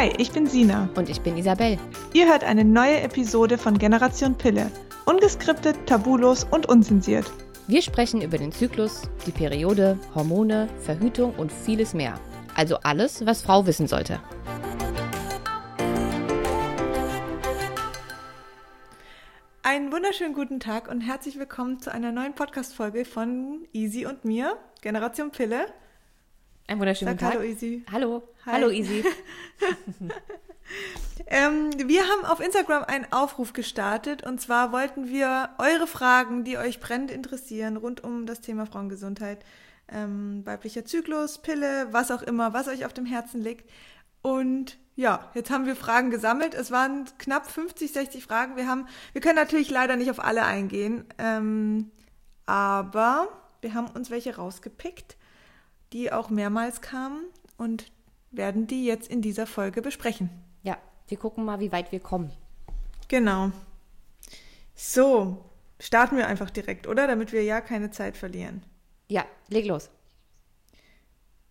Hi, 0.00 0.10
ich 0.16 0.32
bin 0.32 0.46
Sina. 0.46 0.88
Und 0.94 1.10
ich 1.10 1.20
bin 1.20 1.36
Isabel. 1.36 1.76
Ihr 2.14 2.26
hört 2.26 2.42
eine 2.42 2.64
neue 2.64 3.02
Episode 3.02 3.58
von 3.58 3.76
Generation 3.76 4.34
Pille. 4.34 4.70
Ungeskriptet, 5.04 5.76
tabulos 5.84 6.44
und 6.50 6.66
unzensiert. 6.70 7.30
Wir 7.66 7.82
sprechen 7.82 8.22
über 8.22 8.38
den 8.38 8.50
Zyklus, 8.50 9.02
die 9.26 9.30
Periode, 9.30 9.98
Hormone, 10.14 10.70
Verhütung 10.78 11.34
und 11.34 11.52
vieles 11.52 11.92
mehr. 11.92 12.18
Also 12.54 12.78
alles, 12.78 13.26
was 13.26 13.42
Frau 13.42 13.66
wissen 13.66 13.86
sollte. 13.88 14.22
Einen 19.62 19.92
wunderschönen 19.92 20.32
guten 20.32 20.60
Tag 20.60 20.90
und 20.90 21.02
herzlich 21.02 21.38
willkommen 21.38 21.78
zu 21.78 21.92
einer 21.92 22.10
neuen 22.10 22.34
Podcast-Folge 22.34 23.04
von 23.04 23.66
Easy 23.74 24.06
und 24.06 24.24
mir, 24.24 24.56
Generation 24.80 25.30
Pille. 25.30 25.66
Ein 26.70 26.78
wunderschönen 26.78 27.18
Sag 27.18 27.32
Tag. 27.32 27.32
Hallo 27.32 27.42
Easy. 27.42 27.84
Hallo. 27.90 28.22
Hi. 28.46 28.52
Hallo 28.52 28.70
Easy. 28.70 29.04
ähm, 31.26 31.70
wir 31.84 32.02
haben 32.02 32.24
auf 32.24 32.38
Instagram 32.38 32.84
einen 32.84 33.12
Aufruf 33.12 33.52
gestartet 33.52 34.24
und 34.24 34.40
zwar 34.40 34.70
wollten 34.70 35.08
wir 35.08 35.50
eure 35.58 35.88
Fragen, 35.88 36.44
die 36.44 36.58
euch 36.58 36.78
brennend 36.78 37.10
interessieren, 37.10 37.76
rund 37.76 38.04
um 38.04 38.24
das 38.24 38.40
Thema 38.40 38.66
Frauengesundheit, 38.66 39.44
ähm, 39.88 40.46
weiblicher 40.46 40.84
Zyklus, 40.84 41.38
Pille, 41.38 41.88
was 41.90 42.12
auch 42.12 42.22
immer, 42.22 42.52
was 42.52 42.68
euch 42.68 42.84
auf 42.84 42.92
dem 42.92 43.04
Herzen 43.04 43.40
liegt. 43.40 43.68
Und 44.22 44.78
ja, 44.94 45.28
jetzt 45.34 45.50
haben 45.50 45.66
wir 45.66 45.74
Fragen 45.74 46.10
gesammelt. 46.10 46.54
Es 46.54 46.70
waren 46.70 47.06
knapp 47.18 47.50
50, 47.50 47.90
60 47.90 48.22
Fragen. 48.22 48.54
Wir 48.54 48.68
haben, 48.68 48.86
wir 49.12 49.20
können 49.20 49.34
natürlich 49.34 49.70
leider 49.70 49.96
nicht 49.96 50.12
auf 50.12 50.22
alle 50.22 50.44
eingehen, 50.44 51.04
ähm, 51.18 51.90
aber 52.46 53.26
wir 53.60 53.74
haben 53.74 53.88
uns 53.88 54.12
welche 54.12 54.36
rausgepickt 54.36 55.16
die 55.92 56.12
auch 56.12 56.30
mehrmals 56.30 56.80
kamen 56.80 57.24
und 57.56 57.90
werden 58.30 58.66
die 58.66 58.84
jetzt 58.84 59.08
in 59.08 59.22
dieser 59.22 59.46
Folge 59.46 59.82
besprechen. 59.82 60.30
Ja, 60.62 60.78
wir 61.08 61.18
gucken 61.18 61.44
mal, 61.44 61.60
wie 61.60 61.72
weit 61.72 61.92
wir 61.92 62.00
kommen. 62.00 62.30
Genau. 63.08 63.50
So, 64.74 65.44
starten 65.78 66.16
wir 66.16 66.26
einfach 66.26 66.50
direkt, 66.50 66.86
oder? 66.86 67.06
Damit 67.06 67.32
wir 67.32 67.42
ja 67.42 67.60
keine 67.60 67.90
Zeit 67.90 68.16
verlieren. 68.16 68.62
Ja, 69.08 69.24
leg 69.48 69.66
los. 69.66 69.90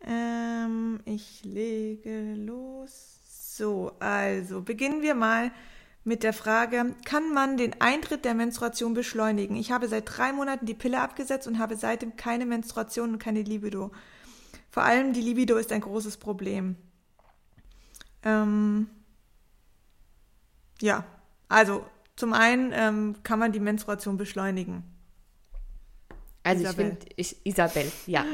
Ähm, 0.01 1.01
ich 1.05 1.43
lege 1.43 2.33
los. 2.35 3.19
So, 3.25 3.91
also 3.99 4.61
beginnen 4.61 5.01
wir 5.01 5.15
mal 5.15 5.51
mit 6.05 6.23
der 6.23 6.31
Frage, 6.31 6.95
kann 7.03 7.33
man 7.33 7.57
den 7.57 7.79
Eintritt 7.81 8.23
der 8.23 8.33
Menstruation 8.33 8.93
beschleunigen? 8.93 9.57
Ich 9.57 9.71
habe 9.71 9.89
seit 9.89 10.05
drei 10.07 10.31
Monaten 10.31 10.65
die 10.65 10.73
Pille 10.73 11.01
abgesetzt 11.01 11.45
und 11.45 11.59
habe 11.59 11.75
seitdem 11.75 12.15
keine 12.15 12.45
Menstruation 12.45 13.11
und 13.11 13.19
keine 13.19 13.41
Libido. 13.41 13.91
Vor 14.69 14.83
allem 14.83 15.13
die 15.13 15.21
Libido 15.21 15.57
ist 15.57 15.71
ein 15.71 15.81
großes 15.81 16.17
Problem. 16.17 16.75
Ähm, 18.23 18.89
ja, 20.81 21.05
also 21.47 21.85
zum 22.15 22.33
einen 22.33 22.71
ähm, 22.73 23.15
kann 23.23 23.39
man 23.39 23.51
die 23.51 23.59
Menstruation 23.59 24.17
beschleunigen. 24.17 24.83
Also 26.43 26.63
Isabel. 26.63 26.97
ich 27.15 27.27
finde, 27.29 27.49
Isabel, 27.49 27.91
ja. 28.05 28.25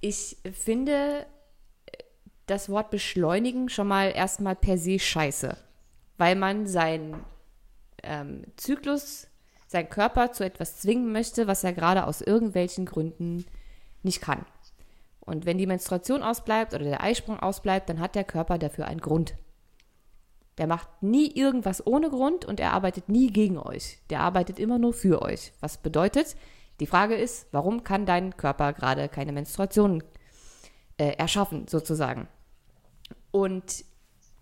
ich 0.00 0.36
finde 0.52 1.26
das 2.46 2.68
Wort 2.68 2.90
beschleunigen 2.90 3.68
schon 3.68 3.88
mal 3.88 4.10
erstmal 4.10 4.56
per 4.56 4.78
se 4.78 4.98
scheiße, 4.98 5.56
weil 6.16 6.36
man 6.36 6.66
seinen 6.66 7.24
ähm, 8.02 8.44
Zyklus, 8.56 9.28
seinen 9.66 9.90
Körper 9.90 10.32
zu 10.32 10.44
etwas 10.44 10.80
zwingen 10.80 11.12
möchte, 11.12 11.46
was 11.46 11.64
er 11.64 11.72
gerade 11.72 12.06
aus 12.06 12.20
irgendwelchen 12.20 12.86
Gründen 12.86 13.44
nicht 14.02 14.20
kann. 14.20 14.46
Und 15.28 15.44
wenn 15.44 15.58
die 15.58 15.66
Menstruation 15.66 16.22
ausbleibt 16.22 16.72
oder 16.72 16.84
der 16.84 17.02
Eisprung 17.02 17.38
ausbleibt, 17.38 17.90
dann 17.90 18.00
hat 18.00 18.14
der 18.14 18.24
Körper 18.24 18.56
dafür 18.56 18.86
einen 18.86 19.00
Grund. 19.00 19.34
Der 20.56 20.66
macht 20.66 20.88
nie 21.02 21.30
irgendwas 21.30 21.86
ohne 21.86 22.08
Grund 22.08 22.46
und 22.46 22.58
er 22.58 22.72
arbeitet 22.72 23.10
nie 23.10 23.30
gegen 23.30 23.58
euch. 23.58 23.98
Der 24.08 24.20
arbeitet 24.20 24.58
immer 24.58 24.78
nur 24.78 24.94
für 24.94 25.20
euch. 25.20 25.52
Was 25.60 25.76
bedeutet, 25.76 26.34
die 26.80 26.86
Frage 26.86 27.14
ist, 27.14 27.46
warum 27.52 27.84
kann 27.84 28.06
dein 28.06 28.38
Körper 28.38 28.72
gerade 28.72 29.08
keine 29.10 29.32
Menstruation 29.32 30.02
äh, 30.96 31.12
erschaffen, 31.18 31.68
sozusagen? 31.68 32.26
Und 33.30 33.84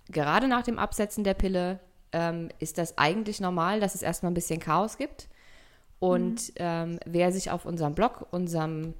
gerade 0.08 0.46
nach 0.46 0.62
dem 0.62 0.78
Absetzen 0.78 1.24
der 1.24 1.34
Pille 1.34 1.80
ähm, 2.12 2.48
ist 2.60 2.78
das 2.78 2.96
eigentlich 2.96 3.40
normal, 3.40 3.80
dass 3.80 3.96
es 3.96 4.02
erstmal 4.02 4.30
ein 4.30 4.34
bisschen 4.34 4.60
Chaos 4.60 4.98
gibt. 4.98 5.28
Und 5.98 6.50
mhm. 6.50 6.54
ähm, 6.56 7.00
wer 7.04 7.32
sich 7.32 7.50
auf 7.50 7.66
unserem 7.66 7.94
Blog, 7.96 8.28
unserem 8.30 8.94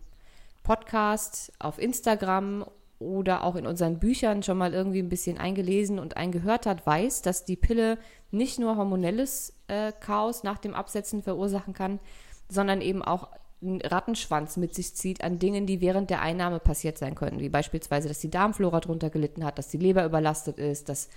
Podcast, 0.67 1.53
auf 1.61 1.79
Instagram 1.79 2.67
oder 2.99 3.45
auch 3.45 3.55
in 3.55 3.69
unseren 3.69 4.01
Büchern 4.01 4.43
schon 4.43 4.59
mal 4.59 4.75
irgendwie 4.75 4.99
ein 4.99 5.09
bisschen 5.09 5.39
eingelesen 5.39 6.01
und 6.01 6.17
eingehört 6.17 6.67
hat, 6.67 6.85
weiß, 6.85 7.23
dass 7.23 7.45
die 7.45 7.55
Pille 7.55 7.99
nicht 8.33 8.59
nur 8.59 8.77
hormonelles 8.77 9.53
äh, 9.69 9.93
Chaos 10.01 10.43
nach 10.43 10.59
dem 10.59 10.75
Absetzen 10.75 11.23
verursachen 11.23 11.73
kann, 11.73 12.01
sondern 12.49 12.81
eben 12.81 13.01
auch 13.01 13.29
einen 13.63 13.81
Rattenschwanz 13.81 14.57
mit 14.57 14.75
sich 14.75 14.97
zieht 14.97 15.23
an 15.23 15.39
Dingen, 15.39 15.67
die 15.67 15.81
während 15.81 16.11
der 16.11 16.21
Einnahme 16.21 16.59
passiert 16.59 16.99
sein 16.99 17.15
können, 17.15 17.39
wie 17.39 17.49
beispielsweise, 17.49 18.09
dass 18.09 18.19
die 18.19 18.31
Darmflora 18.31 18.81
drunter 18.81 19.09
gelitten 19.09 19.45
hat, 19.45 19.59
dass 19.59 19.69
die 19.69 19.79
Leber 19.79 20.05
überlastet 20.05 20.59
ist, 20.59 20.89
dass 20.89 21.09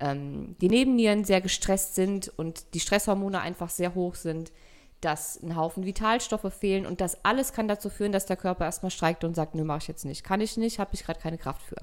ähm, 0.00 0.56
die 0.62 0.70
Nebennieren 0.70 1.24
sehr 1.24 1.42
gestresst 1.42 1.96
sind 1.96 2.32
und 2.38 2.72
die 2.72 2.80
Stresshormone 2.80 3.40
einfach 3.42 3.68
sehr 3.68 3.94
hoch 3.94 4.14
sind, 4.14 4.52
dass 5.00 5.42
ein 5.42 5.56
Haufen 5.56 5.84
Vitalstoffe 5.84 6.52
fehlen 6.52 6.86
und 6.86 7.00
das 7.00 7.24
alles 7.24 7.52
kann 7.52 7.68
dazu 7.68 7.90
führen, 7.90 8.12
dass 8.12 8.26
der 8.26 8.36
Körper 8.36 8.64
erstmal 8.64 8.90
streikt 8.90 9.24
und 9.24 9.34
sagt, 9.34 9.54
nö, 9.54 9.64
mache 9.64 9.78
ich 9.78 9.88
jetzt 9.88 10.04
nicht. 10.04 10.24
Kann 10.24 10.40
ich 10.40 10.56
nicht, 10.56 10.78
habe 10.78 10.94
ich 10.94 11.04
gerade 11.04 11.20
keine 11.20 11.38
Kraft 11.38 11.62
für. 11.62 11.76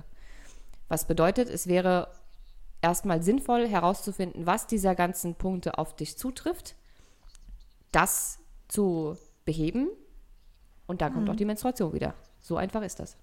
Was 0.87 1.05
bedeutet, 1.05 1.49
es 1.49 1.67
wäre 1.67 2.07
erstmal 2.81 3.23
sinnvoll 3.23 3.67
herauszufinden, 3.67 4.45
was 4.45 4.67
dieser 4.67 4.95
ganzen 4.95 5.35
Punkte 5.35 5.77
auf 5.77 5.95
dich 5.95 6.17
zutrifft, 6.17 6.75
das 7.91 8.39
zu 8.67 9.17
beheben 9.45 9.87
und 10.87 11.01
da 11.01 11.09
kommt 11.09 11.25
mhm. 11.25 11.31
auch 11.31 11.35
die 11.35 11.45
Menstruation 11.45 11.93
wieder. 11.93 12.13
So 12.41 12.57
einfach 12.57 12.81
ist 12.81 12.99
das. 12.99 13.15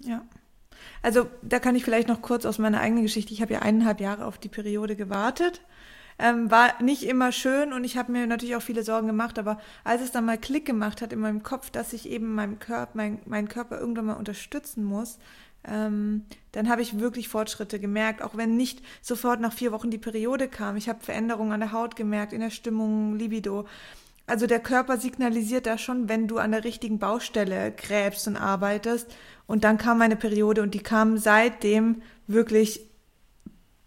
Ja. 0.00 0.24
Also 1.02 1.28
da 1.42 1.58
kann 1.58 1.76
ich 1.76 1.84
vielleicht 1.84 2.08
noch 2.08 2.22
kurz 2.22 2.46
aus 2.46 2.58
meiner 2.58 2.80
eigenen 2.80 3.02
Geschichte. 3.02 3.32
Ich 3.34 3.42
habe 3.42 3.52
ja 3.52 3.60
eineinhalb 3.60 4.00
Jahre 4.00 4.24
auf 4.24 4.38
die 4.38 4.48
Periode 4.48 4.96
gewartet 4.96 5.60
ähm, 6.18 6.50
war 6.50 6.80
nicht 6.82 7.04
immer 7.04 7.32
schön 7.32 7.72
und 7.72 7.84
ich 7.84 7.96
habe 7.96 8.12
mir 8.12 8.26
natürlich 8.26 8.56
auch 8.56 8.62
viele 8.62 8.82
Sorgen 8.82 9.06
gemacht, 9.06 9.38
aber 9.38 9.58
als 9.84 10.02
es 10.02 10.12
dann 10.12 10.24
mal 10.24 10.38
Klick 10.38 10.66
gemacht 10.66 11.02
hat 11.02 11.12
in 11.12 11.20
meinem 11.20 11.42
Kopf, 11.42 11.70
dass 11.70 11.92
ich 11.92 12.08
eben 12.08 12.34
meinem 12.34 12.58
Körper, 12.58 12.92
mein, 12.94 13.20
meinen 13.26 13.48
Körper 13.48 13.78
irgendwann 13.78 14.06
mal 14.06 14.14
unterstützen 14.14 14.84
muss, 14.84 15.18
ähm, 15.64 16.24
dann 16.52 16.68
habe 16.68 16.82
ich 16.82 16.98
wirklich 16.98 17.28
Fortschritte 17.28 17.78
gemerkt, 17.78 18.22
auch 18.22 18.36
wenn 18.36 18.56
nicht 18.56 18.82
sofort 19.00 19.40
nach 19.40 19.52
vier 19.52 19.72
Wochen 19.72 19.90
die 19.90 19.98
Periode 19.98 20.48
kam. 20.48 20.76
Ich 20.76 20.88
habe 20.88 21.04
Veränderungen 21.04 21.52
an 21.52 21.60
der 21.60 21.72
Haut 21.72 21.96
gemerkt, 21.96 22.32
in 22.32 22.40
der 22.40 22.50
Stimmung, 22.50 23.16
Libido. 23.16 23.66
Also 24.26 24.46
der 24.46 24.60
Körper 24.60 24.98
signalisiert 24.98 25.66
da 25.66 25.78
schon, 25.78 26.08
wenn 26.08 26.28
du 26.28 26.38
an 26.38 26.52
der 26.52 26.64
richtigen 26.64 26.98
Baustelle 26.98 27.72
gräbst 27.72 28.26
und 28.28 28.36
arbeitest. 28.36 29.12
Und 29.46 29.64
dann 29.64 29.78
kam 29.78 29.98
meine 29.98 30.16
Periode 30.16 30.62
und 30.62 30.74
die 30.74 30.82
kam 30.82 31.18
seitdem 31.18 32.02
wirklich 32.26 32.80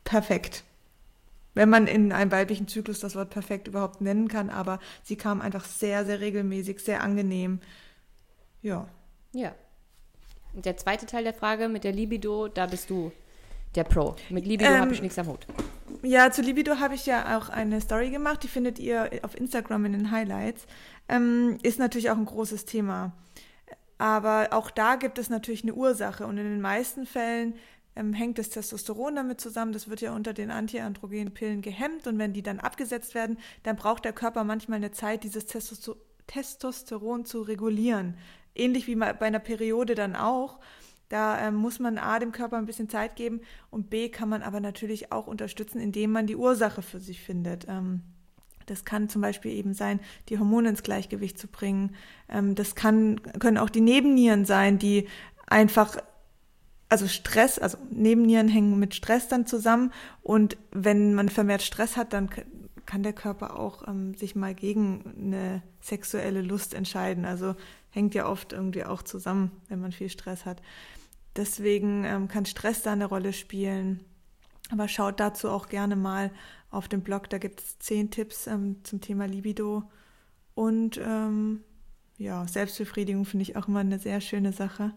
perfekt 0.03 0.65
wenn 1.56 1.70
man 1.70 1.88
in 1.88 2.12
einem 2.12 2.32
weiblichen 2.32 2.68
Zyklus 2.68 3.00
das 3.00 3.16
Wort 3.16 3.32
perfekt 3.32 3.68
überhaupt 3.68 4.02
nennen 4.02 4.28
kann, 4.28 4.50
aber 4.50 4.80
sie 5.04 5.16
kam 5.16 5.42
einfach 5.42 5.66
sehr, 5.66 6.06
sehr 6.06 6.20
regelmäßig, 6.20 6.80
sehr 6.80 7.02
angenehm. 7.02 7.60
Ja. 8.62 8.88
Ja. 9.32 9.56
Und 10.54 10.66
der 10.66 10.78
zweite 10.78 11.06
Teil 11.06 11.24
der 11.24 11.34
Frage 11.34 11.68
mit 11.68 11.84
der 11.84 11.92
Libido, 11.92 12.48
da 12.48 12.68
bist 12.68 12.90
du 12.90 13.12
der 13.76 13.84
Pro. 13.84 14.16
Mit 14.30 14.46
Libido 14.46 14.70
ähm, 14.70 14.80
habe 14.80 14.94
ich 14.94 15.02
nichts 15.02 15.18
am 15.18 15.28
Hut. 15.28 15.48
Ja, 16.02 16.32
zu 16.32 16.42
Libido 16.42 16.80
habe 16.80 16.96
ich 16.96 17.06
ja 17.06 17.38
auch 17.38 17.50
eine 17.50 17.82
Story 17.82 18.10
gemacht, 18.10 18.44
die 18.44 18.48
findet 18.48 18.80
ihr 18.80 19.10
auf 19.24 19.36
Instagram 19.36 19.86
in 19.86 19.94
den 19.94 20.12
Highlights. 20.12 20.66
Ähm, 21.10 21.58
ist 21.63 21.80
natürlich 21.80 22.10
auch 22.10 22.18
ein 22.18 22.25
großes 22.25 22.66
Thema. 22.66 23.13
Aber 23.98 24.50
auch 24.51 24.72
da 24.72 24.96
gibt 24.96 25.18
es 25.18 25.30
natürlich 25.30 25.63
eine 25.63 25.74
Ursache 25.74 26.25
und 26.25 26.38
in 26.38 26.44
den 26.44 26.62
meisten 26.62 27.06
Fällen 27.06 27.56
ähm, 27.95 28.13
hängt 28.13 28.38
das 28.38 28.50
Testosteron 28.50 29.15
damit 29.15 29.42
zusammen. 29.42 29.74
Das 29.74 29.89
wird 29.89 30.01
ja 30.01 30.13
unter 30.13 30.33
den 30.33 30.51
antiandrogenen 30.51 31.33
Pillen 31.33 31.62
gehemmt 31.62 32.07
und 32.07 32.18
wenn 32.18 32.33
die 32.33 32.44
dann 32.44 32.59
abgesetzt 32.59 33.15
werden, 33.15 33.38
dann 33.63 33.75
braucht 33.75 34.06
der 34.06 34.13
Körper 34.13 34.44
manchmal 34.44 34.77
eine 34.77 34.92
Zeit, 34.92 35.24
dieses 35.24 35.45
Testoster 35.45 35.95
Testosteron 36.27 37.25
zu 37.25 37.42
regulieren. 37.42 38.18
Ähnlich 38.56 38.88
wie 38.88 38.95
bei 38.95 39.21
einer 39.21 39.39
Periode 39.39 39.95
dann 39.95 40.15
auch. 40.15 40.59
Da 41.09 41.47
ähm, 41.47 41.56
muss 41.56 41.80
man 41.80 42.00
A, 42.00 42.18
dem 42.18 42.31
Körper 42.31 42.57
ein 42.57 42.65
bisschen 42.65 42.89
Zeit 42.89 43.15
geben 43.15 43.42
und 43.69 43.92
B, 43.92 44.09
kann 44.09 44.27
man 44.27 44.41
aber 44.41 44.59
natürlich 44.59 45.12
auch 45.12 45.27
unterstützen, 45.27 45.80
indem 45.80 46.12
man 46.12 46.25
die 46.25 46.36
Ursache 46.36 46.81
für 46.81 47.00
sich 47.00 47.21
findet. 47.21 47.68
Ähm, 47.69 48.01
das 48.65 48.86
kann 48.86 49.09
zum 49.09 49.21
Beispiel 49.21 49.51
eben 49.51 49.75
sein, 49.75 50.00
die 50.30 50.39
Hormone 50.39 50.69
ins 50.69 50.81
Gleichgewicht 50.81 51.38
zu 51.38 51.48
bringen. 51.48 51.95
Ähm, 52.27 52.56
das 52.56 52.74
kann, 52.74 53.21
können 53.39 53.59
auch 53.59 53.69
die 53.69 53.81
Nebennieren 53.81 54.45
sein, 54.45 54.80
die 54.80 55.07
einfach 55.45 55.98
also 56.90 57.08
Stress, 57.08 57.60
also 57.60 57.78
Nebennieren 57.90 58.48
hängen 58.48 58.80
mit 58.80 58.96
Stress 58.96 59.28
dann 59.28 59.46
zusammen 59.46 59.92
und 60.22 60.58
wenn 60.72 61.14
man 61.14 61.30
vermehrt 61.30 61.62
Stress 61.62 61.98
hat, 61.98 62.14
dann 62.14 62.30
kann 62.86 63.04
der 63.04 63.14
Körper 63.14 63.60
auch 63.60 63.88
ähm, 63.88 64.14
sich 64.14 64.36
mal 64.36 64.54
gegen 64.54 65.16
eine 65.18 65.64
sexuelle 65.82 66.42
Lust 66.42 66.74
entscheiden. 66.74 67.26
Also 67.26 67.56
hängt 67.90 68.14
ja 68.14 68.28
oft 68.28 68.54
irgendwie 68.54 68.84
auch 68.84 69.02
zusammen, 69.02 69.52
wenn 69.70 69.82
man 69.82 69.92
viel 69.92 70.10
Stress 70.10 70.46
hat. 70.46 70.62
Deswegen 71.36 72.06
ähm, 72.06 72.28
kann 72.28 72.46
Stress 72.46 72.84
da 72.84 72.94
eine 72.94 73.06
Rolle 73.06 73.34
spielen. 73.34 74.02
Aber 74.72 74.88
schaut 74.88 75.20
dazu 75.20 75.50
auch 75.50 75.68
gerne 75.68 75.96
mal 75.96 76.32
auf 76.72 76.88
dem 76.88 77.02
Blog, 77.02 77.30
da 77.30 77.38
gibt 77.38 77.62
es 77.62 77.80
zehn 77.80 78.10
Tipps 78.12 78.48
ähm, 78.48 78.78
zum 78.84 79.02
Thema 79.02 79.26
Libido. 79.26 79.84
Und 80.56 81.00
ähm, 81.04 81.62
ja, 82.18 82.48
Selbstbefriedigung 82.48 83.26
finde 83.26 83.44
ich 83.44 83.56
auch 83.56 83.68
immer 83.68 83.82
eine 83.82 84.00
sehr 84.00 84.22
schöne 84.22 84.54
Sache. 84.54 84.94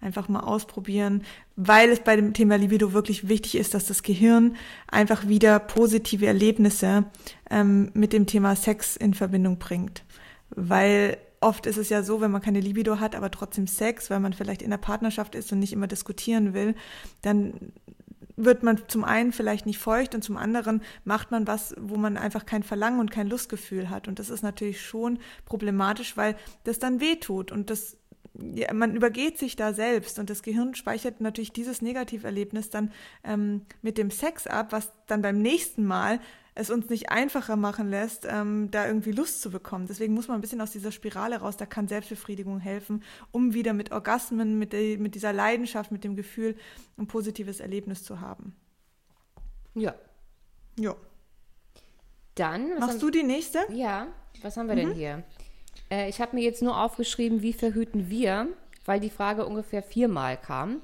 Einfach 0.00 0.28
mal 0.28 0.40
ausprobieren, 0.40 1.24
weil 1.56 1.88
es 1.88 2.00
bei 2.00 2.14
dem 2.16 2.34
Thema 2.34 2.56
Libido 2.56 2.92
wirklich 2.92 3.28
wichtig 3.28 3.56
ist, 3.56 3.72
dass 3.72 3.86
das 3.86 4.02
Gehirn 4.02 4.56
einfach 4.86 5.28
wieder 5.28 5.58
positive 5.58 6.26
Erlebnisse 6.26 7.04
ähm, 7.50 7.90
mit 7.94 8.12
dem 8.12 8.26
Thema 8.26 8.54
Sex 8.54 8.96
in 8.96 9.14
Verbindung 9.14 9.58
bringt. 9.58 10.04
Weil 10.50 11.16
oft 11.40 11.66
ist 11.66 11.78
es 11.78 11.88
ja 11.88 12.02
so, 12.02 12.20
wenn 12.20 12.30
man 12.30 12.42
keine 12.42 12.60
Libido 12.60 13.00
hat, 13.00 13.14
aber 13.14 13.30
trotzdem 13.30 13.66
Sex, 13.66 14.10
weil 14.10 14.20
man 14.20 14.32
vielleicht 14.32 14.62
in 14.62 14.70
der 14.70 14.78
Partnerschaft 14.78 15.34
ist 15.34 15.52
und 15.52 15.58
nicht 15.58 15.72
immer 15.72 15.86
diskutieren 15.86 16.54
will, 16.54 16.74
dann 17.22 17.72
wird 18.36 18.62
man 18.62 18.82
zum 18.88 19.04
einen 19.04 19.32
vielleicht 19.32 19.66
nicht 19.66 19.78
feucht 19.78 20.14
und 20.14 20.22
zum 20.22 20.36
anderen 20.36 20.82
macht 21.04 21.30
man 21.30 21.46
was, 21.46 21.74
wo 21.78 21.96
man 21.96 22.16
einfach 22.16 22.46
kein 22.46 22.62
Verlangen 22.62 22.98
und 22.98 23.10
kein 23.10 23.28
Lustgefühl 23.28 23.90
hat. 23.90 24.08
Und 24.08 24.18
das 24.18 24.30
ist 24.30 24.42
natürlich 24.42 24.80
schon 24.80 25.18
problematisch, 25.44 26.16
weil 26.16 26.36
das 26.64 26.78
dann 26.78 27.00
wehtut 27.00 27.52
und 27.52 27.70
das 27.70 27.96
ja, 28.34 28.72
man 28.72 28.96
übergeht 28.96 29.38
sich 29.38 29.56
da 29.56 29.72
selbst 29.72 30.18
und 30.18 30.28
das 30.28 30.42
Gehirn 30.42 30.74
speichert 30.74 31.20
natürlich 31.20 31.52
dieses 31.52 31.82
Negativerlebnis 31.82 32.70
dann 32.70 32.92
ähm, 33.22 33.62
mit 33.82 33.96
dem 33.96 34.10
Sex 34.10 34.46
ab, 34.46 34.72
was 34.72 34.92
dann 35.06 35.22
beim 35.22 35.40
nächsten 35.40 35.84
Mal 35.86 36.20
es 36.56 36.70
uns 36.70 36.88
nicht 36.88 37.10
einfacher 37.10 37.56
machen 37.56 37.90
lässt, 37.90 38.26
ähm, 38.28 38.70
da 38.70 38.86
irgendwie 38.86 39.10
Lust 39.10 39.40
zu 39.40 39.50
bekommen. 39.50 39.86
Deswegen 39.88 40.14
muss 40.14 40.28
man 40.28 40.38
ein 40.38 40.40
bisschen 40.40 40.60
aus 40.60 40.70
dieser 40.70 40.92
Spirale 40.92 41.38
raus, 41.38 41.56
da 41.56 41.66
kann 41.66 41.88
Selbstbefriedigung 41.88 42.60
helfen, 42.60 43.02
um 43.32 43.54
wieder 43.54 43.72
mit 43.72 43.92
Orgasmen, 43.92 44.58
mit, 44.58 44.72
der, 44.72 44.98
mit 44.98 45.14
dieser 45.14 45.32
Leidenschaft, 45.32 45.90
mit 45.90 46.04
dem 46.04 46.14
Gefühl 46.14 46.56
ein 46.96 47.06
positives 47.06 47.60
Erlebnis 47.60 48.04
zu 48.04 48.20
haben. 48.20 48.54
Ja. 49.74 49.94
Ja. 50.78 50.94
Dann. 52.36 52.78
Machst 52.78 53.02
du 53.02 53.10
die 53.10 53.22
nächste? 53.22 53.60
Ja. 53.70 54.08
Was 54.42 54.56
haben 54.56 54.68
wir 54.68 54.74
mhm. 54.74 54.88
denn 54.88 54.92
hier? 54.94 55.24
Äh, 55.94 56.08
ich 56.08 56.20
habe 56.20 56.34
mir 56.34 56.42
jetzt 56.42 56.62
nur 56.62 56.80
aufgeschrieben, 56.80 57.42
wie 57.42 57.52
verhüten 57.52 58.10
wir, 58.10 58.48
weil 58.84 59.00
die 59.00 59.10
Frage 59.10 59.46
ungefähr 59.46 59.82
viermal 59.82 60.36
kam 60.36 60.82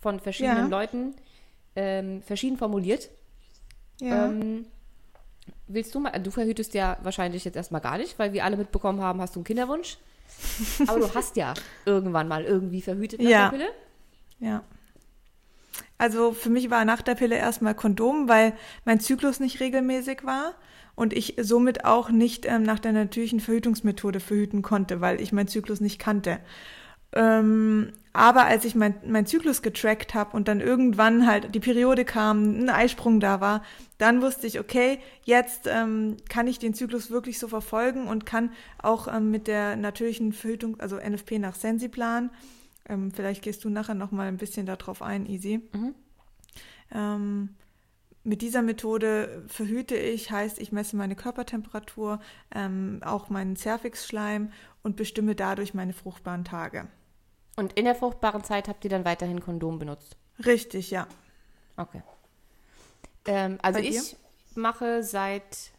von 0.00 0.20
verschiedenen 0.20 0.70
ja. 0.70 0.78
Leuten, 0.78 1.14
ähm, 1.76 2.22
verschieden 2.22 2.56
formuliert. 2.56 3.08
Ja. 4.00 4.26
Ähm, 4.26 4.66
willst 5.66 5.94
du 5.94 6.00
mal, 6.00 6.10
du 6.20 6.30
verhütest 6.30 6.74
ja 6.74 6.98
wahrscheinlich 7.02 7.44
jetzt 7.44 7.56
erstmal 7.56 7.80
gar 7.80 7.98
nicht, 7.98 8.18
weil 8.18 8.32
wir 8.32 8.44
alle 8.44 8.56
mitbekommen 8.56 9.00
haben, 9.00 9.20
hast 9.20 9.34
du 9.34 9.40
einen 9.40 9.44
Kinderwunsch. 9.44 9.98
Aber 10.86 11.00
du 11.00 11.14
hast 11.14 11.36
ja 11.36 11.54
irgendwann 11.84 12.28
mal 12.28 12.44
irgendwie 12.44 12.82
verhütet 12.82 13.20
nach 13.20 13.30
ja. 13.30 13.48
der 13.48 13.56
Pille. 13.56 13.70
Ja. 14.40 14.62
Also 15.96 16.32
für 16.32 16.50
mich 16.50 16.70
war 16.70 16.84
nach 16.84 17.02
der 17.02 17.16
Pille 17.16 17.36
erstmal 17.36 17.74
Kondom, 17.74 18.28
weil 18.28 18.52
mein 18.84 19.00
Zyklus 19.00 19.40
nicht 19.40 19.58
regelmäßig 19.58 20.24
war 20.24 20.54
und 20.98 21.12
ich 21.12 21.36
somit 21.40 21.84
auch 21.84 22.10
nicht 22.10 22.44
ähm, 22.44 22.64
nach 22.64 22.80
der 22.80 22.92
natürlichen 22.92 23.38
Verhütungsmethode 23.38 24.18
verhüten 24.18 24.62
konnte, 24.62 25.00
weil 25.00 25.20
ich 25.20 25.32
meinen 25.32 25.46
Zyklus 25.46 25.80
nicht 25.80 26.00
kannte. 26.00 26.40
Ähm, 27.12 27.92
aber 28.12 28.46
als 28.46 28.64
ich 28.64 28.74
mein, 28.74 28.94
mein 29.06 29.24
Zyklus 29.24 29.62
getrackt 29.62 30.14
habe 30.14 30.36
und 30.36 30.48
dann 30.48 30.60
irgendwann 30.60 31.26
halt 31.26 31.54
die 31.54 31.60
Periode 31.60 32.04
kam, 32.04 32.64
ein 32.64 32.68
Eisprung 32.68 33.20
da 33.20 33.40
war, 33.40 33.62
dann 33.98 34.20
wusste 34.22 34.48
ich, 34.48 34.58
okay, 34.58 34.98
jetzt 35.22 35.68
ähm, 35.68 36.16
kann 36.28 36.48
ich 36.48 36.58
den 36.58 36.74
Zyklus 36.74 37.10
wirklich 37.10 37.38
so 37.38 37.46
verfolgen 37.46 38.08
und 38.08 38.26
kann 38.26 38.50
auch 38.82 39.06
ähm, 39.06 39.30
mit 39.30 39.46
der 39.46 39.76
natürlichen 39.76 40.32
Verhütung, 40.32 40.80
also 40.80 40.96
NFP 40.96 41.38
nach 41.38 41.54
Sensiplan, 41.54 42.30
ähm, 42.88 43.12
vielleicht 43.12 43.42
gehst 43.42 43.64
du 43.64 43.70
nachher 43.70 43.94
noch 43.94 44.10
mal 44.10 44.26
ein 44.26 44.36
bisschen 44.36 44.66
darauf 44.66 45.00
ein, 45.00 45.26
Easy. 45.26 45.60
Mhm. 45.72 45.94
Mit 48.28 48.42
dieser 48.42 48.60
Methode 48.60 49.42
verhüte 49.46 49.96
ich, 49.96 50.30
heißt, 50.30 50.58
ich 50.58 50.70
messe 50.70 50.96
meine 50.96 51.16
Körpertemperatur, 51.16 52.20
ähm, 52.54 53.00
auch 53.02 53.30
meinen 53.30 53.56
Zervixschleim 53.56 54.52
und 54.82 54.96
bestimme 54.96 55.34
dadurch 55.34 55.72
meine 55.72 55.94
fruchtbaren 55.94 56.44
Tage. 56.44 56.88
Und 57.56 57.72
in 57.72 57.86
der 57.86 57.94
fruchtbaren 57.94 58.44
Zeit 58.44 58.68
habt 58.68 58.84
ihr 58.84 58.90
dann 58.90 59.06
weiterhin 59.06 59.40
Kondom 59.40 59.78
benutzt? 59.78 60.18
Richtig, 60.44 60.90
ja. 60.90 61.06
Okay. 61.78 62.02
Ähm, 63.24 63.56
also 63.62 63.80
ich 63.80 64.14
mache 64.54 65.02
seit 65.02 65.70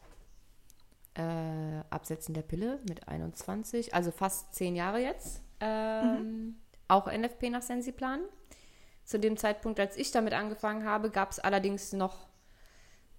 äh, 1.13 1.81
Absetzen 1.91 2.33
der 2.33 2.41
Pille 2.41 2.79
mit 2.89 3.07
21, 3.07 3.93
also 3.93 4.09
fast 4.09 4.55
zehn 4.55 4.75
Jahre 4.75 5.01
jetzt, 5.01 5.43
ähm, 5.59 6.15
mhm. 6.15 6.55
auch 6.87 7.05
NFP 7.05 7.51
nach 7.51 7.61
Sensiplan. 7.61 8.21
Zu 9.05 9.19
dem 9.19 9.37
Zeitpunkt, 9.37 9.79
als 9.79 9.97
ich 9.97 10.09
damit 10.09 10.33
angefangen 10.33 10.83
habe, 10.83 11.11
gab 11.11 11.29
es 11.29 11.37
allerdings 11.37 11.93
noch 11.93 12.28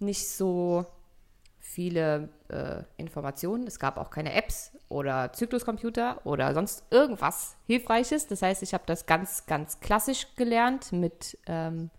nicht 0.01 0.29
so 0.29 0.85
viele 1.59 2.29
äh, 2.49 2.83
Informationen. 2.97 3.65
Es 3.65 3.79
gab 3.79 3.97
auch 3.97 4.09
keine 4.09 4.33
Apps 4.33 4.71
oder 4.89 5.31
Zykluscomputer 5.31 6.25
oder 6.25 6.53
sonst 6.53 6.83
irgendwas 6.91 7.55
Hilfreiches. 7.67 8.27
Das 8.27 8.41
heißt, 8.41 8.61
ich 8.63 8.73
habe 8.73 8.83
das 8.85 9.05
ganz, 9.05 9.45
ganz 9.45 9.79
klassisch 9.79 10.27
gelernt 10.35 10.91
mit 10.91 11.37
ähm, 11.47 11.89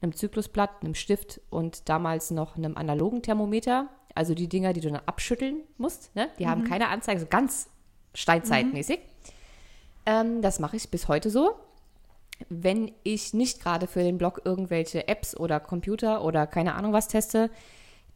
einem 0.00 0.14
Zyklusblatt, 0.14 0.70
einem 0.82 0.94
Stift 0.94 1.40
und 1.50 1.88
damals 1.88 2.30
noch 2.30 2.56
einem 2.56 2.76
analogen 2.76 3.22
Thermometer. 3.22 3.88
Also 4.14 4.34
die 4.34 4.48
Dinger, 4.48 4.72
die 4.72 4.80
du 4.80 4.90
dann 4.90 5.02
abschütteln 5.06 5.62
musst. 5.76 6.14
Ne? 6.14 6.28
Die 6.38 6.44
mhm. 6.44 6.50
haben 6.50 6.64
keine 6.64 6.88
Anzeige, 6.88 7.20
so 7.20 7.26
ganz 7.26 7.68
steinzeitmäßig. 8.14 8.98
Mhm. 8.98 9.32
Ähm, 10.06 10.42
das 10.42 10.60
mache 10.60 10.76
ich 10.76 10.88
bis 10.90 11.08
heute 11.08 11.30
so. 11.30 11.56
Wenn 12.48 12.92
ich 13.02 13.34
nicht 13.34 13.62
gerade 13.62 13.86
für 13.86 14.02
den 14.02 14.18
Blog 14.18 14.42
irgendwelche 14.44 15.08
Apps 15.08 15.36
oder 15.36 15.60
Computer 15.60 16.22
oder 16.22 16.46
keine 16.46 16.74
Ahnung 16.74 16.92
was 16.92 17.08
teste, 17.08 17.50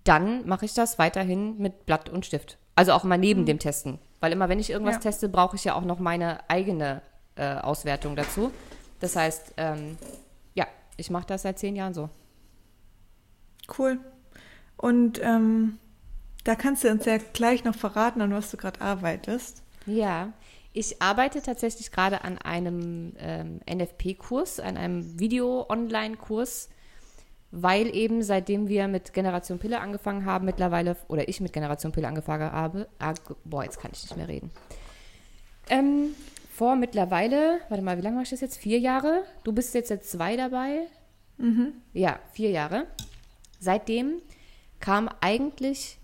dann 0.04 0.46
mache 0.46 0.64
ich 0.64 0.74
das 0.74 0.98
weiterhin 0.98 1.58
mit 1.58 1.86
Blatt 1.86 2.08
und 2.08 2.26
Stift. 2.26 2.58
Also 2.74 2.92
auch 2.92 3.04
mal 3.04 3.18
neben 3.18 3.42
mhm. 3.42 3.46
dem 3.46 3.58
Testen. 3.58 3.98
Weil 4.20 4.32
immer, 4.32 4.48
wenn 4.48 4.58
ich 4.58 4.70
irgendwas 4.70 4.96
ja. 4.96 5.00
teste, 5.00 5.28
brauche 5.28 5.56
ich 5.56 5.64
ja 5.64 5.74
auch 5.74 5.84
noch 5.84 5.98
meine 5.98 6.48
eigene 6.48 7.02
äh, 7.36 7.56
Auswertung 7.56 8.16
dazu. 8.16 8.52
Das 9.00 9.16
heißt, 9.16 9.54
ähm, 9.56 9.96
ja, 10.54 10.66
ich 10.96 11.10
mache 11.10 11.26
das 11.26 11.42
seit 11.42 11.58
zehn 11.58 11.74
Jahren 11.74 11.94
so. 11.94 12.10
Cool. 13.78 13.98
Und 14.76 15.20
ähm, 15.22 15.78
da 16.44 16.54
kannst 16.54 16.84
du 16.84 16.90
uns 16.90 17.04
ja 17.04 17.18
gleich 17.32 17.64
noch 17.64 17.74
verraten, 17.74 18.20
an 18.20 18.32
was 18.32 18.50
du 18.50 18.56
gerade 18.56 18.80
arbeitest. 18.80 19.62
Ja, 19.86 20.32
ich 20.72 21.02
arbeite 21.02 21.42
tatsächlich 21.42 21.90
gerade 21.90 22.22
an 22.22 22.38
einem 22.38 23.14
ähm, 23.18 23.60
NFP-Kurs, 23.68 24.60
an 24.60 24.76
einem 24.76 25.18
Video-Online-Kurs 25.18 26.68
weil 27.52 27.94
eben 27.94 28.22
seitdem 28.22 28.68
wir 28.68 28.86
mit 28.86 29.12
Generation 29.12 29.58
Pille 29.58 29.80
angefangen 29.80 30.24
haben, 30.24 30.44
mittlerweile, 30.44 30.96
oder 31.08 31.28
ich 31.28 31.40
mit 31.40 31.52
Generation 31.52 31.92
Pille 31.92 32.06
angefangen 32.06 32.50
habe, 32.52 32.88
ah, 32.98 33.14
boah, 33.44 33.64
jetzt 33.64 33.80
kann 33.80 33.90
ich 33.92 34.02
nicht 34.02 34.16
mehr 34.16 34.28
reden. 34.28 34.50
Ähm, 35.68 36.14
vor 36.54 36.76
mittlerweile, 36.76 37.60
warte 37.68 37.82
mal, 37.82 37.98
wie 37.98 38.02
lange 38.02 38.16
mache 38.16 38.24
ich 38.24 38.30
das 38.30 38.40
jetzt? 38.40 38.58
Vier 38.58 38.78
Jahre? 38.78 39.24
Du 39.44 39.52
bist 39.52 39.74
jetzt 39.74 39.88
seit 39.88 40.04
zwei 40.04 40.36
dabei? 40.36 40.86
Mhm. 41.38 41.72
Ja, 41.92 42.20
vier 42.32 42.50
Jahre. 42.50 42.86
Seitdem 43.58 44.20
kam 44.78 45.08
eigentlich 45.20 45.98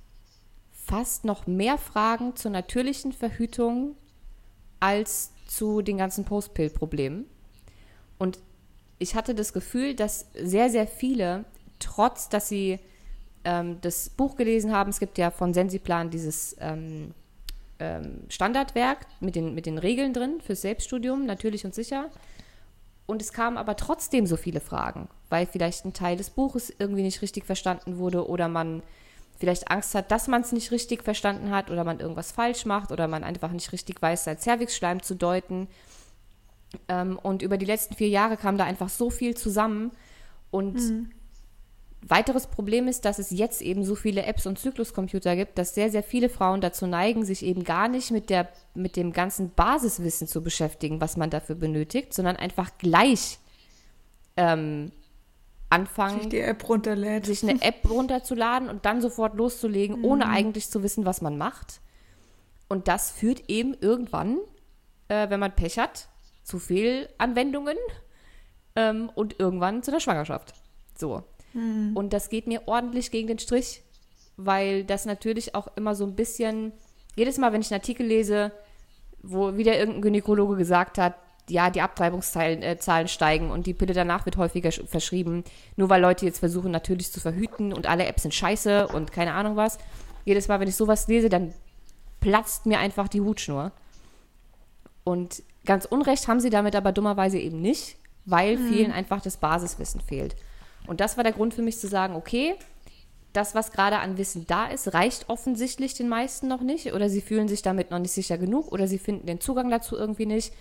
fast 0.72 1.24
noch 1.24 1.46
mehr 1.46 1.78
Fragen 1.78 2.36
zur 2.36 2.50
natürlichen 2.50 3.12
Verhütung 3.12 3.96
als 4.80 5.32
zu 5.46 5.82
den 5.82 5.98
ganzen 5.98 6.24
Postpill-Problemen. 6.24 7.26
Und 8.18 8.38
ich 8.98 9.14
hatte 9.14 9.34
das 9.34 9.52
Gefühl, 9.52 9.94
dass 9.94 10.26
sehr, 10.34 10.70
sehr 10.70 10.86
viele, 10.86 11.44
trotz 11.78 12.28
dass 12.28 12.48
sie 12.48 12.78
ähm, 13.44 13.78
das 13.80 14.10
Buch 14.10 14.36
gelesen 14.36 14.72
haben, 14.72 14.90
es 14.90 15.00
gibt 15.00 15.18
ja 15.18 15.30
von 15.30 15.54
Sensiplan 15.54 16.10
dieses 16.10 16.56
ähm, 16.60 17.14
ähm, 17.78 18.22
Standardwerk 18.28 19.06
mit 19.20 19.36
den, 19.36 19.54
mit 19.54 19.66
den 19.66 19.78
Regeln 19.78 20.12
drin 20.12 20.40
fürs 20.40 20.62
Selbststudium, 20.62 21.26
natürlich 21.26 21.64
und 21.64 21.74
sicher. 21.74 22.10
Und 23.06 23.22
es 23.22 23.32
kamen 23.32 23.56
aber 23.56 23.76
trotzdem 23.76 24.26
so 24.26 24.36
viele 24.36 24.60
Fragen, 24.60 25.08
weil 25.28 25.46
vielleicht 25.46 25.84
ein 25.84 25.92
Teil 25.92 26.16
des 26.16 26.30
Buches 26.30 26.72
irgendwie 26.78 27.02
nicht 27.02 27.22
richtig 27.22 27.44
verstanden 27.44 27.98
wurde 27.98 28.28
oder 28.28 28.48
man 28.48 28.82
vielleicht 29.38 29.70
Angst 29.70 29.94
hat, 29.94 30.10
dass 30.10 30.28
man 30.28 30.40
es 30.40 30.52
nicht 30.52 30.70
richtig 30.70 31.02
verstanden 31.02 31.50
hat 31.50 31.70
oder 31.70 31.84
man 31.84 32.00
irgendwas 32.00 32.32
falsch 32.32 32.64
macht 32.64 32.92
oder 32.92 33.08
man 33.08 33.24
einfach 33.24 33.52
nicht 33.52 33.72
richtig 33.72 34.00
weiß, 34.00 34.24
sein 34.24 34.38
Cervixschleim 34.38 35.02
zu 35.02 35.14
deuten. 35.14 35.68
Ähm, 36.88 37.18
und 37.22 37.42
über 37.42 37.58
die 37.58 37.66
letzten 37.66 37.94
vier 37.94 38.08
Jahre 38.08 38.36
kam 38.36 38.58
da 38.58 38.64
einfach 38.64 38.88
so 38.88 39.10
viel 39.10 39.36
zusammen. 39.36 39.92
Und 40.50 40.74
mhm. 40.74 41.10
weiteres 42.02 42.46
Problem 42.46 42.88
ist, 42.88 43.04
dass 43.04 43.18
es 43.18 43.30
jetzt 43.30 43.62
eben 43.62 43.84
so 43.84 43.94
viele 43.94 44.24
Apps 44.24 44.46
und 44.46 44.58
Zykluscomputer 44.58 45.36
gibt, 45.36 45.58
dass 45.58 45.74
sehr, 45.74 45.90
sehr 45.90 46.02
viele 46.02 46.28
Frauen 46.28 46.60
dazu 46.60 46.86
neigen, 46.86 47.24
sich 47.24 47.44
eben 47.44 47.64
gar 47.64 47.88
nicht 47.88 48.10
mit, 48.10 48.30
der, 48.30 48.48
mit 48.74 48.96
dem 48.96 49.12
ganzen 49.12 49.50
Basiswissen 49.50 50.26
zu 50.26 50.42
beschäftigen, 50.42 51.00
was 51.00 51.16
man 51.16 51.30
dafür 51.30 51.56
benötigt, 51.56 52.14
sondern 52.14 52.36
einfach 52.36 52.70
gleich 52.78 53.38
ähm, 54.36 54.92
anfangen, 55.70 56.20
sich 56.20 56.28
die 56.28 56.40
App 56.40 56.68
runterlädt. 56.68 57.26
sich 57.26 57.42
eine 57.42 57.60
App 57.62 57.88
runterzuladen 57.88 58.68
und 58.68 58.84
dann 58.84 59.00
sofort 59.00 59.34
loszulegen, 59.34 59.98
mhm. 59.98 60.04
ohne 60.04 60.28
eigentlich 60.28 60.70
zu 60.70 60.82
wissen, 60.82 61.04
was 61.04 61.22
man 61.22 61.36
macht. 61.36 61.80
Und 62.68 62.88
das 62.88 63.10
führt 63.10 63.48
eben 63.48 63.74
irgendwann, 63.80 64.38
äh, 65.08 65.28
wenn 65.30 65.40
man 65.40 65.54
Pech 65.54 65.78
hat, 65.78 66.08
zu 66.42 66.58
Fehlanwendungen 66.58 67.76
ähm, 68.76 69.10
und 69.14 69.38
irgendwann 69.38 69.82
zu 69.82 69.90
der 69.90 70.00
Schwangerschaft. 70.00 70.54
So. 70.96 71.22
Hm. 71.52 71.96
Und 71.96 72.12
das 72.12 72.28
geht 72.28 72.46
mir 72.46 72.62
ordentlich 72.66 73.10
gegen 73.10 73.28
den 73.28 73.38
Strich, 73.38 73.82
weil 74.36 74.84
das 74.84 75.06
natürlich 75.06 75.54
auch 75.54 75.68
immer 75.76 75.94
so 75.94 76.04
ein 76.04 76.14
bisschen, 76.14 76.72
jedes 77.16 77.38
Mal, 77.38 77.52
wenn 77.52 77.60
ich 77.60 77.72
einen 77.72 77.80
Artikel 77.80 78.06
lese, 78.06 78.52
wo 79.22 79.56
wieder 79.56 79.76
irgendein 79.76 80.02
Gynäkologe 80.02 80.56
gesagt 80.56 80.98
hat, 80.98 81.14
ja, 81.48 81.70
die 81.70 81.80
Abtreibungszahlen 81.80 82.62
äh, 82.62 83.08
steigen 83.08 83.50
und 83.50 83.66
die 83.66 83.74
Pille 83.74 83.94
danach 83.94 84.24
wird 84.26 84.36
häufiger 84.36 84.72
verschrieben, 84.72 85.44
nur 85.76 85.88
weil 85.88 86.00
Leute 86.00 86.26
jetzt 86.26 86.40
versuchen, 86.40 86.70
natürlich 86.70 87.12
zu 87.12 87.20
verhüten 87.20 87.72
und 87.72 87.86
alle 87.86 88.06
Apps 88.06 88.22
sind 88.22 88.34
scheiße 88.34 88.88
und 88.88 89.12
keine 89.12 89.32
Ahnung 89.32 89.56
was. 89.56 89.78
Jedes 90.24 90.48
Mal, 90.48 90.58
wenn 90.58 90.68
ich 90.68 90.76
sowas 90.76 91.06
lese, 91.06 91.28
dann 91.28 91.54
platzt 92.20 92.66
mir 92.66 92.78
einfach 92.78 93.08
die 93.08 93.20
Hutschnur. 93.20 93.70
Und 95.04 95.44
ganz 95.64 95.84
unrecht 95.84 96.26
haben 96.26 96.40
sie 96.40 96.50
damit 96.50 96.74
aber 96.74 96.90
dummerweise 96.90 97.38
eben 97.38 97.60
nicht, 97.60 97.96
weil 98.24 98.56
mhm. 98.56 98.68
vielen 98.68 98.92
einfach 98.92 99.20
das 99.22 99.36
Basiswissen 99.36 100.00
fehlt. 100.00 100.34
Und 100.88 101.00
das 101.00 101.16
war 101.16 101.24
der 101.24 101.32
Grund 101.32 101.54
für 101.54 101.62
mich 101.62 101.78
zu 101.78 101.86
sagen, 101.86 102.16
okay, 102.16 102.56
das, 103.32 103.54
was 103.54 103.70
gerade 103.70 103.98
an 103.98 104.18
Wissen 104.18 104.46
da 104.46 104.66
ist, 104.66 104.94
reicht 104.94 105.28
offensichtlich 105.28 105.94
den 105.94 106.08
meisten 106.08 106.48
noch 106.48 106.62
nicht 106.62 106.92
oder 106.92 107.08
sie 107.08 107.20
fühlen 107.20 107.48
sich 107.48 107.62
damit 107.62 107.90
noch 107.90 107.98
nicht 107.98 108.12
sicher 108.12 108.38
genug 108.38 108.72
oder 108.72 108.88
sie 108.88 108.98
finden 108.98 109.26
den 109.26 109.40
Zugang 109.40 109.70
dazu 109.70 109.96
irgendwie 109.96 110.26
nicht. 110.26 110.52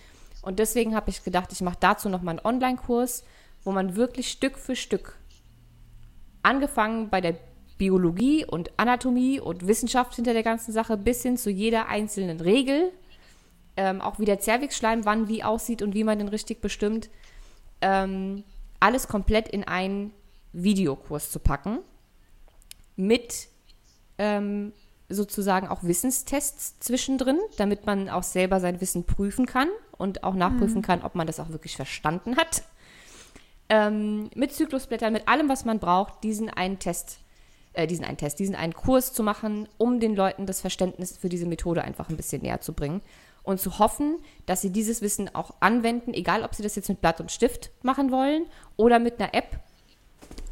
Und 0.46 0.60
deswegen 0.60 0.94
habe 0.94 1.10
ich 1.10 1.24
gedacht, 1.24 1.50
ich 1.50 1.60
mache 1.60 1.78
dazu 1.80 2.08
nochmal 2.08 2.38
einen 2.38 2.46
Online-Kurs, 2.46 3.24
wo 3.64 3.72
man 3.72 3.96
wirklich 3.96 4.30
Stück 4.30 4.58
für 4.58 4.76
Stück, 4.76 5.18
angefangen 6.44 7.10
bei 7.10 7.20
der 7.20 7.34
Biologie 7.78 8.44
und 8.44 8.70
Anatomie 8.76 9.40
und 9.40 9.66
Wissenschaft 9.66 10.14
hinter 10.14 10.34
der 10.34 10.44
ganzen 10.44 10.70
Sache 10.70 10.96
bis 10.96 11.20
hin 11.22 11.36
zu 11.36 11.50
jeder 11.50 11.88
einzelnen 11.88 12.38
Regel, 12.38 12.92
ähm, 13.76 14.00
auch 14.00 14.20
wie 14.20 14.24
der 14.24 14.38
Zervixschleim 14.38 15.04
wann 15.04 15.26
wie 15.26 15.42
aussieht 15.42 15.82
und 15.82 15.94
wie 15.94 16.04
man 16.04 16.20
den 16.20 16.28
richtig 16.28 16.60
bestimmt, 16.60 17.10
ähm, 17.80 18.44
alles 18.78 19.08
komplett 19.08 19.48
in 19.48 19.64
einen 19.64 20.12
Videokurs 20.52 21.32
zu 21.32 21.40
packen 21.40 21.80
mit 22.94 23.48
ähm, 24.18 24.72
sozusagen 25.08 25.66
auch 25.66 25.82
Wissenstests 25.82 26.78
zwischendrin, 26.78 27.40
damit 27.56 27.84
man 27.84 28.08
auch 28.08 28.22
selber 28.22 28.60
sein 28.60 28.80
Wissen 28.80 29.06
prüfen 29.06 29.44
kann 29.44 29.68
und 29.98 30.24
auch 30.24 30.34
nachprüfen 30.34 30.78
mhm. 30.78 30.82
kann, 30.82 31.02
ob 31.02 31.14
man 31.14 31.26
das 31.26 31.40
auch 31.40 31.50
wirklich 31.50 31.76
verstanden 31.76 32.36
hat. 32.36 32.62
Ähm, 33.68 34.30
mit 34.34 34.52
Zyklusblättern, 34.52 35.12
mit 35.12 35.26
allem, 35.28 35.48
was 35.48 35.64
man 35.64 35.78
braucht, 35.78 36.22
diesen 36.22 36.48
einen 36.48 36.78
Test 36.78 37.18
äh, 37.76 37.86
diesen 37.86 38.04
einen 38.04 38.16
Test, 38.16 38.38
diesen 38.38 38.54
einen 38.54 38.74
Kurs 38.74 39.12
zu 39.12 39.22
machen, 39.22 39.68
um 39.76 40.00
den 40.00 40.16
Leuten 40.16 40.46
das 40.46 40.60
Verständnis 40.60 41.16
für 41.16 41.28
diese 41.28 41.46
Methode 41.46 41.84
einfach 41.84 42.08
ein 42.08 42.16
bisschen 42.16 42.42
näher 42.42 42.60
zu 42.60 42.72
bringen 42.72 43.02
und 43.42 43.60
zu 43.60 43.78
hoffen, 43.78 44.18
dass 44.46 44.62
sie 44.62 44.70
dieses 44.70 45.02
Wissen 45.02 45.32
auch 45.34 45.52
anwenden, 45.60 46.14
egal 46.14 46.42
ob 46.42 46.54
sie 46.54 46.62
das 46.62 46.74
jetzt 46.74 46.88
mit 46.88 47.00
Blatt 47.00 47.20
und 47.20 47.30
Stift 47.30 47.70
machen 47.82 48.10
wollen 48.10 48.46
oder 48.76 48.98
mit 48.98 49.20
einer 49.20 49.34
App, 49.34 49.60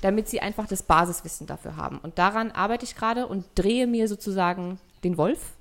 damit 0.03 0.29
sie 0.29 0.41
einfach 0.41 0.69
das 0.69 0.83
Basiswissen 0.83 1.47
dafür 1.47 1.77
haben. 1.77 1.99
Und 1.99 2.19
daran 2.19 2.53
arbeite 2.53 2.85
ich 2.85 2.95
gerade 2.95 3.27
und 3.27 3.47
drehe 3.55 3.87
mir 3.87 4.07
sozusagen 4.07 4.79
den 5.03 5.17
Wolf, 5.17 5.55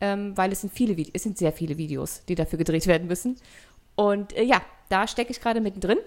ähm, 0.00 0.36
weil 0.36 0.52
es 0.52 0.60
sind 0.60 0.72
viele 0.72 0.96
Videos, 0.96 1.12
es 1.14 1.22
sind 1.22 1.38
sehr 1.38 1.52
viele 1.52 1.76
Videos, 1.76 2.24
die 2.26 2.34
dafür 2.34 2.58
gedreht 2.58 2.86
werden 2.86 3.08
müssen. 3.08 3.36
Und 3.96 4.36
äh, 4.36 4.44
ja, 4.44 4.62
da 4.88 5.06
stecke 5.06 5.30
ich 5.30 5.40
gerade 5.40 5.60
mittendrin 5.60 5.98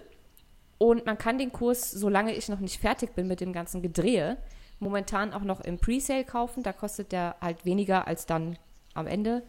und 0.78 1.06
man 1.06 1.18
kann 1.18 1.38
den 1.38 1.52
Kurs, 1.52 1.92
solange 1.92 2.34
ich 2.34 2.50
noch 2.50 2.60
nicht 2.60 2.82
fertig 2.82 3.14
bin 3.14 3.28
mit 3.28 3.40
dem 3.40 3.54
ganzen 3.54 3.84
Gedrehe, 3.84 4.38
momentan 4.80 5.34
auch 5.34 5.44
noch 5.44 5.62
im 5.62 5.78
Presale 5.78 6.24
kaufen. 6.24 6.64
Da 6.64 6.74
kostet 6.74 7.12
der 7.12 7.36
halt 7.40 7.66
weniger 7.66 8.08
als 8.08 8.26
dann 8.26 8.58
am 8.94 9.08
Ende. 9.08 9.44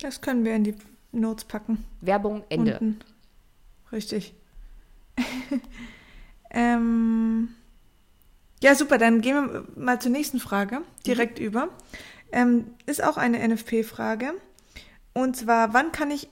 Das 0.00 0.20
können 0.20 0.44
wir 0.44 0.54
in 0.54 0.64
die 0.64 0.74
Notes 1.12 1.44
packen. 1.44 1.84
Werbung 2.00 2.44
Ende. 2.48 2.72
Unten. 2.72 3.00
Richtig. 3.92 4.34
ähm, 6.50 7.48
ja, 8.62 8.74
super, 8.74 8.98
dann 8.98 9.20
gehen 9.20 9.34
wir 9.34 9.64
mal 9.76 10.00
zur 10.00 10.12
nächsten 10.12 10.38
Frage 10.38 10.82
direkt 11.06 11.38
mhm. 11.38 11.44
über. 11.44 11.68
Ähm, 12.32 12.66
ist 12.86 13.02
auch 13.02 13.16
eine 13.16 13.46
NFP-Frage. 13.46 14.34
Und 15.12 15.36
zwar, 15.36 15.74
wann 15.74 15.92
kann 15.92 16.10
ich 16.10 16.28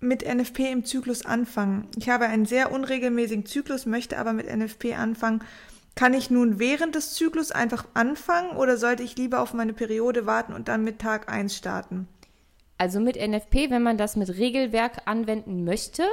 mit 0.00 0.26
NFP 0.26 0.70
im 0.72 0.84
Zyklus 0.84 1.24
anfangen? 1.26 1.88
Ich 1.96 2.08
habe 2.08 2.26
einen 2.26 2.46
sehr 2.46 2.72
unregelmäßigen 2.72 3.46
Zyklus, 3.46 3.84
möchte 3.84 4.18
aber 4.18 4.32
mit 4.32 4.46
NFP 4.46 4.94
anfangen. 4.94 5.42
Kann 5.94 6.14
ich 6.14 6.30
nun 6.30 6.58
während 6.58 6.94
des 6.94 7.14
Zyklus 7.14 7.50
einfach 7.50 7.86
anfangen 7.94 8.56
oder 8.56 8.76
sollte 8.76 9.02
ich 9.02 9.16
lieber 9.16 9.40
auf 9.40 9.54
meine 9.54 9.72
Periode 9.72 10.26
warten 10.26 10.52
und 10.52 10.68
dann 10.68 10.84
mit 10.84 10.98
Tag 10.98 11.30
1 11.32 11.56
starten? 11.56 12.06
Also 12.78 13.00
mit 13.00 13.16
NFP, 13.16 13.70
wenn 13.70 13.82
man 13.82 13.96
das 13.96 14.16
mit 14.16 14.28
Regelwerk 14.36 15.02
anwenden 15.06 15.64
möchte, 15.64 16.04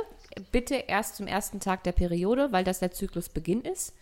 bitte 0.51 0.75
erst 0.75 1.17
zum 1.17 1.27
ersten 1.27 1.59
Tag 1.59 1.83
der 1.83 1.91
Periode, 1.91 2.51
weil 2.51 2.63
das 2.63 2.79
der 2.79 2.91
Zyklusbeginn 2.91 3.61
ist. 3.61 3.93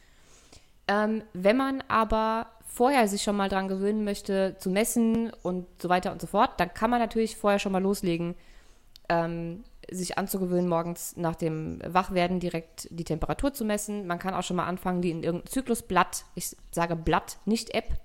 Ähm, 0.87 1.23
wenn 1.33 1.57
man 1.57 1.83
aber 1.87 2.47
vorher 2.65 3.07
sich 3.07 3.23
schon 3.23 3.35
mal 3.35 3.49
dran 3.49 3.67
gewöhnen 3.67 4.03
möchte, 4.03 4.55
zu 4.59 4.69
messen 4.69 5.31
und 5.43 5.67
so 5.81 5.89
weiter 5.89 6.11
und 6.11 6.21
so 6.21 6.27
fort, 6.27 6.59
dann 6.59 6.73
kann 6.73 6.89
man 6.89 6.99
natürlich 6.99 7.35
vorher 7.35 7.59
schon 7.59 7.71
mal 7.71 7.81
loslegen, 7.81 8.35
ähm, 9.09 9.63
sich 9.89 10.17
anzugewöhnen, 10.17 10.69
morgens 10.69 11.17
nach 11.17 11.35
dem 11.35 11.79
Wachwerden 11.85 12.39
direkt 12.39 12.87
die 12.91 13.03
Temperatur 13.03 13.53
zu 13.53 13.65
messen. 13.65 14.07
Man 14.07 14.19
kann 14.19 14.33
auch 14.33 14.43
schon 14.43 14.55
mal 14.55 14.67
anfangen, 14.67 15.01
die 15.01 15.11
in 15.11 15.23
irgendein 15.23 15.51
Zyklusblatt, 15.51 16.25
ich 16.35 16.55
sage 16.71 16.95
Blatt, 16.95 17.39
nicht 17.45 17.73
App, 17.73 17.99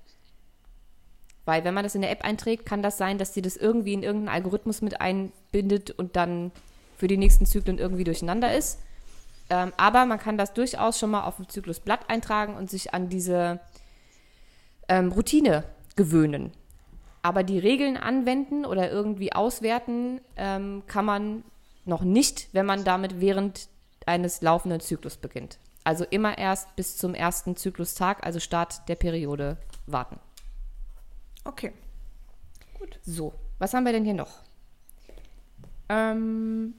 weil 1.46 1.64
wenn 1.64 1.72
man 1.72 1.84
das 1.84 1.94
in 1.94 2.02
der 2.02 2.10
App 2.10 2.24
einträgt, 2.24 2.66
kann 2.66 2.82
das 2.82 2.98
sein, 2.98 3.16
dass 3.16 3.32
sie 3.32 3.40
das 3.40 3.56
irgendwie 3.56 3.94
in 3.94 4.02
irgendeinen 4.02 4.34
Algorithmus 4.34 4.82
mit 4.82 5.00
einbindet 5.00 5.92
und 5.92 6.16
dann 6.16 6.52
für 6.96 7.06
die 7.06 7.16
nächsten 7.16 7.46
Zyklen 7.46 7.78
irgendwie 7.78 8.04
durcheinander 8.04 8.54
ist. 8.54 8.80
Ähm, 9.48 9.72
aber 9.76 10.04
man 10.06 10.18
kann 10.18 10.36
das 10.36 10.52
durchaus 10.52 10.98
schon 10.98 11.10
mal 11.10 11.22
auf 11.22 11.36
dem 11.36 11.48
Zyklusblatt 11.48 12.10
eintragen 12.10 12.56
und 12.56 12.68
sich 12.68 12.92
an 12.92 13.08
diese 13.08 13.60
ähm, 14.88 15.12
Routine 15.12 15.64
gewöhnen. 15.94 16.52
Aber 17.22 17.44
die 17.44 17.58
Regeln 17.58 17.96
anwenden 17.96 18.64
oder 18.64 18.90
irgendwie 18.90 19.32
auswerten 19.32 20.20
ähm, 20.36 20.82
kann 20.86 21.04
man 21.04 21.44
noch 21.84 22.02
nicht, 22.02 22.48
wenn 22.52 22.66
man 22.66 22.82
damit 22.84 23.20
während 23.20 23.68
eines 24.04 24.42
laufenden 24.42 24.80
Zyklus 24.80 25.16
beginnt. 25.16 25.58
Also 25.84 26.04
immer 26.04 26.36
erst 26.36 26.74
bis 26.74 26.96
zum 26.96 27.14
ersten 27.14 27.56
Zyklustag, 27.56 28.26
also 28.26 28.40
Start 28.40 28.88
der 28.88 28.96
Periode, 28.96 29.56
warten. 29.86 30.18
Okay. 31.46 31.72
Gut. 32.78 32.98
So, 33.04 33.32
was 33.58 33.72
haben 33.72 33.84
wir 33.84 33.92
denn 33.92 34.04
hier 34.04 34.14
noch? 34.14 34.42
Ähm, 35.88 36.74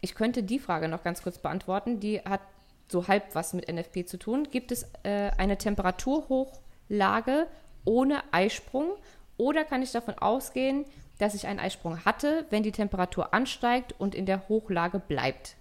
ich 0.00 0.14
könnte 0.14 0.42
die 0.42 0.58
Frage 0.58 0.88
noch 0.88 1.02
ganz 1.02 1.22
kurz 1.22 1.38
beantworten. 1.38 2.00
Die 2.00 2.20
hat 2.20 2.40
so 2.88 3.08
halb 3.08 3.34
was 3.34 3.54
mit 3.54 3.72
NFP 3.72 4.06
zu 4.06 4.18
tun. 4.18 4.48
Gibt 4.50 4.70
es 4.70 4.86
äh, 5.02 5.30
eine 5.38 5.56
Temperaturhochlage 5.56 7.46
ohne 7.84 8.22
Eisprung 8.32 8.90
oder 9.38 9.64
kann 9.64 9.82
ich 9.82 9.92
davon 9.92 10.18
ausgehen, 10.18 10.84
dass 11.18 11.34
ich 11.34 11.46
einen 11.46 11.58
Eisprung 11.58 12.04
hatte, 12.04 12.46
wenn 12.50 12.62
die 12.62 12.72
Temperatur 12.72 13.32
ansteigt 13.32 13.94
und 13.98 14.14
in 14.14 14.26
der 14.26 14.48
Hochlage 14.48 14.98
bleibt? 14.98 15.56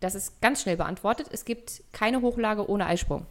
Das 0.00 0.14
ist 0.14 0.40
ganz 0.40 0.62
schnell 0.62 0.76
beantwortet. 0.76 1.28
Es 1.30 1.44
gibt 1.44 1.82
keine 1.92 2.22
Hochlage 2.22 2.68
ohne 2.68 2.86
Eisprung. 2.86 3.26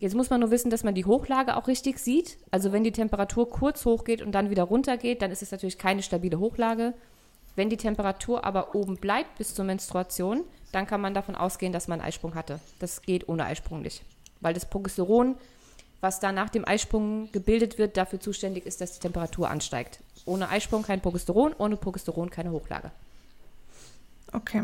Jetzt 0.00 0.14
muss 0.14 0.30
man 0.30 0.40
nur 0.40 0.50
wissen, 0.50 0.70
dass 0.70 0.84
man 0.84 0.94
die 0.94 1.04
Hochlage 1.04 1.56
auch 1.56 1.66
richtig 1.66 1.98
sieht. 1.98 2.38
Also 2.50 2.72
wenn 2.72 2.84
die 2.84 2.92
Temperatur 2.92 3.50
kurz 3.50 3.84
hochgeht 3.84 4.22
und 4.22 4.32
dann 4.32 4.50
wieder 4.50 4.62
runter 4.62 4.96
geht, 4.96 5.22
dann 5.22 5.32
ist 5.32 5.42
es 5.42 5.50
natürlich 5.50 5.78
keine 5.78 6.02
stabile 6.02 6.38
Hochlage. 6.38 6.94
Wenn 7.56 7.70
die 7.70 7.76
Temperatur 7.76 8.44
aber 8.44 8.76
oben 8.76 8.96
bleibt 8.96 9.38
bis 9.38 9.54
zur 9.54 9.64
Menstruation, 9.64 10.44
dann 10.70 10.86
kann 10.86 11.00
man 11.00 11.14
davon 11.14 11.34
ausgehen, 11.34 11.72
dass 11.72 11.88
man 11.88 12.00
einen 12.00 12.08
Eisprung 12.08 12.36
hatte. 12.36 12.60
Das 12.78 13.02
geht 13.02 13.28
ohne 13.28 13.44
Eisprung 13.44 13.82
nicht. 13.82 14.04
Weil 14.40 14.54
das 14.54 14.70
Progesteron, 14.70 15.34
was 16.00 16.20
da 16.20 16.30
nach 16.30 16.50
dem 16.50 16.66
Eisprung 16.66 17.32
gebildet 17.32 17.78
wird, 17.78 17.96
dafür 17.96 18.20
zuständig 18.20 18.66
ist, 18.66 18.80
dass 18.80 18.92
die 18.92 19.00
Temperatur 19.00 19.50
ansteigt. 19.50 19.98
Ohne 20.26 20.48
Eisprung 20.48 20.84
kein 20.84 21.00
Progesteron, 21.00 21.52
ohne 21.58 21.76
Progesteron 21.76 22.30
keine 22.30 22.52
Hochlage. 22.52 22.92
Okay. 24.32 24.62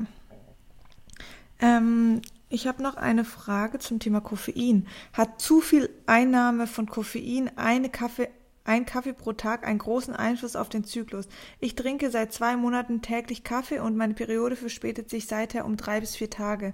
Ähm, 1.61 2.23
ich 2.55 2.69
habe 2.69 2.83
noch 2.83 2.95
eine 2.95 3.25
Frage 3.25 3.81
zum 3.81 3.99
Thema 3.99 4.21
Koffein. 4.21 4.87
Hat 5.13 5.41
zu 5.41 5.61
viel 5.61 5.91
Einnahme 6.07 6.69
von 6.69 6.87
Koffein 6.87 7.51
eine 7.57 7.91
Kaffee 7.91 8.29
ein 8.67 8.87
Kaffee 8.87 9.13
pro 9.13 9.35
Tag 9.35 9.67
einen 9.67 9.79
großen 9.79 10.17
Einfluss 10.17 10.57
auf 10.57 10.71
den 10.71 10.85
Zyklus. 10.85 11.29
Ich 11.61 11.75
trinke 11.75 12.11
seit 12.11 12.33
zwei 12.33 12.57
Monaten 12.57 13.03
täglich 13.03 13.45
Kaffee 13.45 13.81
und 13.81 13.95
meine 13.95 14.15
Periode 14.15 14.57
verspätet 14.57 15.11
sich 15.11 15.27
seither 15.27 15.67
um 15.67 15.77
drei 15.77 16.01
bis 16.01 16.17
vier 16.17 16.31
Tage. 16.31 16.73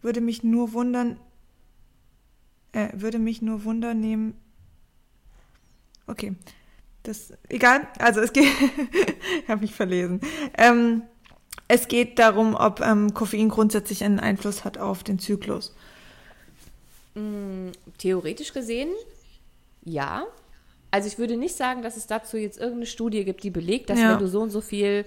Würde 0.00 0.22
mich 0.22 0.44
nur 0.44 0.72
wundern, 0.72 1.20
äh, 2.72 2.88
würde 2.94 3.18
mich 3.18 3.42
nur 3.42 3.64
wundern 3.64 4.00
nehmen. 4.00 4.34
Okay, 6.06 6.36
das 7.02 7.34
egal. 7.50 7.86
Also 7.98 8.20
es 8.22 8.32
geht, 8.32 8.46
ich 9.42 9.48
habe 9.48 9.60
mich 9.60 9.74
verlesen. 9.74 10.20
Ähm, 10.56 11.02
es 11.68 11.88
geht 11.88 12.18
darum, 12.18 12.54
ob 12.54 12.80
ähm, 12.80 13.12
Koffein 13.14 13.48
grundsätzlich 13.48 14.04
einen 14.04 14.20
Einfluss 14.20 14.64
hat 14.64 14.78
auf 14.78 15.02
den 15.02 15.18
Zyklus. 15.18 15.74
Mm, 17.14 17.70
theoretisch 17.98 18.52
gesehen, 18.52 18.90
ja. 19.84 20.24
Also 20.90 21.08
ich 21.08 21.18
würde 21.18 21.36
nicht 21.36 21.56
sagen, 21.56 21.82
dass 21.82 21.96
es 21.96 22.06
dazu 22.06 22.36
jetzt 22.36 22.58
irgendeine 22.58 22.86
Studie 22.86 23.24
gibt, 23.24 23.42
die 23.42 23.50
belegt, 23.50 23.90
dass 23.90 23.98
ja. 23.98 24.12
wenn 24.12 24.18
du 24.18 24.28
so 24.28 24.40
und 24.40 24.50
so 24.50 24.60
viel 24.60 25.04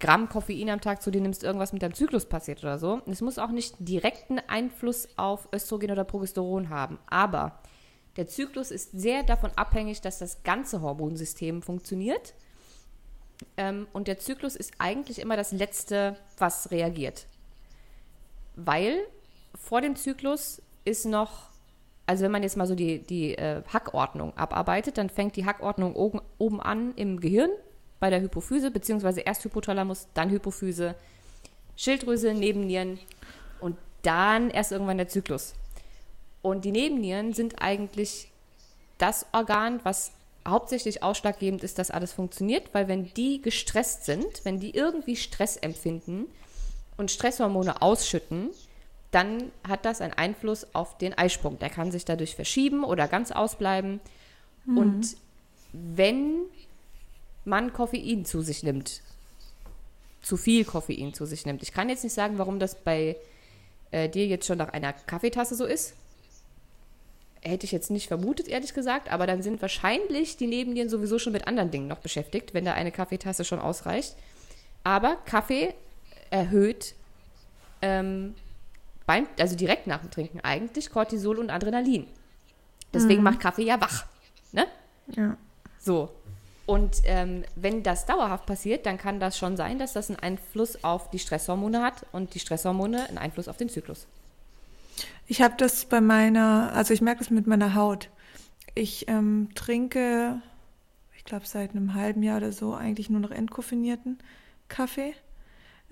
Gramm 0.00 0.28
Koffein 0.28 0.70
am 0.70 0.80
Tag 0.80 1.02
zu 1.02 1.10
dir 1.10 1.20
nimmst, 1.20 1.44
irgendwas 1.44 1.72
mit 1.72 1.82
deinem 1.82 1.94
Zyklus 1.94 2.26
passiert 2.26 2.62
oder 2.62 2.78
so. 2.78 3.00
Es 3.06 3.20
muss 3.20 3.38
auch 3.38 3.50
nicht 3.50 3.74
direkten 3.78 4.38
Einfluss 4.38 5.08
auf 5.16 5.48
Östrogen 5.54 5.90
oder 5.90 6.04
Progesteron 6.04 6.70
haben. 6.70 6.98
Aber 7.08 7.60
der 8.16 8.26
Zyklus 8.26 8.70
ist 8.70 8.92
sehr 8.92 9.22
davon 9.22 9.50
abhängig, 9.56 10.00
dass 10.00 10.18
das 10.18 10.42
ganze 10.42 10.80
Hormonsystem 10.80 11.62
funktioniert. 11.62 12.34
Ähm, 13.56 13.86
und 13.92 14.08
der 14.08 14.18
Zyklus 14.18 14.56
ist 14.56 14.72
eigentlich 14.78 15.18
immer 15.18 15.36
das 15.36 15.52
Letzte, 15.52 16.16
was 16.38 16.70
reagiert. 16.70 17.26
Weil 18.56 18.98
vor 19.54 19.80
dem 19.80 19.96
Zyklus 19.96 20.62
ist 20.84 21.06
noch, 21.06 21.50
also 22.06 22.24
wenn 22.24 22.32
man 22.32 22.42
jetzt 22.42 22.56
mal 22.56 22.66
so 22.66 22.74
die, 22.74 23.00
die 23.00 23.36
äh, 23.36 23.62
Hackordnung 23.72 24.36
abarbeitet, 24.36 24.98
dann 24.98 25.10
fängt 25.10 25.36
die 25.36 25.46
Hackordnung 25.46 25.94
oben, 25.94 26.20
oben 26.38 26.60
an 26.60 26.94
im 26.96 27.20
Gehirn 27.20 27.50
bei 27.98 28.10
der 28.10 28.20
Hypophyse, 28.20 28.70
beziehungsweise 28.70 29.20
erst 29.20 29.44
Hypothalamus, 29.44 30.08
dann 30.14 30.30
Hypophyse, 30.30 30.94
Schilddrüse, 31.76 32.34
Nebennieren 32.34 32.98
und 33.60 33.76
dann 34.02 34.50
erst 34.50 34.72
irgendwann 34.72 34.98
der 34.98 35.08
Zyklus. 35.08 35.54
Und 36.42 36.64
die 36.64 36.72
Nebennieren 36.72 37.34
sind 37.34 37.62
eigentlich 37.62 38.30
das 38.98 39.26
Organ, 39.32 39.80
was 39.82 40.12
hauptsächlich 40.50 41.02
ausschlaggebend 41.02 41.64
ist, 41.64 41.78
dass 41.78 41.90
alles 41.90 42.12
funktioniert, 42.12 42.72
weil 42.72 42.88
wenn 42.88 43.12
die 43.14 43.40
gestresst 43.40 44.04
sind, 44.04 44.44
wenn 44.44 44.60
die 44.60 44.74
irgendwie 44.74 45.16
Stress 45.16 45.56
empfinden 45.56 46.26
und 46.96 47.10
Stresshormone 47.10 47.82
ausschütten, 47.82 48.50
dann 49.10 49.50
hat 49.66 49.84
das 49.84 50.00
einen 50.00 50.12
Einfluss 50.12 50.66
auf 50.74 50.98
den 50.98 51.16
Eisprung. 51.16 51.58
Der 51.58 51.70
kann 51.70 51.90
sich 51.90 52.04
dadurch 52.04 52.36
verschieben 52.36 52.84
oder 52.84 53.08
ganz 53.08 53.32
ausbleiben. 53.32 54.00
Mhm. 54.66 54.78
Und 54.78 55.16
wenn 55.72 56.42
man 57.44 57.72
Koffein 57.72 58.24
zu 58.24 58.42
sich 58.42 58.62
nimmt, 58.62 59.00
zu 60.22 60.36
viel 60.36 60.64
Koffein 60.64 61.14
zu 61.14 61.26
sich 61.26 61.46
nimmt, 61.46 61.62
ich 61.62 61.72
kann 61.72 61.88
jetzt 61.88 62.04
nicht 62.04 62.12
sagen, 62.12 62.38
warum 62.38 62.58
das 62.58 62.74
bei 62.74 63.16
äh, 63.90 64.08
dir 64.08 64.26
jetzt 64.26 64.46
schon 64.46 64.58
nach 64.58 64.72
einer 64.72 64.92
Kaffeetasse 64.92 65.54
so 65.54 65.64
ist. 65.64 65.94
Hätte 67.42 67.64
ich 67.64 67.72
jetzt 67.72 67.90
nicht 67.90 68.08
vermutet, 68.08 68.48
ehrlich 68.48 68.74
gesagt, 68.74 69.10
aber 69.10 69.26
dann 69.26 69.42
sind 69.42 69.62
wahrscheinlich 69.62 70.36
die 70.36 70.46
Nebennieren 70.46 70.90
sowieso 70.90 71.18
schon 71.18 71.32
mit 71.32 71.46
anderen 71.46 71.70
Dingen 71.70 71.88
noch 71.88 71.98
beschäftigt, 71.98 72.52
wenn 72.52 72.64
da 72.66 72.74
eine 72.74 72.92
Kaffeetasse 72.92 73.44
schon 73.44 73.58
ausreicht. 73.58 74.14
Aber 74.84 75.16
Kaffee 75.24 75.74
erhöht 76.30 76.94
ähm, 77.82 78.34
beim, 79.06 79.26
also 79.38 79.56
direkt 79.56 79.86
nach 79.86 80.00
dem 80.00 80.10
Trinken 80.10 80.40
eigentlich 80.40 80.90
Cortisol 80.90 81.38
und 81.38 81.50
Adrenalin. 81.50 82.06
Deswegen 82.92 83.18
mhm. 83.18 83.24
macht 83.24 83.40
Kaffee 83.40 83.64
ja 83.64 83.80
wach. 83.80 84.06
Ne? 84.52 84.66
Ja. 85.16 85.36
So. 85.78 86.10
Und 86.66 86.98
ähm, 87.04 87.44
wenn 87.56 87.82
das 87.82 88.06
dauerhaft 88.06 88.46
passiert, 88.46 88.86
dann 88.86 88.98
kann 88.98 89.18
das 89.18 89.36
schon 89.36 89.56
sein, 89.56 89.78
dass 89.78 89.92
das 89.92 90.08
einen 90.08 90.20
Einfluss 90.20 90.84
auf 90.84 91.10
die 91.10 91.18
Stresshormone 91.18 91.82
hat 91.82 92.06
und 92.12 92.34
die 92.34 92.38
Stresshormone 92.38 93.08
einen 93.08 93.18
Einfluss 93.18 93.48
auf 93.48 93.56
den 93.56 93.68
Zyklus. 93.68 94.06
Ich 95.30 95.40
habe 95.42 95.54
das 95.56 95.84
bei 95.84 96.00
meiner, 96.00 96.72
also 96.74 96.92
ich 96.92 97.00
merke 97.00 97.22
es 97.22 97.30
mit 97.30 97.46
meiner 97.46 97.74
Haut. 97.74 98.10
Ich 98.74 99.08
ähm, 99.08 99.48
trinke, 99.54 100.42
ich 101.16 101.24
glaube 101.24 101.46
seit 101.46 101.70
einem 101.70 101.94
halben 101.94 102.22
Jahr 102.22 102.38
oder 102.38 102.52
so, 102.52 102.74
eigentlich 102.74 103.10
nur 103.10 103.20
noch 103.20 103.30
entkoffinierten 103.30 104.18
Kaffee 104.68 105.14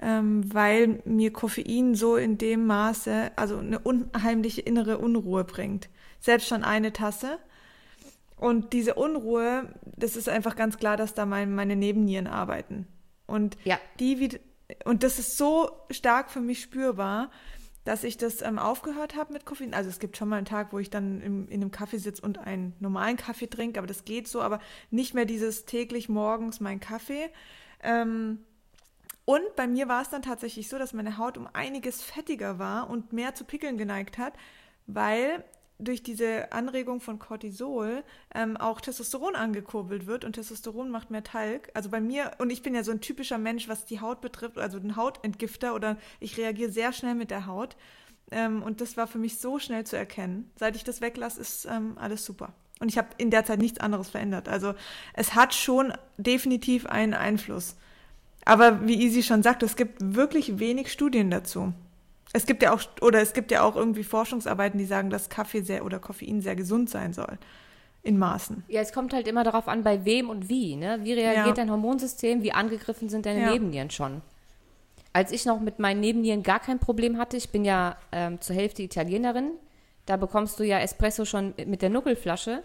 ähm, 0.01 0.43
weil 0.53 1.01
mir 1.05 1.33
Koffein 1.33 1.95
so 1.95 2.17
in 2.17 2.39
dem 2.39 2.67
Maße, 2.67 3.33
also 3.37 3.59
eine 3.59 3.79
unheimliche 3.81 4.61
innere 4.61 4.99
Unruhe 4.99 5.45
bringt. 5.45 5.89
Selbst 6.21 6.49
schon 6.49 6.65
eine 6.65 6.93
Tasse. 6.93 7.39
Und 8.37 8.73
diese 8.73 8.95
Unruhe, 8.95 9.75
das 9.97 10.15
ist 10.15 10.29
einfach 10.29 10.55
ganz 10.55 10.79
klar, 10.79 10.97
dass 10.97 11.15
da 11.15 11.27
mein, 11.27 11.53
meine 11.55 11.75
Nebennieren 11.75 12.29
arbeiten. 12.29 12.87
Und 13.27 13.57
ja. 13.65 13.79
die 13.99 14.39
und 14.85 15.03
das 15.03 15.19
ist 15.19 15.37
so 15.37 15.71
stark 15.91 16.31
für 16.31 16.41
mich 16.41 16.61
spürbar, 16.61 17.31
dass 17.85 18.05
ich 18.05 18.17
das 18.17 18.43
ähm, 18.43 18.59
aufgehört 18.59 19.17
habe 19.17 19.33
mit 19.33 19.45
Koffein. 19.45 19.75
Also 19.75 19.89
es 19.89 19.99
gibt 19.99 20.17
schon 20.17 20.29
mal 20.29 20.37
einen 20.37 20.47
Tag, 20.47 20.73
wo 20.73 20.79
ich 20.79 20.91
dann 20.91 21.21
im, 21.21 21.49
in 21.49 21.63
einem 21.63 21.71
Kaffee 21.71 21.99
sitze 21.99 22.23
und 22.23 22.39
einen 22.39 22.75
normalen 22.81 23.17
Kaffee 23.17 23.47
trinke, 23.47 23.79
aber 23.79 23.87
das 23.87 24.05
geht 24.05 24.29
so, 24.29 24.43
aber 24.43 24.61
nicht 24.91 25.15
mehr 25.15 25.25
dieses 25.25 25.65
täglich 25.65 26.09
morgens 26.09 26.61
mein 26.61 26.81
Kaffee. 26.81 27.31
Ähm, 27.83 28.41
und 29.25 29.57
bei 29.57 29.67
mir 29.67 29.89
war 29.89 30.03
es 30.03 30.09
dann 30.09 30.23
tatsächlich 30.23 30.69
so, 30.69 30.79
dass 30.79 30.95
meine 30.95 31.19
Haut 31.19 31.37
um 31.37 31.47
einiges 31.53 32.03
fettiger 32.03 32.59
war 32.59 32.89
und 32.89 33.13
mehr 33.13 33.35
zu 33.35 33.45
Pickeln 33.45 33.77
geneigt 33.77 34.17
hat, 34.17 34.33
weil 34.87 35.45
durch 35.79 36.03
diese 36.03 36.53
Anregung 36.53 37.01
von 37.01 37.19
Cortisol 37.19 38.03
ähm, 38.35 38.57
auch 38.57 38.81
Testosteron 38.81 39.37
angekurbelt 39.37 40.07
wird 40.07 40.25
und 40.25 40.33
Testosteron 40.33 40.91
macht 40.91 41.11
mehr 41.11 41.23
Talg. 41.23 41.71
Also 41.75 41.89
bei 41.89 42.01
mir, 42.01 42.33
und 42.39 42.51
ich 42.51 42.63
bin 42.63 42.75
ja 42.75 42.83
so 42.83 42.91
ein 42.91 43.01
typischer 43.01 43.39
Mensch, 43.39 43.69
was 43.69 43.85
die 43.85 44.01
Haut 44.01 44.21
betrifft, 44.21 44.59
also 44.59 44.79
ein 44.79 44.97
Hautentgifter 44.97 45.75
oder 45.75 45.97
ich 46.21 46.37
reagiere 46.37 46.71
sehr 46.71 46.93
schnell 46.93 47.15
mit 47.15 47.31
der 47.31 47.47
Haut. 47.47 47.77
Ähm, 48.31 48.63
und 48.63 48.81
das 48.81 48.97
war 48.97 49.07
für 49.07 49.19
mich 49.19 49.39
so 49.39 49.59
schnell 49.59 49.85
zu 49.85 49.97
erkennen. 49.97 50.51
Seit 50.57 50.77
ich 50.77 50.85
das 50.85 51.01
weglasse, 51.01 51.41
ist 51.41 51.67
ähm, 51.67 51.97
alles 51.97 52.25
super. 52.25 52.53
Und 52.81 52.89
ich 52.89 52.99
habe 52.99 53.09
in 53.17 53.31
der 53.31 53.45
Zeit 53.45 53.59
nichts 53.59 53.81
anderes 53.81 54.11
verändert. 54.11 54.49
Also 54.49 54.75
es 55.15 55.35
hat 55.35 55.55
schon 55.55 55.93
definitiv 56.17 56.87
einen 56.87 57.15
Einfluss. 57.15 57.77
Aber 58.45 58.87
wie 58.87 59.03
Easy 59.03 59.23
schon 59.23 59.43
sagt, 59.43 59.63
es 59.63 59.77
gibt 59.77 60.15
wirklich 60.15 60.59
wenig 60.59 60.93
Studien 60.93 61.31
dazu. 61.31 61.73
Es 62.33 62.47
gibt 62.47 62.63
ja 62.63 62.75
auch, 62.75 62.83
oder 63.01 63.21
es 63.21 63.33
gibt 63.33 63.51
ja 63.51 63.63
auch 63.63 63.77
irgendwie 63.77 64.05
Forschungsarbeiten, 64.05 64.79
die 64.79 64.85
sagen, 64.85 65.11
dass 65.11 65.29
Kaffee 65.29 65.63
sehr 65.63 65.85
oder 65.85 65.99
Koffein 65.99 66.41
sehr 66.41 66.57
gesund 66.57 66.91
sein 66.91 67.13
soll. 67.13 67.39
In 68.03 68.19
Maßen. 68.19 68.65
Ja, 68.69 68.81
es 68.81 68.93
kommt 68.93 69.13
halt 69.13 69.27
immer 69.27 69.45
darauf 69.45 69.67
an, 69.67 69.83
bei 69.83 70.05
wem 70.05 70.31
und 70.31 70.49
wie. 70.49 70.77
Ne? 70.77 71.01
Wie 71.03 71.15
reagiert 71.15 71.47
ja. 71.47 71.53
dein 71.53 71.71
Hormonsystem? 71.71 72.43
Wie 72.43 72.53
angegriffen 72.53 73.09
sind 73.09 73.27
deine 73.27 73.41
ja. 73.41 73.53
Nebennieren 73.53 73.91
schon? 73.91 74.23
Als 75.13 75.33
ich 75.33 75.47
noch 75.47 75.59
mit 75.61 75.79
meinen 75.79 76.01
Nebennieren 76.01 76.43
gar 76.43 76.61
kein 76.61 76.79
Problem 76.79 77.19
hatte, 77.19 77.37
ich 77.37 77.51
bin 77.51 77.65
ja 77.65 77.97
ähm, 78.13 78.41
zur 78.41 78.55
Hälfte 78.55 78.83
Italienerin, 78.83 79.51
da 80.07 80.17
bekommst 80.17 80.61
du 80.61 80.65
ja 80.65 80.79
Espresso 80.79 81.25
schon 81.25 81.55
mit 81.67 81.83
der 81.83 81.91
Nuckelflasche. 81.91 82.63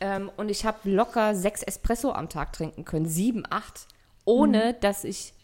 Ähm, 0.00 0.30
und 0.36 0.50
ich 0.50 0.64
habe 0.64 0.88
locker 0.88 1.34
sechs 1.34 1.62
Espresso 1.62 2.12
am 2.12 2.28
Tag 2.28 2.52
trinken 2.52 2.84
können, 2.84 3.06
sieben, 3.06 3.42
acht 3.50 3.88
ohne 4.24 4.74
mhm. 4.74 4.80
dass 4.80 5.04
ich 5.04 5.34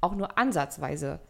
auch 0.00 0.14
nur 0.14 0.38
ansatzweise 0.38 1.20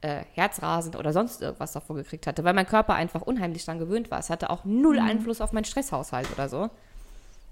äh, 0.00 0.22
Herzrasen 0.34 0.94
oder 0.94 1.12
sonst 1.12 1.42
irgendwas 1.42 1.72
davor 1.72 1.96
gekriegt 1.96 2.26
hatte, 2.26 2.44
weil 2.44 2.54
mein 2.54 2.66
Körper 2.66 2.94
einfach 2.94 3.22
unheimlich 3.22 3.64
daran 3.64 3.78
gewöhnt 3.78 4.10
war. 4.10 4.18
Es 4.18 4.30
hatte 4.30 4.50
auch 4.50 4.64
null 4.64 5.00
mhm. 5.00 5.08
Einfluss 5.08 5.40
auf 5.40 5.52
meinen 5.52 5.64
Stresshaushalt 5.64 6.30
oder 6.32 6.48
so. 6.48 6.70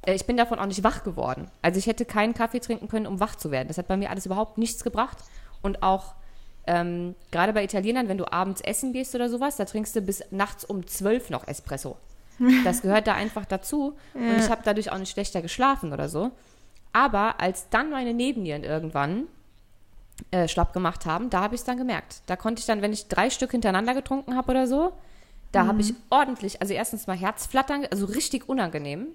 Äh, 0.02 0.14
ich 0.14 0.26
bin 0.26 0.36
davon 0.36 0.58
auch 0.58 0.66
nicht 0.66 0.84
wach 0.84 1.02
geworden. 1.02 1.50
Also 1.62 1.78
ich 1.78 1.86
hätte 1.86 2.04
keinen 2.04 2.34
Kaffee 2.34 2.60
trinken 2.60 2.88
können, 2.88 3.06
um 3.06 3.20
wach 3.20 3.36
zu 3.36 3.50
werden. 3.50 3.68
Das 3.68 3.78
hat 3.78 3.88
bei 3.88 3.96
mir 3.96 4.10
alles 4.10 4.26
überhaupt 4.26 4.58
nichts 4.58 4.84
gebracht. 4.84 5.18
Und 5.62 5.82
auch 5.82 6.14
ähm, 6.66 7.14
gerade 7.30 7.52
bei 7.52 7.64
Italienern, 7.64 8.08
wenn 8.08 8.18
du 8.18 8.30
abends 8.32 8.60
essen 8.60 8.92
gehst 8.92 9.14
oder 9.14 9.28
sowas, 9.28 9.56
da 9.56 9.64
trinkst 9.64 9.94
du 9.96 10.00
bis 10.00 10.22
nachts 10.30 10.64
um 10.64 10.86
zwölf 10.86 11.30
noch 11.30 11.46
Espresso. 11.46 11.96
Das 12.64 12.82
gehört 12.82 13.06
da 13.06 13.14
einfach 13.14 13.46
dazu. 13.46 13.96
Ja. 14.14 14.20
Und 14.20 14.38
ich 14.38 14.50
habe 14.50 14.60
dadurch 14.62 14.92
auch 14.92 14.98
nicht 14.98 15.10
schlechter 15.10 15.40
geschlafen 15.40 15.92
oder 15.92 16.08
so. 16.08 16.32
Aber 16.92 17.40
als 17.40 17.70
dann 17.70 17.90
meine 17.90 18.12
Nebennieren 18.12 18.62
irgendwann 18.62 19.26
äh, 20.30 20.48
schlapp 20.48 20.72
gemacht 20.72 21.06
haben, 21.06 21.30
da 21.30 21.42
habe 21.42 21.54
ich 21.54 21.60
es 21.60 21.64
dann 21.64 21.76
gemerkt. 21.76 22.22
Da 22.26 22.36
konnte 22.36 22.60
ich 22.60 22.66
dann, 22.66 22.82
wenn 22.82 22.92
ich 22.92 23.08
drei 23.08 23.30
Stück 23.30 23.50
hintereinander 23.50 23.94
getrunken 23.94 24.36
habe 24.36 24.50
oder 24.50 24.66
so, 24.66 24.92
da 25.52 25.64
mhm. 25.64 25.68
habe 25.68 25.80
ich 25.82 25.94
ordentlich, 26.10 26.60
also 26.60 26.72
erstens 26.72 27.06
mal 27.06 27.16
Herzflattern, 27.16 27.86
also 27.90 28.06
richtig 28.06 28.48
unangenehm. 28.48 29.08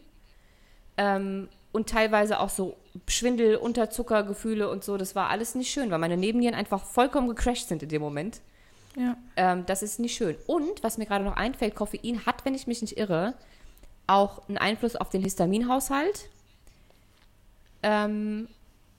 Ähm, 0.98 1.50
und 1.72 1.90
teilweise 1.90 2.40
auch 2.40 2.50
so 2.50 2.76
Schwindel, 3.08 3.56
Unterzuckergefühle 3.56 4.70
und 4.70 4.84
so. 4.84 4.98
Das 4.98 5.16
war 5.16 5.30
alles 5.30 5.56
nicht 5.56 5.72
schön, 5.72 5.90
weil 5.90 6.00
meine 6.00 6.18
Nebennieren 6.18 6.54
einfach 6.54 6.84
vollkommen 6.84 7.30
gecrashed 7.30 7.70
sind 7.70 7.82
in 7.82 7.90
dem 7.90 8.02
Moment. 8.02 8.42
Ja. 8.98 9.16
Ähm, 9.38 9.66
das 9.66 9.82
ist 9.82 10.00
nicht 10.00 10.16
schön. 10.16 10.36
Und 10.48 10.84
was 10.84 10.98
mir 10.98 11.06
gerade 11.06 11.24
noch 11.24 11.38
einfällt, 11.38 11.76
Koffein 11.76 12.26
hat, 12.26 12.44
wenn 12.44 12.56
ich 12.56 12.68
mich 12.68 12.82
nicht 12.82 12.98
irre, 12.98 13.36
auch 14.06 14.48
einen 14.50 14.58
Einfluss 14.58 14.98
auf 14.98 15.10
den 15.10 15.24
Histaminhaushalt. 15.24 16.30
Ähm, 17.84 18.50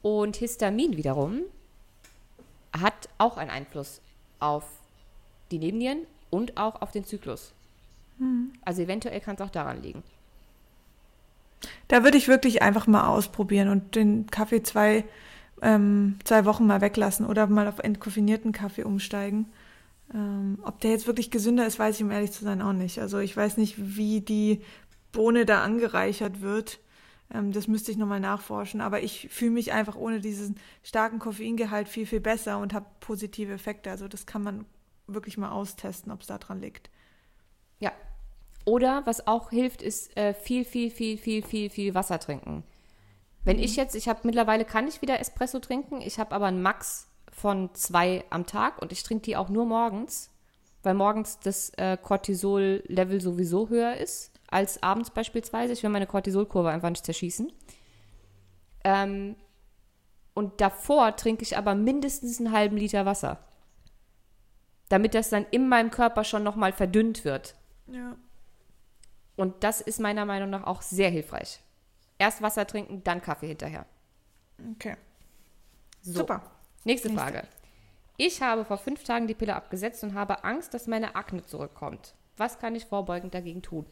und 0.01 0.37
Histamin 0.37 0.97
wiederum 0.97 1.43
hat 2.73 3.09
auch 3.19 3.37
einen 3.37 3.51
Einfluss 3.51 4.01
auf 4.41 4.65
die 5.51 5.59
Nebennieren 5.59 6.07
und 6.31 6.57
auch 6.57 6.81
auf 6.81 6.91
den 6.91 7.05
Zyklus. 7.05 7.53
Hm. 8.19 8.53
Also 8.65 8.83
eventuell 8.83 9.21
kann 9.21 9.37
es 9.37 9.41
auch 9.41 9.51
daran 9.51 9.83
liegen. 9.83 10.03
Da 11.89 12.03
würde 12.05 12.19
ich 12.19 12.29
wirklich 12.29 12.63
einfach 12.63 12.87
mal 12.87 13.07
ausprobieren 13.07 13.69
und 13.69 13.95
den 13.95 14.27
Kaffee 14.27 14.63
zwei, 14.63 15.05
ähm, 15.61 16.19
zwei 16.25 16.45
Wochen 16.45 16.67
mal 16.67 16.81
weglassen 16.81 17.27
oder 17.27 17.47
mal 17.47 17.69
auf 17.69 17.79
entkoffinierten 17.79 18.53
Kaffee 18.53 18.85
umsteigen. 18.85 19.47
Ähm, 20.15 20.59
ob 20.63 20.81
der 20.81 20.91
jetzt 20.91 21.07
wirklich 21.07 21.31
gesünder 21.31 21.67
ist, 21.67 21.79
weiß 21.79 21.97
ich, 21.97 22.03
um 22.03 22.11
ehrlich 22.11 22.33
zu 22.33 22.45
sein, 22.45 22.63
auch 22.63 22.73
nicht. 22.73 22.99
Also 22.99 23.19
ich 23.19 23.37
weiß 23.37 23.57
nicht, 23.59 23.77
wie 23.79 24.21
die 24.21 24.63
Bohne 25.13 25.47
da 25.47 25.63
angereichert 25.63 26.41
wird. 26.41 26.81
Ähm, 27.33 27.53
das 27.53 27.69
müsste 27.69 27.91
ich 27.91 27.99
nochmal 27.99 28.21
nachforschen. 28.21 28.81
Aber 28.81 29.03
ich 29.03 29.29
fühle 29.31 29.53
mich 29.53 29.73
einfach 29.73 29.97
ohne 29.97 30.21
diesen 30.21 30.57
starken 30.83 31.19
Koffeingehalt 31.19 31.89
viel, 31.89 32.07
viel 32.07 32.21
besser 32.21 32.59
und 32.59 32.75
habe 32.75 32.87
positive 33.01 33.53
Effekte. 33.53 33.91
Also 33.91 34.09
das 34.09 34.27
kann 34.27 34.43
man 34.43 34.65
wirklich 35.07 35.39
mal 35.39 35.51
austesten, 35.51 36.13
ob 36.13 36.21
es 36.21 36.27
daran 36.27 36.61
liegt. 36.61 36.91
Ja. 37.79 37.93
Oder 38.65 39.03
was 39.07 39.27
auch 39.27 39.51
hilft, 39.51 39.83
ist 39.83 40.17
äh, 40.17 40.35
viel, 40.35 40.65
viel, 40.65 40.91
viel, 40.91 41.19
viel, 41.19 41.43
viel, 41.43 41.71
viel 41.71 41.95
Wasser 41.95 42.19
trinken. 42.19 42.63
Wenn 43.45 43.57
mhm. 43.57 43.65
ich 43.65 43.77
jetzt, 43.77 43.97
ich 43.97 44.09
habe 44.09 44.21
mittlerweile 44.25 44.65
kann 44.65 44.87
ich 44.87 45.03
wieder 45.03 45.19
Espresso 45.19 45.59
trinken, 45.59 46.01
ich 46.01 46.21
habe 46.21 46.33
aber 46.33 46.47
einen 46.47 46.63
Max 46.63 47.09
von 47.33 47.75
zwei 47.75 48.25
am 48.31 48.47
Tag 48.47 48.81
und 48.81 48.93
ich 48.93 49.03
trinke 49.03 49.25
die 49.25 49.37
auch 49.37 49.49
nur 49.49 49.67
morgens, 49.67 50.31
weil 50.85 50.95
morgens 50.95 51.41
das 51.41 51.71
äh, 51.71 51.97
Cortisol-Level 51.97 53.21
sowieso 53.21 53.69
höher 53.69 53.97
ist 53.97 54.32
als 54.53 54.83
abends 54.83 55.11
beispielsweise. 55.11 55.73
Ich 55.73 55.83
will 55.83 55.91
meine 55.91 56.07
Cortisolkurve 56.07 56.71
einfach 56.71 56.91
nicht 56.91 57.05
zerschießen. 57.05 57.53
Ähm, 58.85 59.37
und 60.35 60.61
davor 60.61 61.17
trinke 61.17 61.43
ich 61.43 61.57
aber 61.57 61.75
mindestens 61.75 62.39
einen 62.39 62.53
halben 62.53 62.77
Liter 62.77 63.07
Wasser. 63.07 63.39
Damit 64.89 65.15
das 65.15 65.31
dann 65.31 65.47
in 65.51 65.69
meinem 65.69 65.91
Körper 65.91 66.25
schon 66.25 66.43
nochmal 66.43 66.73
verdünnt 66.73 67.25
wird. 67.25 67.55
Ja. 67.87 68.17
Und 69.37 69.65
das 69.65 69.81
ist 69.81 70.01
meiner 70.01 70.27
Meinung 70.27 70.51
nach 70.51 70.65
auch 70.65 70.83
sehr 70.83 71.11
hilfreich. 71.11 71.61
Erst 72.19 72.43
Wasser 72.43 72.67
trinken, 72.67 73.03
dann 73.03 73.23
Kaffee 73.23 73.49
hinterher. 73.49 73.87
Okay. 74.75 74.97
So. 76.03 76.21
Super. 76.21 76.43
Nächste, 76.85 77.09
Nächste 77.09 77.13
Frage. 77.13 77.49
Ich 78.17 78.43
habe 78.43 78.65
vor 78.65 78.77
fünf 78.77 79.05
Tagen 79.05 79.27
die 79.27 79.35
Pille 79.35 79.57
abgesetzt 79.57 80.05
und 80.05 80.15
habe 80.15 80.45
Angst, 80.45 80.75
dass 80.75 80.87
meine 80.87 81.17
Akne 81.17 81.45
zurückkommt. 81.45 82.15
Was 82.37 82.59
kann 82.59 82.75
ich 82.75 82.87
vorbeugend 82.87 83.35
dagegen 83.35 83.63
tun? 83.63 83.87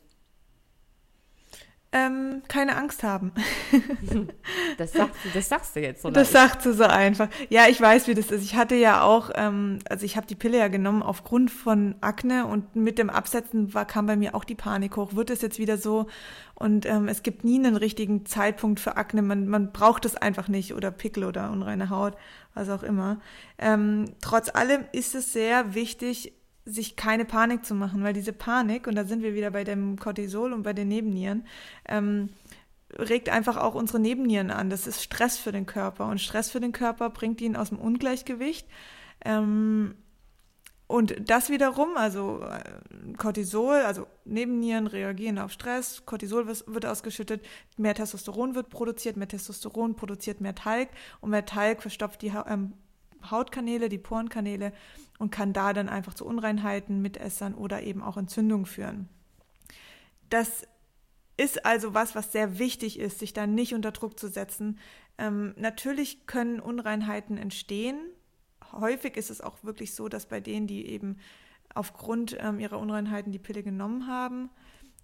Ähm, 1.93 2.43
keine 2.47 2.77
Angst 2.77 3.03
haben. 3.03 3.33
das, 4.79 4.93
sagst 4.93 5.25
du, 5.25 5.29
das 5.35 5.49
sagst 5.49 5.77
du 5.77 5.81
jetzt, 5.81 6.05
oder? 6.05 6.15
Das 6.15 6.31
sagt 6.31 6.63
sie 6.63 6.73
so 6.73 6.85
einfach. 6.85 7.29
Ja, 7.49 7.67
ich 7.69 7.81
weiß, 7.81 8.07
wie 8.07 8.15
das 8.15 8.31
ist. 8.31 8.45
Ich 8.45 8.55
hatte 8.55 8.77
ja 8.77 9.03
auch, 9.03 9.31
ähm, 9.35 9.81
also 9.89 10.05
ich 10.05 10.17
habe 10.17 10.27
die 10.27 10.37
Pille 10.37 10.59
ja 10.59 10.69
genommen 10.69 11.03
aufgrund 11.03 11.51
von 11.51 11.97
Akne 12.01 12.47
und 12.47 12.77
mit 12.77 12.99
dem 12.99 13.11
Absetzen 13.11 13.75
war, 13.75 13.87
kam 13.87 14.07
bei 14.07 14.15
mir 14.15 14.37
auch 14.37 14.45
die 14.45 14.55
Panik 14.55 14.97
hoch. 14.97 15.15
Wird 15.15 15.31
es 15.31 15.43
jetzt 15.43 15.59
wieder 15.59 15.79
so? 15.79 16.07
Und 16.55 16.87
ähm, 16.87 17.09
es 17.09 17.25
gibt 17.25 17.43
nie 17.43 17.59
einen 17.59 17.75
richtigen 17.75 18.25
Zeitpunkt 18.25 18.79
für 18.79 18.97
Akne. 18.97 19.23
Man, 19.23 19.49
man 19.49 19.73
braucht 19.73 20.05
es 20.05 20.15
einfach 20.15 20.47
nicht 20.47 20.75
oder 20.75 20.93
Pickel 20.93 21.25
oder 21.25 21.51
unreine 21.51 21.91
Haut, 21.91 22.15
was 22.55 22.71
auch 22.71 22.85
immer. 22.85 23.19
Ähm, 23.59 24.05
trotz 24.21 24.55
allem 24.55 24.85
ist 24.93 25.17
es 25.17 25.33
sehr 25.33 25.75
wichtig, 25.75 26.35
sich 26.65 26.97
keine 26.97 27.25
Panik 27.25 27.65
zu 27.65 27.75
machen, 27.75 28.03
weil 28.03 28.13
diese 28.13 28.33
Panik, 28.33 28.87
und 28.87 28.95
da 28.95 29.05
sind 29.05 29.23
wir 29.23 29.35
wieder 29.35 29.51
bei 29.51 29.65
dem 29.65 29.99
Cortisol 29.99 30.53
und 30.53 30.63
bei 30.63 30.73
den 30.73 30.89
Nebennieren, 30.89 31.47
ähm, 31.89 32.31
regt 32.99 33.29
einfach 33.29 33.57
auch 33.57 33.75
unsere 33.75 34.01
Nebennieren 34.01 34.51
an. 34.51 34.71
Das 34.71 34.87
ist 34.87 35.03
Stress 35.03 35.39
für 35.39 35.53
den 35.53 35.67
Körper. 35.67 36.07
Und 36.07 36.21
Stress 36.21 36.51
für 36.51 36.61
den 36.61 36.73
Körper 36.73 37.11
bringt 37.11 37.41
ihn 37.41 37.57
aus 37.57 37.71
dem 37.71 37.79
Ungleichgewicht. 37.79 38.67
Ähm, 39.25 39.95
und 40.87 41.31
das 41.31 41.51
wiederum, 41.51 41.97
also 41.97 42.43
äh, 42.43 43.13
Cortisol, 43.17 43.77
also 43.77 44.09
Nebennieren 44.25 44.89
reagieren 44.89 45.39
auf 45.39 45.53
Stress, 45.53 46.05
Cortisol 46.05 46.49
wird 46.49 46.85
ausgeschüttet, 46.85 47.47
mehr 47.77 47.95
Testosteron 47.95 48.57
wird 48.57 48.71
produziert, 48.71 49.17
mehr 49.17 49.29
Testosteron 49.29 49.95
produziert 49.95 50.41
mehr 50.41 50.57
Talg. 50.57 50.89
Und 51.21 51.31
mehr 51.31 51.47
Talg 51.47 51.81
verstopft 51.81 52.23
die 52.23 52.33
ähm, 52.49 52.73
Hautkanäle, 53.31 53.89
die 53.89 53.99
Porenkanäle 53.99 54.73
und 55.21 55.31
kann 55.31 55.53
da 55.53 55.75
dann 55.75 55.91
einfach 55.91 56.15
zu 56.15 56.25
Unreinheiten, 56.25 57.03
Mitessern 57.03 57.55
oder 57.55 57.83
eben 57.83 58.03
auch 58.03 58.17
Entzündungen 58.17 58.65
führen. 58.65 59.07
Das 60.31 60.67
ist 61.37 61.67
also 61.67 61.93
was, 61.93 62.15
was 62.15 62.33
sehr 62.33 62.59
wichtig 62.59 62.99
ist, 62.99 63.19
sich 63.19 63.35
da 63.35 63.47
nicht 63.47 63.75
unter 63.75 63.93
Druck 63.93 64.19
zu 64.19 64.29
setzen. 64.29 64.79
Ähm, 65.19 65.53
natürlich 65.59 66.27
können 66.27 66.59
Unreinheiten 66.59 67.37
entstehen. 67.37 67.99
Häufig 68.73 69.19
ist 69.19 69.29
es 69.29 69.43
auch 69.43 69.63
wirklich 69.63 69.95
so, 69.95 70.09
dass 70.09 70.25
bei 70.25 70.41
denen, 70.41 70.67
die 70.67 70.87
eben 70.87 71.19
aufgrund 71.75 72.37
ähm, 72.41 72.59
ihrer 72.59 72.79
Unreinheiten 72.79 73.31
die 73.31 73.39
Pille 73.39 73.63
genommen 73.63 74.07
haben, 74.07 74.49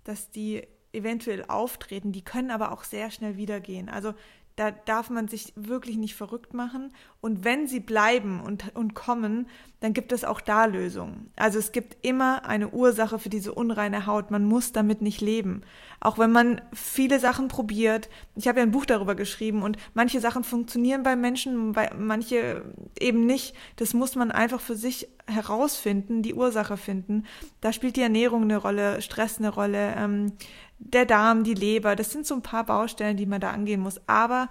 dass 0.05 0.31
die 0.31 0.67
eventuell 0.93 1.45
auftreten, 1.45 2.13
die 2.13 2.25
können 2.25 2.51
aber 2.51 2.73
auch 2.73 2.85
sehr 2.85 3.11
schnell 3.11 3.37
wieder 3.37 3.61
gehen. 3.61 3.91
Also 3.91 4.15
da 4.57 4.71
darf 4.71 5.11
man 5.11 5.29
sich 5.29 5.53
wirklich 5.57 5.99
nicht 5.99 6.15
verrückt 6.15 6.55
machen. 6.55 6.95
Und 7.27 7.43
wenn 7.43 7.67
sie 7.67 7.81
bleiben 7.81 8.41
und, 8.41 8.77
und 8.77 8.95
kommen, 8.95 9.49
dann 9.81 9.93
gibt 9.93 10.13
es 10.13 10.23
auch 10.23 10.41
da 10.41 10.67
Lösungen. 10.67 11.29
Also 11.35 11.59
es 11.59 11.73
gibt 11.73 11.97
immer 12.07 12.45
eine 12.45 12.69
Ursache 12.69 13.19
für 13.19 13.31
diese 13.31 13.53
unreine 13.53 14.07
Haut. 14.07 14.31
Man 14.31 14.45
muss 14.45 14.71
damit 14.71 15.03
nicht 15.03 15.21
leben. 15.21 15.63
Auch 15.99 16.19
wenn 16.21 16.31
man 16.31 16.61
viele 16.73 17.19
Sachen 17.19 17.49
probiert. 17.49 18.09
Ich 18.37 18.47
habe 18.47 18.61
ja 18.61 18.63
ein 18.65 18.71
Buch 18.71 18.87
darüber 18.87 19.17
geschrieben 19.17 19.65
und 19.65 19.77
manche 19.93 20.21
Sachen 20.21 20.45
funktionieren 20.45 21.03
bei 21.03 21.17
Menschen, 21.17 21.73
bei 21.73 21.91
manche 21.99 22.63
eben 22.97 23.27
nicht. 23.27 23.57
Das 23.75 23.93
muss 23.93 24.15
man 24.15 24.31
einfach 24.31 24.61
für 24.61 24.77
sich 24.77 25.09
herausfinden, 25.27 26.23
die 26.23 26.35
Ursache 26.35 26.77
finden. 26.77 27.25
Da 27.61 27.73
spielt 27.73 27.97
die 27.97 28.03
Ernährung 28.03 28.43
eine 28.43 28.59
Rolle, 28.59 29.03
Stress 29.03 29.39
eine 29.39 29.49
Rolle. 29.49 29.97
Ähm, 29.99 30.35
der 30.79 31.07
Darm, 31.07 31.43
die 31.43 31.55
Leber, 31.55 31.97
das 31.97 32.13
sind 32.13 32.25
so 32.25 32.37
ein 32.37 32.43
paar 32.43 32.63
Baustellen, 32.63 33.17
die 33.17 33.27
man 33.27 33.41
da 33.41 33.51
angehen 33.51 33.81
muss. 33.81 34.01
Aber 34.07 34.49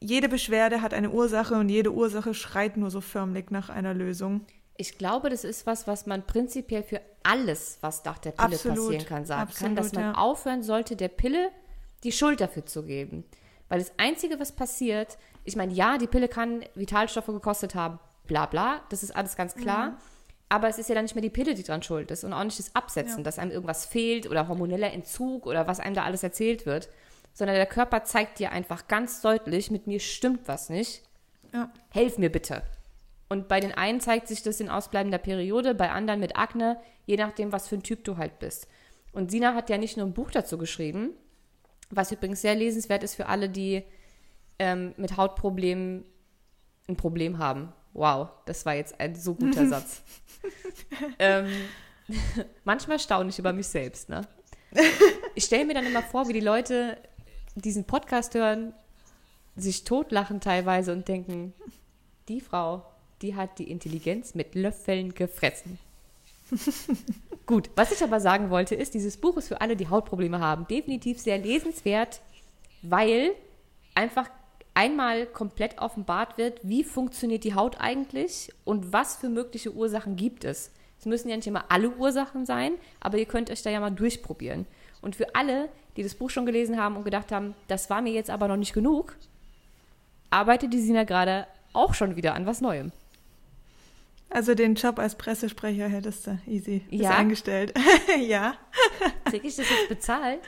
jede 0.00 0.28
Beschwerde 0.28 0.82
hat 0.82 0.94
eine 0.94 1.10
Ursache 1.10 1.54
und 1.54 1.68
jede 1.68 1.92
Ursache 1.92 2.34
schreit 2.34 2.76
nur 2.76 2.90
so 2.90 3.00
förmlich 3.00 3.50
nach 3.50 3.68
einer 3.68 3.94
Lösung. 3.94 4.46
Ich 4.76 4.96
glaube, 4.96 5.28
das 5.28 5.42
ist 5.42 5.66
was, 5.66 5.88
was 5.88 6.06
man 6.06 6.24
prinzipiell 6.24 6.84
für 6.84 7.00
alles, 7.24 7.78
was 7.80 8.04
nach 8.04 8.18
der 8.18 8.30
Pille 8.30 8.54
Absolut. 8.54 8.78
passieren 8.78 9.06
kann, 9.06 9.24
sagen 9.24 9.42
Absolut, 9.42 9.62
kann, 9.62 9.76
dass 9.76 9.92
man 9.92 10.04
ja. 10.04 10.14
aufhören 10.14 10.62
sollte, 10.62 10.94
der 10.94 11.08
Pille 11.08 11.50
die 12.04 12.12
Schuld 12.12 12.40
dafür 12.40 12.64
zu 12.64 12.84
geben. 12.84 13.24
Weil 13.68 13.80
das 13.80 13.92
Einzige, 13.96 14.38
was 14.38 14.52
passiert, 14.52 15.18
ich 15.44 15.56
meine, 15.56 15.72
ja, 15.72 15.98
die 15.98 16.06
Pille 16.06 16.28
kann 16.28 16.64
Vitalstoffe 16.74 17.26
gekostet 17.26 17.74
haben, 17.74 17.98
bla 18.26 18.46
bla, 18.46 18.82
das 18.90 19.02
ist 19.02 19.14
alles 19.16 19.36
ganz 19.36 19.56
klar. 19.56 19.90
Mhm. 19.90 19.96
Aber 20.48 20.68
es 20.68 20.78
ist 20.78 20.88
ja 20.88 20.94
dann 20.94 21.04
nicht 21.04 21.14
mehr 21.14 21.22
die 21.22 21.28
Pille, 21.28 21.54
die 21.54 21.62
dran 21.62 21.82
schuld 21.82 22.10
ist 22.10 22.24
und 22.24 22.32
auch 22.32 22.44
nicht 22.44 22.58
das 22.58 22.74
Absetzen, 22.74 23.18
ja. 23.18 23.22
dass 23.24 23.38
einem 23.38 23.50
irgendwas 23.50 23.84
fehlt 23.84 24.30
oder 24.30 24.48
hormoneller 24.48 24.92
Entzug 24.92 25.46
oder 25.46 25.66
was 25.66 25.80
einem 25.80 25.94
da 25.94 26.04
alles 26.04 26.22
erzählt 26.22 26.64
wird, 26.64 26.88
sondern 27.38 27.54
der 27.54 27.66
Körper 27.66 28.02
zeigt 28.02 28.40
dir 28.40 28.50
einfach 28.50 28.88
ganz 28.88 29.20
deutlich, 29.20 29.70
mit 29.70 29.86
mir 29.86 30.00
stimmt 30.00 30.48
was 30.48 30.70
nicht. 30.70 31.04
Ja. 31.54 31.70
Helf 31.90 32.18
mir 32.18 32.32
bitte. 32.32 32.64
Und 33.28 33.46
bei 33.46 33.60
den 33.60 33.70
einen 33.70 34.00
zeigt 34.00 34.26
sich 34.26 34.42
das 34.42 34.58
in 34.58 34.68
ausbleibender 34.68 35.18
Periode, 35.18 35.72
bei 35.76 35.92
anderen 35.92 36.18
mit 36.18 36.36
Akne, 36.36 36.80
je 37.06 37.16
nachdem, 37.16 37.52
was 37.52 37.68
für 37.68 37.76
ein 37.76 37.84
Typ 37.84 38.02
du 38.02 38.16
halt 38.16 38.40
bist. 38.40 38.66
Und 39.12 39.30
Sina 39.30 39.54
hat 39.54 39.70
ja 39.70 39.78
nicht 39.78 39.96
nur 39.96 40.04
ein 40.04 40.14
Buch 40.14 40.32
dazu 40.32 40.58
geschrieben, 40.58 41.10
was 41.90 42.10
übrigens 42.10 42.42
sehr 42.42 42.56
lesenswert 42.56 43.04
ist 43.04 43.14
für 43.14 43.26
alle, 43.26 43.48
die 43.48 43.84
ähm, 44.58 44.94
mit 44.96 45.16
Hautproblemen 45.16 46.04
ein 46.88 46.96
Problem 46.96 47.38
haben. 47.38 47.72
Wow, 47.92 48.30
das 48.46 48.66
war 48.66 48.74
jetzt 48.74 48.98
ein 48.98 49.14
so 49.14 49.36
guter 49.36 49.64
Satz. 49.68 50.02
ähm, 51.20 51.46
manchmal 52.64 52.98
staune 52.98 53.28
ich 53.28 53.38
über 53.38 53.52
mich 53.52 53.68
selbst. 53.68 54.08
Ne? 54.08 54.22
Ich 55.36 55.44
stelle 55.44 55.64
mir 55.66 55.74
dann 55.74 55.86
immer 55.86 56.02
vor, 56.02 56.26
wie 56.26 56.32
die 56.32 56.40
Leute 56.40 56.98
diesen 57.60 57.84
Podcast 57.84 58.34
hören, 58.34 58.72
sich 59.56 59.84
totlachen 59.84 60.40
teilweise 60.40 60.92
und 60.92 61.08
denken, 61.08 61.52
die 62.28 62.40
Frau, 62.40 62.84
die 63.22 63.34
hat 63.34 63.58
die 63.58 63.70
Intelligenz 63.70 64.34
mit 64.34 64.54
Löffeln 64.54 65.14
gefressen. 65.14 65.78
Gut, 67.46 67.70
was 67.76 67.92
ich 67.92 68.02
aber 68.02 68.20
sagen 68.20 68.50
wollte, 68.50 68.74
ist, 68.74 68.94
dieses 68.94 69.16
Buch 69.16 69.36
ist 69.36 69.48
für 69.48 69.60
alle, 69.60 69.76
die 69.76 69.88
Hautprobleme 69.88 70.40
haben, 70.40 70.66
definitiv 70.66 71.18
sehr 71.18 71.38
lesenswert, 71.38 72.20
weil 72.82 73.32
einfach 73.94 74.30
einmal 74.74 75.26
komplett 75.26 75.78
offenbart 75.78 76.38
wird, 76.38 76.60
wie 76.62 76.84
funktioniert 76.84 77.44
die 77.44 77.54
Haut 77.54 77.80
eigentlich 77.80 78.52
und 78.64 78.92
was 78.92 79.16
für 79.16 79.28
mögliche 79.28 79.72
Ursachen 79.72 80.16
gibt 80.16 80.44
es. 80.44 80.70
Es 81.00 81.06
müssen 81.06 81.28
ja 81.28 81.36
nicht 81.36 81.46
immer 81.46 81.64
alle 81.68 81.90
Ursachen 81.90 82.46
sein, 82.46 82.72
aber 83.00 83.18
ihr 83.18 83.26
könnt 83.26 83.50
euch 83.50 83.62
da 83.62 83.70
ja 83.70 83.80
mal 83.80 83.90
durchprobieren. 83.90 84.66
Und 85.00 85.16
für 85.16 85.34
alle, 85.34 85.68
die 85.96 86.02
das 86.02 86.14
Buch 86.14 86.30
schon 86.30 86.46
gelesen 86.46 86.80
haben 86.80 86.96
und 86.96 87.04
gedacht 87.04 87.32
haben, 87.32 87.54
das 87.68 87.90
war 87.90 88.02
mir 88.02 88.12
jetzt 88.12 88.30
aber 88.30 88.48
noch 88.48 88.56
nicht 88.56 88.72
genug, 88.72 89.16
arbeitet 90.30 90.72
die 90.72 90.80
Sina 90.80 91.04
gerade 91.04 91.46
auch 91.72 91.94
schon 91.94 92.16
wieder 92.16 92.34
an 92.34 92.46
was 92.46 92.60
Neuem. 92.60 92.92
Also 94.30 94.54
den 94.54 94.74
Job 94.74 94.98
als 94.98 95.14
Pressesprecher 95.14 95.88
hättest 95.88 96.26
du 96.26 96.38
easy 96.46 96.82
ja. 96.90 97.10
eingestellt. 97.10 97.72
ja. 98.20 98.54
Krieg 99.24 99.44
ich 99.44 99.56
das 99.56 99.70
jetzt 99.70 99.88
bezahlt? 99.88 100.40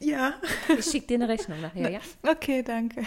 Ja. 0.00 0.34
Ich 0.78 0.84
schicke 0.84 1.06
dir 1.06 1.14
eine 1.14 1.28
Rechnung 1.28 1.60
nachher, 1.60 1.90
ja? 1.90 2.00
Okay, 2.30 2.62
danke. 2.62 3.04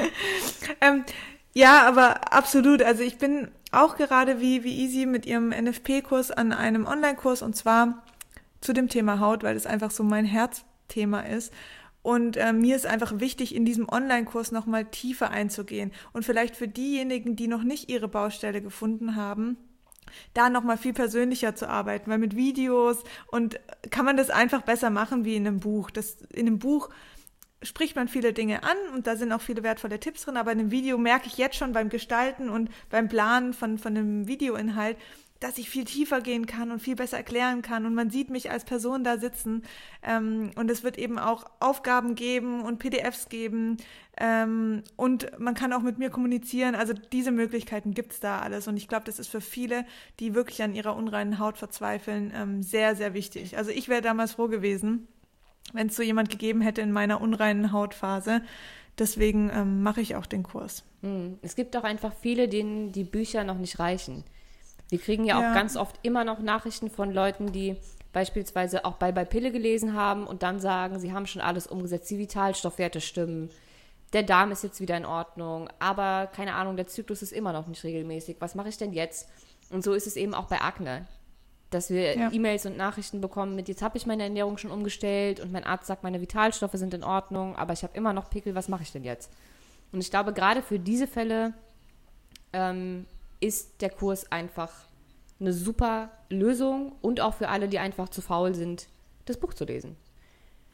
ähm, 0.80 1.04
ja, 1.52 1.86
aber 1.86 2.32
absolut. 2.32 2.82
Also 2.82 3.02
ich 3.02 3.18
bin 3.18 3.48
auch 3.72 3.96
gerade 3.96 4.40
wie, 4.40 4.64
wie 4.64 4.80
Easy 4.80 5.04
mit 5.04 5.26
ihrem 5.26 5.50
NFP-Kurs 5.50 6.30
an 6.30 6.52
einem 6.52 6.86
Online-Kurs 6.86 7.42
und 7.42 7.54
zwar 7.54 8.02
zu 8.62 8.72
dem 8.72 8.88
Thema 8.88 9.20
Haut, 9.20 9.42
weil 9.42 9.56
es 9.56 9.66
einfach 9.66 9.90
so 9.90 10.02
mein 10.02 10.24
Herzthema 10.24 11.20
ist. 11.20 11.52
Und 12.00 12.36
äh, 12.36 12.52
mir 12.52 12.74
ist 12.74 12.86
einfach 12.86 13.20
wichtig, 13.20 13.54
in 13.54 13.64
diesem 13.64 13.88
Online-Kurs 13.88 14.50
nochmal 14.50 14.86
tiefer 14.86 15.30
einzugehen. 15.30 15.92
Und 16.12 16.24
vielleicht 16.24 16.56
für 16.56 16.66
diejenigen, 16.66 17.36
die 17.36 17.46
noch 17.46 17.62
nicht 17.62 17.90
ihre 17.90 18.08
Baustelle 18.08 18.60
gefunden 18.60 19.14
haben, 19.14 19.56
da 20.34 20.50
nochmal 20.50 20.78
viel 20.78 20.92
persönlicher 20.92 21.54
zu 21.54 21.68
arbeiten, 21.68 22.10
weil 22.10 22.18
mit 22.18 22.36
Videos 22.36 22.98
und 23.28 23.60
kann 23.90 24.04
man 24.04 24.16
das 24.16 24.30
einfach 24.30 24.62
besser 24.62 24.90
machen 24.90 25.24
wie 25.24 25.36
in 25.36 25.46
einem 25.46 25.60
Buch. 25.60 25.90
Das, 25.90 26.16
in 26.32 26.46
einem 26.46 26.58
Buch 26.58 26.90
spricht 27.62 27.96
man 27.96 28.08
viele 28.08 28.32
Dinge 28.32 28.64
an 28.64 28.76
und 28.94 29.06
da 29.06 29.16
sind 29.16 29.32
auch 29.32 29.40
viele 29.40 29.62
wertvolle 29.62 30.00
Tipps 30.00 30.24
drin, 30.24 30.36
aber 30.36 30.52
in 30.52 30.58
einem 30.58 30.70
Video 30.70 30.98
merke 30.98 31.28
ich 31.28 31.38
jetzt 31.38 31.56
schon 31.56 31.72
beim 31.72 31.88
Gestalten 31.88 32.48
und 32.50 32.70
beim 32.90 33.08
Planen 33.08 33.52
von, 33.52 33.78
von 33.78 33.96
einem 33.96 34.26
Videoinhalt, 34.26 34.96
dass 35.42 35.58
ich 35.58 35.68
viel 35.68 35.84
tiefer 35.84 36.20
gehen 36.20 36.46
kann 36.46 36.70
und 36.70 36.80
viel 36.80 36.94
besser 36.94 37.16
erklären 37.16 37.62
kann. 37.62 37.84
Und 37.86 37.94
man 37.94 38.10
sieht 38.10 38.30
mich 38.30 38.50
als 38.50 38.64
Person 38.64 39.02
da 39.02 39.18
sitzen. 39.18 39.62
Ähm, 40.02 40.50
und 40.56 40.70
es 40.70 40.84
wird 40.84 40.98
eben 40.98 41.18
auch 41.18 41.44
Aufgaben 41.58 42.14
geben 42.14 42.62
und 42.62 42.78
PDFs 42.78 43.28
geben. 43.28 43.76
Ähm, 44.16 44.82
und 44.96 45.38
man 45.38 45.54
kann 45.54 45.72
auch 45.72 45.82
mit 45.82 45.98
mir 45.98 46.10
kommunizieren. 46.10 46.74
Also 46.74 46.92
diese 46.92 47.32
Möglichkeiten 47.32 47.92
gibt 47.92 48.12
es 48.12 48.20
da 48.20 48.40
alles. 48.40 48.68
Und 48.68 48.76
ich 48.76 48.86
glaube, 48.86 49.04
das 49.04 49.18
ist 49.18 49.28
für 49.28 49.40
viele, 49.40 49.84
die 50.20 50.34
wirklich 50.34 50.62
an 50.62 50.74
ihrer 50.74 50.94
unreinen 50.94 51.38
Haut 51.38 51.58
verzweifeln, 51.58 52.32
ähm, 52.34 52.62
sehr, 52.62 52.94
sehr 52.94 53.14
wichtig. 53.14 53.56
Also 53.56 53.70
ich 53.70 53.88
wäre 53.88 54.02
damals 54.02 54.32
froh 54.32 54.48
gewesen, 54.48 55.08
wenn 55.72 55.88
es 55.88 55.96
so 55.96 56.02
jemand 56.02 56.30
gegeben 56.30 56.60
hätte 56.60 56.82
in 56.82 56.92
meiner 56.92 57.20
unreinen 57.20 57.72
Hautphase. 57.72 58.42
Deswegen 58.98 59.50
ähm, 59.52 59.82
mache 59.82 60.02
ich 60.02 60.16
auch 60.16 60.26
den 60.26 60.42
Kurs. 60.42 60.84
Hm. 61.00 61.38
Es 61.42 61.56
gibt 61.56 61.76
auch 61.76 61.84
einfach 61.84 62.12
viele, 62.14 62.48
denen 62.48 62.92
die 62.92 63.04
Bücher 63.04 63.42
noch 63.42 63.58
nicht 63.58 63.78
reichen. 63.78 64.24
Wir 64.92 64.98
kriegen 64.98 65.24
ja, 65.24 65.40
ja, 65.40 65.50
auch 65.50 65.54
ganz 65.54 65.78
oft 65.78 65.98
immer 66.02 66.22
noch 66.22 66.40
Nachrichten 66.40 66.90
von 66.90 67.14
Leuten, 67.14 67.50
die 67.50 67.76
beispielsweise 68.12 68.84
auch 68.84 68.96
bei, 68.96 69.10
bei 69.10 69.24
Pille 69.24 69.50
gelesen 69.50 69.94
haben 69.94 70.26
und 70.26 70.42
dann 70.42 70.60
sagen, 70.60 70.98
sie 70.98 71.14
haben 71.14 71.26
schon 71.26 71.40
alles 71.40 71.66
umgesetzt, 71.66 72.10
die 72.10 72.18
Vitalstoffwerte 72.18 73.00
stimmen, 73.00 73.48
der 74.12 74.22
Darm 74.22 74.52
ist 74.52 74.62
jetzt 74.64 74.82
wieder 74.82 74.98
in 74.98 75.06
Ordnung, 75.06 75.70
aber 75.78 76.28
keine 76.36 76.52
Ahnung, 76.52 76.76
der 76.76 76.88
Zyklus 76.88 77.22
ist 77.22 77.32
immer 77.32 77.54
noch 77.54 77.68
nicht 77.68 77.82
regelmäßig. 77.84 78.36
Was 78.40 78.54
mache 78.54 78.68
ich 78.68 78.76
denn 78.76 78.92
jetzt? 78.92 79.30
Und 79.70 79.82
so 79.82 79.94
ist 79.94 80.06
es 80.06 80.16
eben 80.16 80.34
auch 80.34 80.44
bei 80.44 80.60
Akne, 80.60 81.06
dass 81.70 81.88
wir 81.88 82.14
ja. 82.14 82.30
E-Mails 82.30 82.66
und 82.66 82.76
Nachrichten 82.76 83.22
bekommen 83.22 83.56
mit, 83.56 83.68
jetzt 83.68 83.80
habe 83.80 83.96
ich 83.96 84.04
meine 84.04 84.24
Ernährung 84.24 84.58
schon 84.58 84.70
umgestellt 84.70 85.40
und 85.40 85.52
mein 85.52 85.64
Arzt 85.64 85.86
sagt, 85.86 86.02
meine 86.02 86.20
Vitalstoffe 86.20 86.74
sind 86.74 86.92
in 86.92 87.02
Ordnung, 87.02 87.56
aber 87.56 87.72
ich 87.72 87.82
habe 87.82 87.96
immer 87.96 88.12
noch 88.12 88.28
Pickel, 88.28 88.54
was 88.54 88.68
mache 88.68 88.82
ich 88.82 88.92
denn 88.92 89.04
jetzt? 89.04 89.32
Und 89.90 90.02
ich 90.02 90.10
glaube, 90.10 90.34
gerade 90.34 90.60
für 90.60 90.78
diese 90.78 91.06
Fälle 91.06 91.54
ähm, 92.52 93.06
ist 93.42 93.80
der 93.80 93.90
Kurs 93.90 94.30
einfach 94.30 94.72
eine 95.40 95.52
super 95.52 96.10
Lösung 96.30 96.92
und 97.02 97.20
auch 97.20 97.34
für 97.34 97.48
alle, 97.48 97.68
die 97.68 97.78
einfach 97.78 98.08
zu 98.08 98.22
faul 98.22 98.54
sind, 98.54 98.88
das 99.24 99.36
Buch 99.36 99.54
zu 99.54 99.64
lesen. 99.64 99.96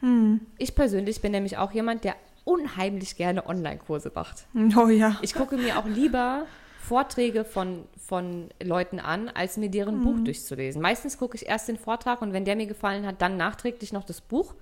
Hm. 0.01 0.41
Ich 0.59 0.75
persönlich 0.75 1.21
bin 1.21 1.33
nämlich 1.33 1.57
auch 1.57 1.73
jemand, 1.73 2.05
der 2.05 2.15
unheimlich 2.45 3.17
gerne 3.17 3.47
Online-Kurse 3.47 4.13
macht. 4.15 4.47
Oh 4.77 4.89
ja. 4.89 5.19
Ich 5.23 5.35
gucke 5.35 5.57
mir 5.57 5.79
auch 5.79 5.87
lieber 5.87 6.47
Vorträge 6.81 7.45
von, 7.45 7.85
von 7.99 8.49
Leuten 8.63 9.01
an, 9.01 9.29
als 9.29 9.57
mir 9.57 9.71
deren 9.71 9.97
hm. 9.97 10.05
Buch 10.05 10.25
durchzulesen. 10.25 10.81
Meistens 10.81 11.19
gucke 11.19 11.37
ich 11.37 11.47
erst 11.47 11.69
den 11.69 11.77
Vortrag 11.77 12.23
und 12.23 12.33
wenn 12.33 12.45
der 12.45 12.57
mir 12.57 12.67
gefallen 12.67 13.07
hat, 13.07 13.21
dann 13.21 13.37
nachträglich 13.37 13.93
noch 13.93 14.05
das 14.05 14.21
Buch, 14.21 14.55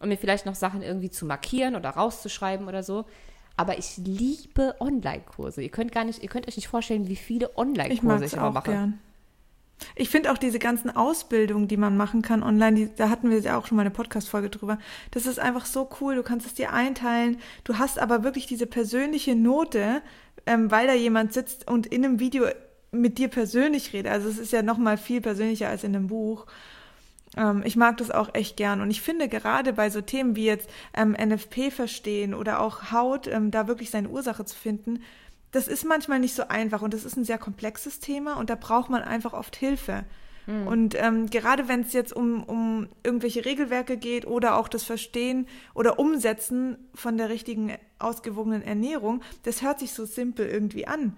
um 0.00 0.08
mir 0.08 0.18
vielleicht 0.18 0.46
noch 0.46 0.54
Sachen 0.54 0.82
irgendwie 0.82 1.10
zu 1.10 1.26
markieren 1.26 1.76
oder 1.76 1.90
rauszuschreiben 1.90 2.68
oder 2.68 2.82
so. 2.82 3.04
Aber 3.56 3.78
ich 3.78 3.96
liebe 3.98 4.74
Online-Kurse. 4.80 5.62
Ihr 5.62 5.68
könnt 5.68 5.92
gar 5.92 6.04
nicht, 6.04 6.22
ihr 6.22 6.28
könnt 6.28 6.48
euch 6.48 6.56
nicht 6.56 6.68
vorstellen, 6.68 7.08
wie 7.08 7.16
viele 7.16 7.56
Online-Kurse 7.56 8.24
ich, 8.24 8.32
ich 8.32 8.38
immer 8.38 8.50
mache. 8.50 8.70
Gern. 8.72 8.98
Ich 9.96 10.08
finde 10.08 10.32
auch 10.32 10.38
diese 10.38 10.58
ganzen 10.58 10.94
Ausbildungen, 10.94 11.68
die 11.68 11.76
man 11.76 11.96
machen 11.96 12.22
kann 12.22 12.42
online, 12.42 12.76
die, 12.76 12.94
da 12.94 13.10
hatten 13.10 13.30
wir 13.30 13.38
ja 13.40 13.58
auch 13.58 13.66
schon 13.66 13.76
mal 13.76 13.82
eine 13.82 13.90
Podcast-Folge 13.90 14.50
drüber. 14.50 14.78
Das 15.10 15.26
ist 15.26 15.38
einfach 15.38 15.66
so 15.66 15.88
cool. 16.00 16.14
Du 16.14 16.22
kannst 16.22 16.46
es 16.46 16.54
dir 16.54 16.72
einteilen. 16.72 17.38
Du 17.64 17.78
hast 17.78 17.98
aber 17.98 18.24
wirklich 18.24 18.46
diese 18.46 18.66
persönliche 18.66 19.34
Note, 19.34 20.02
ähm, 20.46 20.70
weil 20.70 20.86
da 20.86 20.94
jemand 20.94 21.32
sitzt 21.32 21.68
und 21.68 21.86
in 21.86 22.04
einem 22.04 22.20
Video 22.20 22.46
mit 22.92 23.18
dir 23.18 23.28
persönlich 23.28 23.92
redet. 23.92 24.12
Also 24.12 24.28
es 24.28 24.38
ist 24.38 24.52
ja 24.52 24.62
noch 24.62 24.78
mal 24.78 24.96
viel 24.96 25.20
persönlicher 25.20 25.68
als 25.68 25.84
in 25.84 25.94
einem 25.94 26.06
Buch. 26.06 26.46
Ähm, 27.36 27.62
ich 27.64 27.76
mag 27.76 27.96
das 27.98 28.10
auch 28.10 28.34
echt 28.34 28.56
gern. 28.56 28.80
Und 28.80 28.90
ich 28.90 29.02
finde 29.02 29.28
gerade 29.28 29.72
bei 29.72 29.90
so 29.90 30.00
Themen 30.00 30.36
wie 30.36 30.46
jetzt 30.46 30.68
ähm, 30.94 31.12
NFP 31.12 31.70
verstehen 31.70 32.34
oder 32.34 32.60
auch 32.60 32.92
Haut, 32.92 33.26
ähm, 33.26 33.50
da 33.50 33.66
wirklich 33.68 33.90
seine 33.90 34.08
Ursache 34.08 34.44
zu 34.44 34.56
finden, 34.56 35.00
das 35.54 35.68
ist 35.68 35.84
manchmal 35.84 36.18
nicht 36.18 36.34
so 36.34 36.48
einfach 36.48 36.82
und 36.82 36.92
das 36.92 37.04
ist 37.04 37.16
ein 37.16 37.24
sehr 37.24 37.38
komplexes 37.38 38.00
Thema 38.00 38.38
und 38.38 38.50
da 38.50 38.56
braucht 38.56 38.90
man 38.90 39.02
einfach 39.02 39.32
oft 39.32 39.54
Hilfe. 39.54 40.04
Mhm. 40.46 40.66
Und 40.66 40.94
ähm, 40.96 41.30
gerade 41.30 41.68
wenn 41.68 41.80
es 41.80 41.92
jetzt 41.92 42.12
um, 42.12 42.42
um 42.42 42.88
irgendwelche 43.04 43.44
Regelwerke 43.44 43.96
geht 43.96 44.26
oder 44.26 44.56
auch 44.56 44.68
das 44.68 44.82
Verstehen 44.82 45.46
oder 45.72 45.98
Umsetzen 45.98 46.76
von 46.94 47.16
der 47.16 47.28
richtigen 47.28 47.72
ausgewogenen 47.98 48.62
Ernährung, 48.62 49.22
das 49.44 49.62
hört 49.62 49.78
sich 49.78 49.92
so 49.92 50.04
simpel 50.04 50.46
irgendwie 50.46 50.86
an. 50.86 51.16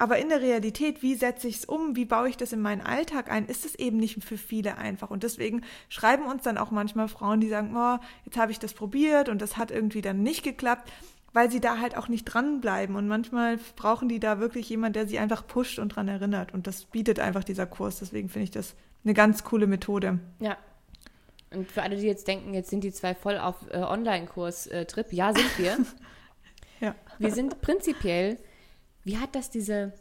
Aber 0.00 0.18
in 0.18 0.28
der 0.28 0.40
Realität, 0.40 1.02
wie 1.02 1.16
setze 1.16 1.48
ich 1.48 1.56
es 1.56 1.64
um, 1.64 1.96
wie 1.96 2.04
baue 2.04 2.28
ich 2.28 2.36
das 2.36 2.52
in 2.52 2.60
meinen 2.60 2.80
Alltag 2.80 3.30
ein, 3.32 3.46
ist 3.46 3.64
es 3.64 3.74
eben 3.74 3.96
nicht 3.96 4.22
für 4.22 4.38
viele 4.38 4.78
einfach. 4.78 5.10
Und 5.10 5.24
deswegen 5.24 5.62
schreiben 5.88 6.24
uns 6.26 6.44
dann 6.44 6.56
auch 6.56 6.70
manchmal 6.70 7.08
Frauen, 7.08 7.40
die 7.40 7.48
sagen, 7.48 7.76
oh, 7.76 7.98
jetzt 8.24 8.36
habe 8.36 8.52
ich 8.52 8.60
das 8.60 8.74
probiert 8.74 9.28
und 9.28 9.42
das 9.42 9.56
hat 9.56 9.72
irgendwie 9.72 10.00
dann 10.00 10.22
nicht 10.22 10.44
geklappt, 10.44 10.92
weil 11.32 11.50
sie 11.50 11.58
da 11.58 11.78
halt 11.80 11.96
auch 11.96 12.06
nicht 12.06 12.24
dranbleiben. 12.24 12.94
Und 12.94 13.08
manchmal 13.08 13.58
brauchen 13.74 14.08
die 14.08 14.20
da 14.20 14.38
wirklich 14.38 14.68
jemand, 14.68 14.94
der 14.94 15.08
sie 15.08 15.18
einfach 15.18 15.44
pusht 15.44 15.80
und 15.80 15.88
dran 15.88 16.06
erinnert. 16.06 16.54
Und 16.54 16.68
das 16.68 16.84
bietet 16.84 17.18
einfach 17.18 17.42
dieser 17.42 17.66
Kurs. 17.66 17.98
Deswegen 17.98 18.28
finde 18.28 18.44
ich 18.44 18.50
das 18.52 18.76
eine 19.04 19.14
ganz 19.14 19.42
coole 19.42 19.66
Methode. 19.66 20.20
Ja. 20.38 20.56
Und 21.50 21.72
für 21.72 21.82
alle, 21.82 21.96
die 21.96 22.06
jetzt 22.06 22.28
denken, 22.28 22.54
jetzt 22.54 22.70
sind 22.70 22.84
die 22.84 22.92
zwei 22.92 23.16
voll 23.16 23.36
auf 23.36 23.56
äh, 23.72 23.78
Online-Kurs-Trip, 23.78 25.12
ja, 25.12 25.32
sind 25.34 25.58
wir. 25.58 25.78
ja. 26.80 26.94
Wir 27.18 27.32
sind 27.32 27.60
prinzipiell 27.62 28.38
wie 29.08 29.16
hat 29.16 29.34
das 29.34 29.48
diese, 29.48 29.94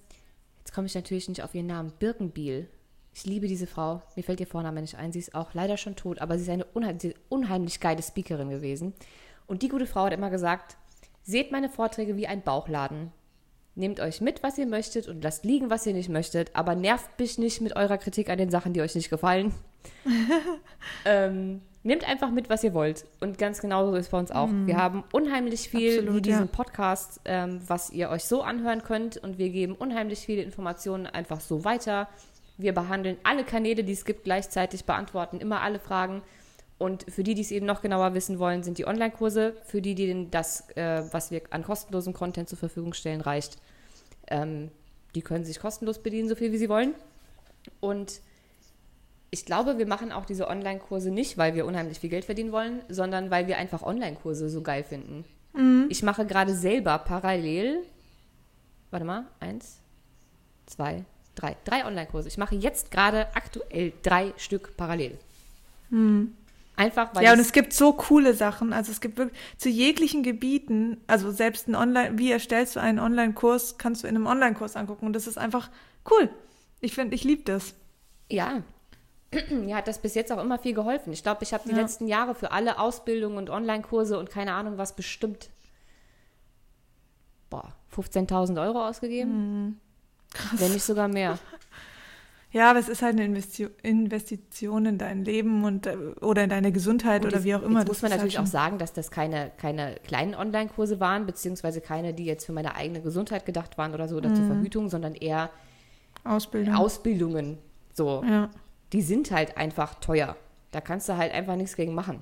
jetzt 0.59 0.73
komme 0.73 0.85
ich 0.85 0.93
natürlich 0.93 1.29
nicht 1.29 1.41
auf 1.41 1.55
ihren 1.55 1.67
Namen, 1.67 1.93
Birkenbiel. 1.97 2.67
Ich 3.13 3.25
liebe 3.25 3.47
diese 3.47 3.65
Frau. 3.65 4.03
Mir 4.17 4.23
fällt 4.23 4.41
ihr 4.41 4.47
Vorname 4.47 4.81
nicht 4.81 4.95
ein. 4.95 5.13
Sie 5.13 5.19
ist 5.19 5.33
auch 5.33 5.53
leider 5.53 5.77
schon 5.77 5.95
tot, 5.95 6.19
aber 6.19 6.37
sie 6.37 6.43
ist 6.43 6.49
eine 6.49 6.65
unheimlich, 6.65 7.15
unheimlich 7.29 7.79
geile 7.79 8.03
Speakerin 8.03 8.49
gewesen. 8.49 8.93
Und 9.47 9.61
die 9.61 9.69
gute 9.69 9.87
Frau 9.87 10.03
hat 10.03 10.13
immer 10.13 10.29
gesagt, 10.29 10.75
seht 11.23 11.53
meine 11.53 11.69
Vorträge 11.69 12.17
wie 12.17 12.27
ein 12.27 12.41
Bauchladen. 12.41 13.13
Nehmt 13.75 14.01
euch 14.01 14.19
mit, 14.19 14.43
was 14.43 14.57
ihr 14.57 14.67
möchtet 14.67 15.07
und 15.07 15.23
lasst 15.23 15.45
liegen, 15.45 15.69
was 15.69 15.85
ihr 15.85 15.93
nicht 15.93 16.09
möchtet, 16.09 16.53
aber 16.53 16.75
nervt 16.75 17.17
mich 17.17 17.37
nicht 17.37 17.61
mit 17.61 17.77
eurer 17.77 17.97
Kritik 17.97 18.29
an 18.29 18.37
den 18.37 18.51
Sachen, 18.51 18.73
die 18.73 18.81
euch 18.81 18.95
nicht 18.95 19.09
gefallen. 19.09 19.53
ähm, 21.05 21.61
nehmt 21.83 22.07
einfach 22.07 22.31
mit, 22.31 22.49
was 22.49 22.63
ihr 22.63 22.73
wollt. 22.73 23.05
Und 23.19 23.37
ganz 23.37 23.61
genau 23.61 23.89
so 23.89 23.95
ist 23.95 24.11
bei 24.11 24.19
uns 24.19 24.31
auch. 24.31 24.47
Mhm. 24.47 24.67
Wir 24.67 24.77
haben 24.77 25.03
unheimlich 25.11 25.69
viel 25.69 25.99
Absolut, 25.99 26.15
wie 26.15 26.21
diesen 26.21 26.45
ja. 26.45 26.51
Podcast, 26.51 27.21
ähm, 27.25 27.61
was 27.67 27.91
ihr 27.91 28.09
euch 28.09 28.25
so 28.25 28.41
anhören 28.41 28.83
könnt. 28.83 29.17
Und 29.17 29.37
wir 29.37 29.49
geben 29.49 29.73
unheimlich 29.73 30.19
viele 30.19 30.41
Informationen 30.41 31.07
einfach 31.07 31.39
so 31.39 31.63
weiter. 31.63 32.07
Wir 32.57 32.73
behandeln 32.73 33.17
alle 33.23 33.43
Kanäle, 33.43 33.83
die 33.83 33.93
es 33.93 34.03
gibt, 34.03 34.23
gleichzeitig, 34.23 34.85
beantworten 34.85 35.39
immer 35.39 35.61
alle 35.61 35.79
Fragen. 35.79 36.23
Und 36.77 37.05
für 37.09 37.23
die, 37.23 37.33
die 37.33 37.41
es 37.41 37.51
eben 37.51 37.65
noch 37.65 37.81
genauer 37.81 38.13
wissen 38.13 38.37
wollen, 38.37 38.63
sind 38.63 38.77
die 38.77 38.85
Online-Kurse. 38.85 39.55
Für 39.63 39.81
die, 39.81 39.95
die 39.95 40.29
das, 40.29 40.69
äh, 40.75 41.03
was 41.11 41.31
wir 41.31 41.41
an 41.49 41.63
kostenlosem 41.63 42.13
Content 42.13 42.49
zur 42.49 42.57
Verfügung 42.57 42.93
stellen, 42.93 43.21
reicht. 43.21 43.57
Ähm, 44.27 44.69
die 45.15 45.21
können 45.21 45.45
sich 45.45 45.59
kostenlos 45.59 45.99
bedienen, 45.99 46.29
so 46.29 46.35
viel 46.35 46.51
wie 46.51 46.57
sie 46.57 46.69
wollen. 46.69 46.93
Und 47.79 48.21
ich 49.29 49.45
glaube, 49.45 49.77
wir 49.77 49.87
machen 49.87 50.11
auch 50.11 50.25
diese 50.25 50.47
Online-Kurse 50.47 51.11
nicht, 51.11 51.37
weil 51.37 51.53
wir 51.55 51.65
unheimlich 51.65 51.99
viel 51.99 52.09
Geld 52.09 52.25
verdienen 52.25 52.51
wollen, 52.51 52.81
sondern 52.87 53.29
weil 53.29 53.47
wir 53.47 53.57
einfach 53.57 53.83
Online-Kurse 53.83 54.49
so 54.49 54.61
geil 54.61 54.83
finden. 54.83 55.25
Mhm. 55.53 55.87
Ich 55.89 56.03
mache 56.03 56.25
gerade 56.25 56.53
selber 56.53 56.97
parallel, 56.99 57.83
warte 58.89 59.05
mal, 59.05 59.25
eins, 59.39 59.79
zwei, 60.65 61.03
drei, 61.35 61.57
drei 61.65 61.85
Online-Kurse. 61.85 62.27
Ich 62.27 62.37
mache 62.37 62.55
jetzt 62.55 62.91
gerade 62.91 63.27
aktuell 63.35 63.93
drei 64.01 64.33
Stück 64.37 64.77
parallel. 64.77 65.17
Mhm. 65.89 66.33
Einfach 66.77 67.13
weil. 67.15 67.23
Ja, 67.23 67.33
und 67.33 67.39
es 67.39 67.51
gibt 67.51 67.73
so 67.73 67.91
coole 67.93 68.35
Sachen. 68.35 68.71
Also 68.71 68.91
es 68.91 69.01
gibt 69.01 69.17
wirklich 69.17 69.37
zu 69.57 69.67
jeglichen 69.67 70.21
Gebieten, 70.21 71.01
also 71.07 71.31
selbst 71.31 71.67
ein 71.67 71.75
Online, 71.75 72.17
wie 72.19 72.31
erstellst 72.31 72.75
du 72.75 72.79
einen 72.79 72.99
Online-Kurs, 72.99 73.79
kannst 73.79 74.03
du 74.03 74.07
in 74.07 74.15
einem 74.15 74.27
Online-Kurs 74.27 74.75
angucken. 74.75 75.07
Und 75.07 75.13
das 75.13 75.25
ist 75.25 75.39
einfach 75.39 75.71
cool. 76.11 76.29
Ich 76.79 76.93
finde, 76.93 77.15
ich 77.15 77.23
liebe 77.23 77.43
das. 77.43 77.73
Ja, 78.29 78.61
mir 79.49 79.75
hat 79.75 79.87
das 79.87 79.99
bis 79.99 80.15
jetzt 80.15 80.31
auch 80.31 80.41
immer 80.41 80.57
viel 80.57 80.73
geholfen. 80.73 81.11
Ich 81.11 81.23
glaube, 81.23 81.43
ich 81.43 81.53
habe 81.53 81.63
die 81.65 81.75
ja. 81.75 81.81
letzten 81.81 82.07
Jahre 82.07 82.35
für 82.35 82.51
alle 82.51 82.79
Ausbildungen 82.79 83.37
und 83.37 83.49
Online-Kurse 83.49 84.17
und 84.17 84.29
keine 84.29 84.53
Ahnung 84.53 84.77
was 84.77 84.95
bestimmt, 84.95 85.49
boah, 87.49 87.73
15.000 87.95 88.61
Euro 88.61 88.87
ausgegeben. 88.87 89.31
Mhm. 89.65 89.77
Krass. 90.33 90.59
Wenn 90.59 90.73
nicht 90.73 90.83
sogar 90.83 91.07
mehr. 91.07 91.39
Ja, 92.53 92.69
aber 92.69 92.79
es 92.79 92.87
ist 92.87 93.01
halt 93.01 93.15
eine 93.15 93.25
Investi 93.25 93.67
Investition 93.83 94.85
in 94.85 94.97
dein 94.97 95.25
Leben 95.25 95.65
und 95.65 95.85
äh, 95.85 95.97
oder 96.21 96.45
in 96.45 96.49
deine 96.49 96.71
Gesundheit 96.71 97.25
und 97.25 97.33
oder 97.33 97.43
wie 97.43 97.53
auch 97.53 97.61
immer. 97.61 97.79
Jetzt 97.79 97.89
muss 97.89 98.01
man 98.01 98.09
natürlich 98.09 98.37
halt 98.37 98.47
auch 98.47 98.51
sagen, 98.51 98.77
dass 98.77 98.93
das 98.93 99.11
keine, 99.11 99.51
keine 99.57 99.95
kleinen 100.07 100.33
Online-Kurse 100.33 101.01
waren, 101.01 101.25
beziehungsweise 101.25 101.81
keine, 101.81 102.13
die 102.13 102.23
jetzt 102.23 102.45
für 102.45 102.53
meine 102.53 102.75
eigene 102.75 103.01
Gesundheit 103.01 103.45
gedacht 103.45 103.77
waren 103.77 103.93
oder 103.93 104.07
so 104.07 104.15
oder 104.15 104.29
mhm. 104.29 104.35
zur 104.35 104.45
Verhütung, 104.45 104.89
sondern 104.89 105.13
eher 105.13 105.49
Ausbildung. 106.23 106.73
Ausbildungen. 106.73 107.57
So. 107.93 108.23
Ja 108.25 108.49
die 108.93 109.01
sind 109.01 109.31
halt 109.31 109.57
einfach 109.57 109.95
teuer. 109.95 110.35
Da 110.71 110.81
kannst 110.81 111.09
du 111.09 111.17
halt 111.17 111.33
einfach 111.33 111.55
nichts 111.55 111.75
gegen 111.75 111.93
machen. 111.93 112.21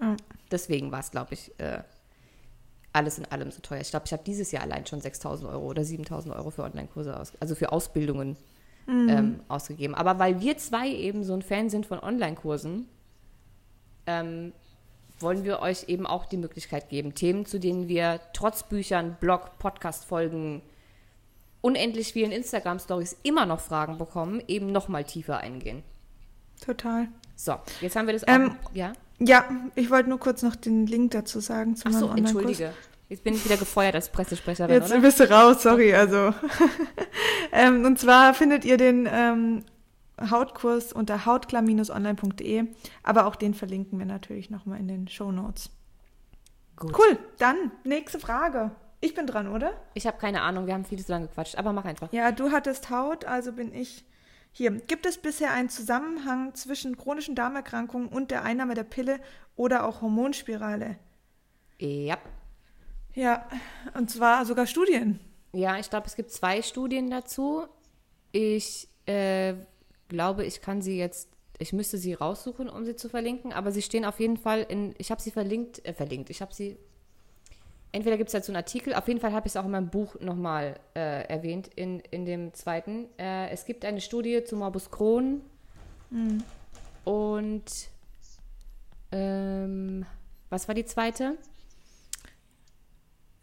Ja. 0.00 0.16
Deswegen 0.50 0.92
war 0.92 1.00
es, 1.00 1.10
glaube 1.10 1.34
ich, 1.34 1.58
äh, 1.58 1.82
alles 2.92 3.18
in 3.18 3.24
allem 3.26 3.50
so 3.50 3.60
teuer. 3.60 3.80
Ich 3.80 3.90
glaube, 3.90 4.06
ich 4.06 4.12
habe 4.12 4.22
dieses 4.24 4.52
Jahr 4.52 4.62
allein 4.62 4.86
schon 4.86 5.00
6.000 5.00 5.48
Euro 5.48 5.66
oder 5.66 5.82
7.000 5.82 6.34
Euro 6.36 6.50
für 6.50 6.62
Online-Kurse, 6.64 7.18
aus, 7.18 7.32
also 7.40 7.54
für 7.54 7.72
Ausbildungen 7.72 8.36
mhm. 8.86 9.08
ähm, 9.08 9.40
ausgegeben. 9.48 9.94
Aber 9.94 10.18
weil 10.18 10.40
wir 10.40 10.58
zwei 10.58 10.88
eben 10.88 11.24
so 11.24 11.34
ein 11.34 11.42
Fan 11.42 11.70
sind 11.70 11.86
von 11.86 11.98
Online-Kursen, 12.00 12.86
ähm, 14.06 14.52
wollen 15.20 15.44
wir 15.44 15.60
euch 15.60 15.88
eben 15.88 16.06
auch 16.06 16.26
die 16.26 16.36
Möglichkeit 16.36 16.88
geben, 16.88 17.14
Themen, 17.14 17.46
zu 17.46 17.60
denen 17.60 17.88
wir 17.88 18.20
trotz 18.32 18.64
Büchern, 18.64 19.16
Blog, 19.20 19.58
Podcast-Folgen, 19.58 20.62
unendlich 21.62 22.12
vielen 22.12 22.32
Instagram-Stories 22.32 23.16
immer 23.22 23.46
noch 23.46 23.60
Fragen 23.60 23.96
bekommen, 23.96 24.42
eben 24.46 24.70
noch 24.70 24.88
mal 24.88 25.04
tiefer 25.04 25.38
eingehen. 25.38 25.82
Total. 26.60 27.08
So, 27.34 27.56
jetzt 27.80 27.96
haben 27.96 28.06
wir 28.06 28.12
das 28.12 28.24
auch. 28.24 28.28
Ähm, 28.28 28.56
ja? 28.74 28.92
Ja, 29.18 29.44
ich 29.74 29.90
wollte 29.90 30.10
nur 30.10 30.18
kurz 30.18 30.42
noch 30.42 30.56
den 30.56 30.86
Link 30.86 31.12
dazu 31.12 31.40
sagen 31.40 31.76
zu 31.76 31.88
Ach 31.88 31.92
so, 31.92 32.08
entschuldige. 32.10 32.72
Jetzt 33.08 33.24
bin 33.24 33.34
ich 33.34 33.44
wieder 33.44 33.56
gefeuert 33.56 33.94
als 33.94 34.08
Pressesprecherin, 34.08 34.74
Jetzt 34.74 34.90
oder? 34.90 35.00
bist 35.00 35.20
du 35.20 35.30
raus, 35.30 35.62
sorry. 35.62 35.94
Also, 35.94 36.32
ähm, 37.52 37.84
und 37.84 37.98
zwar 37.98 38.32
findet 38.34 38.64
ihr 38.64 38.78
den 38.78 39.08
ähm, 39.10 39.64
Hautkurs 40.30 40.92
unter 40.92 41.26
hautklar-online.de, 41.26 42.64
aber 43.02 43.26
auch 43.26 43.36
den 43.36 43.54
verlinken 43.54 43.98
wir 43.98 44.06
natürlich 44.06 44.50
nochmal 44.50 44.80
in 44.80 44.88
den 44.88 45.08
Show 45.08 45.30
Notes. 45.30 45.70
Gut. 46.76 46.98
Cool, 46.98 47.18
dann 47.38 47.70
nächste 47.84 48.18
Frage. 48.18 48.70
Ich 49.02 49.14
bin 49.14 49.26
dran, 49.26 49.48
oder? 49.48 49.74
Ich 49.94 50.06
habe 50.06 50.16
keine 50.16 50.42
Ahnung, 50.42 50.66
wir 50.66 50.74
haben 50.74 50.84
viel 50.84 51.04
zu 51.04 51.10
lange 51.10 51.26
gequatscht, 51.26 51.56
aber 51.56 51.72
mach 51.72 51.84
einfach. 51.84 52.12
Ja, 52.12 52.30
du 52.30 52.52
hattest 52.52 52.88
Haut, 52.88 53.24
also 53.24 53.52
bin 53.52 53.74
ich 53.74 54.04
hier. 54.52 54.70
Gibt 54.70 55.06
es 55.06 55.18
bisher 55.18 55.50
einen 55.50 55.68
Zusammenhang 55.68 56.54
zwischen 56.54 56.96
chronischen 56.96 57.34
Darmerkrankungen 57.34 58.06
und 58.08 58.30
der 58.30 58.44
Einnahme 58.44 58.74
der 58.74 58.84
Pille 58.84 59.18
oder 59.56 59.86
auch 59.86 60.02
Hormonspirale? 60.02 60.98
Ja. 61.80 62.16
Ja, 63.14 63.48
und 63.94 64.08
zwar 64.08 64.46
sogar 64.46 64.66
Studien. 64.66 65.18
Ja, 65.52 65.78
ich 65.78 65.90
glaube, 65.90 66.06
es 66.06 66.14
gibt 66.14 66.30
zwei 66.30 66.62
Studien 66.62 67.10
dazu. 67.10 67.66
Ich 68.30 68.88
äh, 69.06 69.54
glaube, 70.08 70.44
ich 70.44 70.62
kann 70.62 70.80
sie 70.80 70.96
jetzt, 70.96 71.28
ich 71.58 71.72
müsste 71.72 71.98
sie 71.98 72.14
raussuchen, 72.14 72.70
um 72.70 72.84
sie 72.84 72.94
zu 72.94 73.08
verlinken, 73.08 73.52
aber 73.52 73.72
sie 73.72 73.82
stehen 73.82 74.04
auf 74.04 74.20
jeden 74.20 74.36
Fall 74.36 74.60
in, 74.60 74.94
ich 74.98 75.10
habe 75.10 75.20
sie 75.20 75.32
verlinkt, 75.32 75.84
äh, 75.84 75.92
verlinkt, 75.92 76.30
ich 76.30 76.40
habe 76.40 76.54
sie, 76.54 76.78
entweder 77.92 78.16
gibt 78.16 78.28
es 78.28 78.32
dazu 78.32 78.50
einen 78.50 78.56
Artikel, 78.56 78.94
auf 78.94 79.06
jeden 79.06 79.20
Fall 79.20 79.32
habe 79.32 79.46
ich 79.46 79.52
es 79.52 79.56
auch 79.56 79.64
in 79.64 79.70
meinem 79.70 79.90
Buch 79.90 80.16
nochmal 80.20 80.80
äh, 80.94 81.26
erwähnt, 81.28 81.70
in, 81.76 82.00
in 82.10 82.24
dem 82.24 82.52
zweiten. 82.54 83.06
Äh, 83.18 83.50
es 83.50 83.64
gibt 83.64 83.84
eine 83.84 84.00
Studie 84.00 84.42
zu 84.44 84.56
Morbus 84.56 84.90
Crohn 84.90 85.42
mhm. 86.10 86.42
und 87.04 87.64
ähm, 89.12 90.06
was 90.48 90.66
war 90.68 90.74
die 90.74 90.86
zweite? 90.86 91.36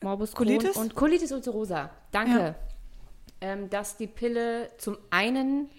Morbus 0.01 0.33
Colitis? 0.33 0.73
Crohn 0.73 0.83
und 0.83 0.95
Colitis 0.95 1.31
ulcerosa. 1.31 1.89
Danke. 2.11 2.39
Ja. 2.39 2.55
Ähm, 3.41 3.69
dass 3.69 3.97
die 3.97 4.07
Pille 4.07 4.69
zum 4.77 4.97
einen 5.09 5.69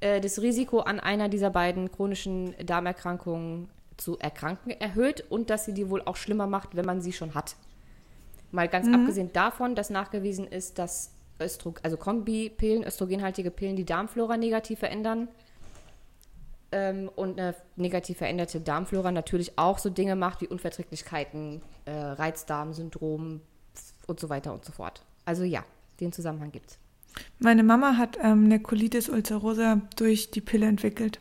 äh, 0.00 0.20
das 0.20 0.40
Risiko 0.40 0.80
an 0.80 1.00
einer 1.00 1.28
dieser 1.28 1.50
beiden 1.50 1.90
chronischen 1.90 2.54
Darmerkrankungen 2.64 3.68
zu 3.96 4.18
erkranken 4.18 4.70
erhöht 4.70 5.24
und 5.28 5.50
dass 5.50 5.64
sie 5.64 5.74
die 5.74 5.90
wohl 5.90 6.02
auch 6.02 6.16
schlimmer 6.16 6.46
macht, 6.46 6.76
wenn 6.76 6.86
man 6.86 7.00
sie 7.00 7.12
schon 7.12 7.34
hat. 7.34 7.56
Mal 8.52 8.68
ganz 8.68 8.86
mhm. 8.86 8.94
abgesehen 8.94 9.32
davon, 9.32 9.74
dass 9.74 9.90
nachgewiesen 9.90 10.46
ist, 10.46 10.78
dass 10.78 11.12
Östro 11.38 11.74
also 11.82 11.96
Kombipillen, 11.96 12.84
östrogenhaltige 12.84 13.50
Pillen, 13.50 13.76
die 13.76 13.84
Darmflora 13.84 14.36
negativ 14.36 14.80
verändern. 14.80 15.28
Ähm, 16.72 17.10
und 17.16 17.40
eine 17.40 17.54
negativ 17.76 18.18
veränderte 18.18 18.60
Darmflora 18.60 19.10
natürlich 19.10 19.58
auch 19.58 19.78
so 19.78 19.90
Dinge 19.90 20.14
macht 20.14 20.40
wie 20.40 20.46
Unverträglichkeiten, 20.46 21.62
äh, 21.84 21.90
Reizdarmsyndrom 21.90 23.40
und 24.06 24.20
so 24.20 24.28
weiter 24.28 24.52
und 24.52 24.64
so 24.64 24.72
fort. 24.72 25.02
Also 25.24 25.42
ja, 25.42 25.64
den 26.00 26.12
Zusammenhang 26.12 26.52
gibt 26.52 26.70
es. 26.70 26.78
Meine 27.38 27.64
Mama 27.64 27.96
hat 27.96 28.18
ähm, 28.22 28.44
eine 28.44 28.60
Colitis 28.60 29.08
ulcerosa 29.08 29.80
durch 29.96 30.30
die 30.30 30.40
Pille 30.40 30.66
entwickelt. 30.66 31.20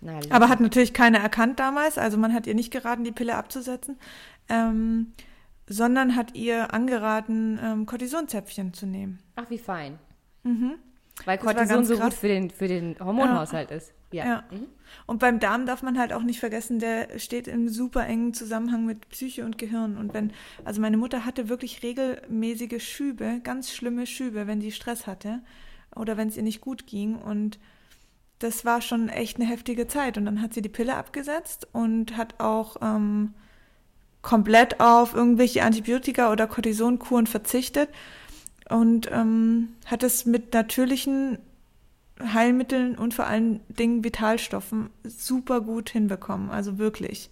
Na, 0.00 0.18
Aber 0.30 0.48
hat 0.48 0.60
natürlich 0.60 0.92
keine 0.92 1.18
erkannt 1.18 1.60
damals, 1.60 1.96
also 1.96 2.18
man 2.18 2.32
hat 2.32 2.48
ihr 2.48 2.56
nicht 2.56 2.72
geraten, 2.72 3.04
die 3.04 3.12
Pille 3.12 3.36
abzusetzen, 3.36 3.96
ähm, 4.48 5.12
sondern 5.72 6.16
hat 6.16 6.34
ihr 6.34 6.74
angeraten, 6.74 7.58
ähm, 7.62 7.86
Cortisonzäpfchen 7.86 8.74
zu 8.74 8.86
nehmen. 8.86 9.18
Ach, 9.36 9.48
wie 9.48 9.58
fein. 9.58 9.98
Mhm. 10.42 10.74
Weil 11.24 11.38
Cortison 11.38 11.84
so 11.84 11.98
gut 11.98 12.14
für 12.14 12.28
den, 12.28 12.50
für 12.50 12.68
den 12.68 12.96
Hormonhaushalt 12.98 13.70
ja. 13.70 13.76
ist. 13.76 13.92
Ja. 14.12 14.24
ja. 14.24 14.44
Mhm. 14.50 14.66
Und 15.06 15.20
beim 15.20 15.40
Darm 15.40 15.64
darf 15.66 15.82
man 15.82 15.98
halt 15.98 16.12
auch 16.12 16.22
nicht 16.22 16.40
vergessen, 16.40 16.78
der 16.78 17.18
steht 17.18 17.48
im 17.48 17.68
super 17.68 18.06
engen 18.06 18.34
Zusammenhang 18.34 18.84
mit 18.84 19.08
Psyche 19.08 19.44
und 19.44 19.56
Gehirn. 19.56 19.96
Und 19.96 20.12
wenn, 20.12 20.32
also 20.64 20.80
meine 20.80 20.96
Mutter 20.98 21.24
hatte 21.24 21.48
wirklich 21.48 21.82
regelmäßige 21.82 22.82
Schübe, 22.82 23.40
ganz 23.42 23.72
schlimme 23.72 24.06
Schübe, 24.06 24.46
wenn 24.46 24.60
sie 24.60 24.72
Stress 24.72 25.06
hatte 25.06 25.40
oder 25.94 26.16
wenn 26.16 26.28
es 26.28 26.36
ihr 26.36 26.42
nicht 26.42 26.60
gut 26.60 26.86
ging. 26.86 27.16
Und 27.16 27.58
das 28.38 28.64
war 28.64 28.82
schon 28.82 29.08
echt 29.08 29.38
eine 29.38 29.48
heftige 29.48 29.86
Zeit. 29.86 30.18
Und 30.18 30.26
dann 30.26 30.42
hat 30.42 30.52
sie 30.52 30.62
die 30.62 30.68
Pille 30.68 30.96
abgesetzt 30.96 31.68
und 31.72 32.16
hat 32.16 32.40
auch 32.40 32.76
ähm, 32.82 33.34
komplett 34.22 34.80
auf 34.80 35.14
irgendwelche 35.14 35.62
Antibiotika 35.62 36.32
oder 36.32 36.46
Cortisonkuren 36.46 37.26
verzichtet 37.26 37.90
und 38.68 39.10
ähm, 39.12 39.74
hat 39.86 40.02
es 40.02 40.24
mit 40.24 40.54
natürlichen 40.54 41.38
Heilmitteln 42.20 42.96
und 42.96 43.14
vor 43.14 43.26
allen 43.26 43.60
Dingen 43.68 44.04
Vitalstoffen 44.04 44.90
super 45.02 45.60
gut 45.60 45.90
hinbekommen. 45.90 46.50
Also 46.50 46.78
wirklich. 46.78 47.30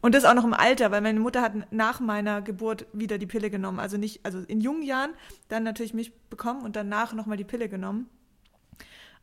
Und 0.00 0.14
das 0.14 0.24
auch 0.24 0.34
noch 0.34 0.44
im 0.44 0.54
Alter, 0.54 0.90
weil 0.90 1.00
meine 1.00 1.20
Mutter 1.20 1.40
hat 1.40 1.72
nach 1.72 2.00
meiner 2.00 2.42
Geburt 2.42 2.86
wieder 2.92 3.18
die 3.18 3.26
Pille 3.26 3.50
genommen. 3.50 3.80
Also 3.80 3.96
nicht, 3.96 4.20
also 4.24 4.40
in 4.40 4.60
jungen 4.60 4.82
Jahren 4.82 5.12
dann 5.48 5.62
natürlich 5.62 5.94
mich 5.94 6.14
bekommen 6.28 6.62
und 6.62 6.76
danach 6.76 7.12
nochmal 7.14 7.36
die 7.36 7.44
Pille 7.44 7.68
genommen. 7.68 8.08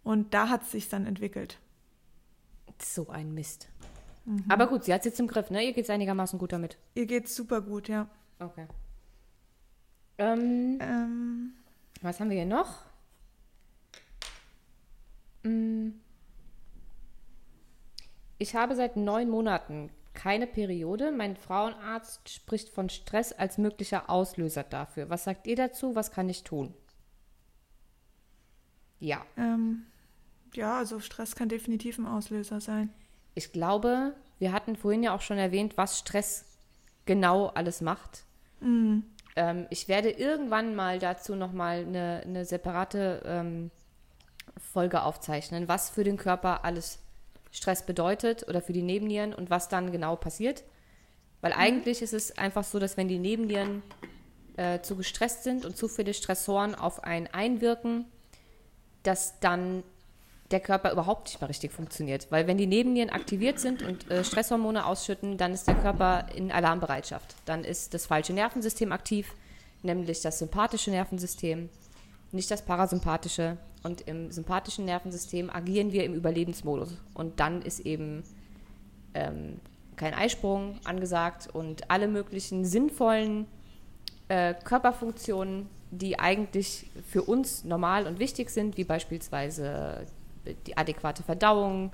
Und 0.03 0.33
da 0.33 0.49
hat 0.49 0.63
es 0.63 0.71
sich 0.71 0.89
dann 0.89 1.05
entwickelt. 1.05 1.59
So 2.81 3.09
ein 3.09 3.33
Mist. 3.33 3.69
Mhm. 4.25 4.45
Aber 4.49 4.67
gut, 4.67 4.84
sie 4.84 4.93
hat 4.93 5.01
es 5.01 5.05
jetzt 5.05 5.19
im 5.19 5.27
Griff, 5.27 5.49
ne? 5.49 5.63
Ihr 5.63 5.73
geht 5.73 5.86
es 5.86 5.89
einigermaßen 5.89 6.38
gut 6.38 6.53
damit. 6.53 6.77
Ihr 6.95 7.05
geht 7.05 7.25
es 7.25 7.36
super 7.36 7.62
gut, 7.62 7.88
ja. 7.88 8.07
Okay. 8.39 8.67
Ähm, 10.17 10.77
ähm, 10.81 11.53
was 12.01 12.19
haben 12.19 12.29
wir 12.29 12.38
hier 12.38 12.45
noch? 12.45 12.86
Mm. 15.43 15.89
Ich 18.38 18.55
habe 18.55 18.75
seit 18.75 18.97
neun 18.97 19.29
Monaten 19.29 19.91
keine 20.13 20.47
Periode. 20.47 21.12
Mein 21.12 21.36
Frauenarzt 21.36 22.29
spricht 22.29 22.69
von 22.69 22.89
Stress 22.89 23.31
als 23.34 23.57
möglicher 23.57 24.10
Auslöser 24.10 24.63
dafür. 24.63 25.10
Was 25.10 25.23
sagt 25.23 25.47
ihr 25.47 25.55
dazu? 25.55 25.95
Was 25.95 26.12
kann 26.12 26.29
ich 26.29 26.43
tun? 26.43 26.73
Ja. 28.99 29.25
Ähm, 29.38 29.88
ja, 30.53 30.77
also 30.77 30.99
Stress 30.99 31.36
kann 31.36 31.49
definitiv 31.49 31.97
ein 31.97 32.05
Auslöser 32.05 32.62
sein. 32.62 32.93
Ich 33.34 33.52
glaube, 33.52 34.13
wir 34.39 34.52
hatten 34.52 34.76
vorhin 34.76 35.04
ja 35.04 35.15
auch 35.15 35.22
schon 35.22 35.38
erwähnt, 35.38 35.78
was 35.78 36.00
Stress 36.00 36.46
genau 37.06 37.48
alles 37.48 37.82
macht. 37.82 38.24
Mhm. 38.60 39.04
Ähm, 39.36 39.67
ich 39.70 39.88
werde 39.88 40.10
irgendwann 40.10 40.76
mal 40.76 41.00
dazu 41.00 41.36
nochmal 41.36 41.80
eine, 41.80 42.22
eine 42.26 42.46
separate 42.46 43.22
ähm, 43.26 43.72
Folge 44.74 45.04
aufzeichnen, 45.04 45.67
was 45.67 45.89
für 45.89 46.04
den 46.04 46.17
Körper 46.17 46.65
alles 46.65 47.00
Stress 47.52 47.86
bedeutet 47.86 48.48
oder 48.48 48.62
für 48.62 48.74
die 48.74 48.82
Nebennieren 48.82 49.34
und 49.34 49.50
was 49.50 49.70
dann 49.70 49.91
genau 49.91 50.15
passiert. 50.15 50.63
Weil 51.41 51.52
mhm. 51.54 51.60
eigentlich 51.60 52.02
ist 52.02 52.13
es 52.13 52.38
einfach 52.38 52.63
so, 52.63 52.80
dass 52.80 52.98
wenn 52.98 53.08
die 53.08 53.20
Nebennieren 53.20 53.84
äh, 54.58 54.82
zu 54.82 54.96
gestresst 54.96 55.44
sind 55.44 55.65
und 55.65 55.78
zu 55.78 55.88
viele 55.88 56.13
Stressoren 56.13 56.76
auf 56.76 57.04
einen 57.04 57.28
einwirken, 57.28 58.06
dass 59.04 59.39
dann 59.39 59.84
der 60.51 60.59
Körper 60.59 60.91
überhaupt 60.91 61.27
nicht 61.27 61.41
mehr 61.41 61.49
richtig 61.49 61.71
funktioniert. 61.71 62.27
Weil 62.29 62.47
wenn 62.47 62.57
die 62.57 62.67
Nebennieren 62.67 63.09
aktiviert 63.09 63.59
sind 63.59 63.81
und 63.83 64.09
äh, 64.09 64.23
Stresshormone 64.23 64.85
ausschütten, 64.85 65.37
dann 65.37 65.53
ist 65.53 65.67
der 65.67 65.75
Körper 65.75 66.27
in 66.35 66.51
Alarmbereitschaft. 66.51 67.35
Dann 67.45 67.63
ist 67.63 67.93
das 67.93 68.05
falsche 68.05 68.33
Nervensystem 68.33 68.91
aktiv, 68.91 69.33
nämlich 69.83 70.21
das 70.21 70.39
sympathische 70.39 70.91
Nervensystem, 70.91 71.69
nicht 72.31 72.51
das 72.51 72.63
parasympathische. 72.63 73.57
Und 73.83 74.01
im 74.01 74.31
sympathischen 74.31 74.85
Nervensystem 74.85 75.49
agieren 75.49 75.91
wir 75.91 76.03
im 76.03 76.13
Überlebensmodus. 76.13 76.97
Und 77.13 77.39
dann 77.39 77.61
ist 77.63 77.79
eben 77.79 78.23
ähm, 79.13 79.60
kein 79.95 80.13
Eisprung 80.13 80.79
angesagt 80.83 81.49
und 81.52 81.89
alle 81.89 82.08
möglichen 82.08 82.65
sinnvollen 82.65 83.47
äh, 84.27 84.54
Körperfunktionen, 84.54 85.67
die 85.91 86.19
eigentlich 86.19 86.89
für 87.08 87.23
uns 87.23 87.63
normal 87.63 88.08
und 88.08 88.19
wichtig 88.19 88.49
sind, 88.49 88.77
wie 88.77 88.83
beispielsweise 88.83 90.06
die 90.67 90.77
adäquate 90.77 91.23
Verdauung, 91.23 91.92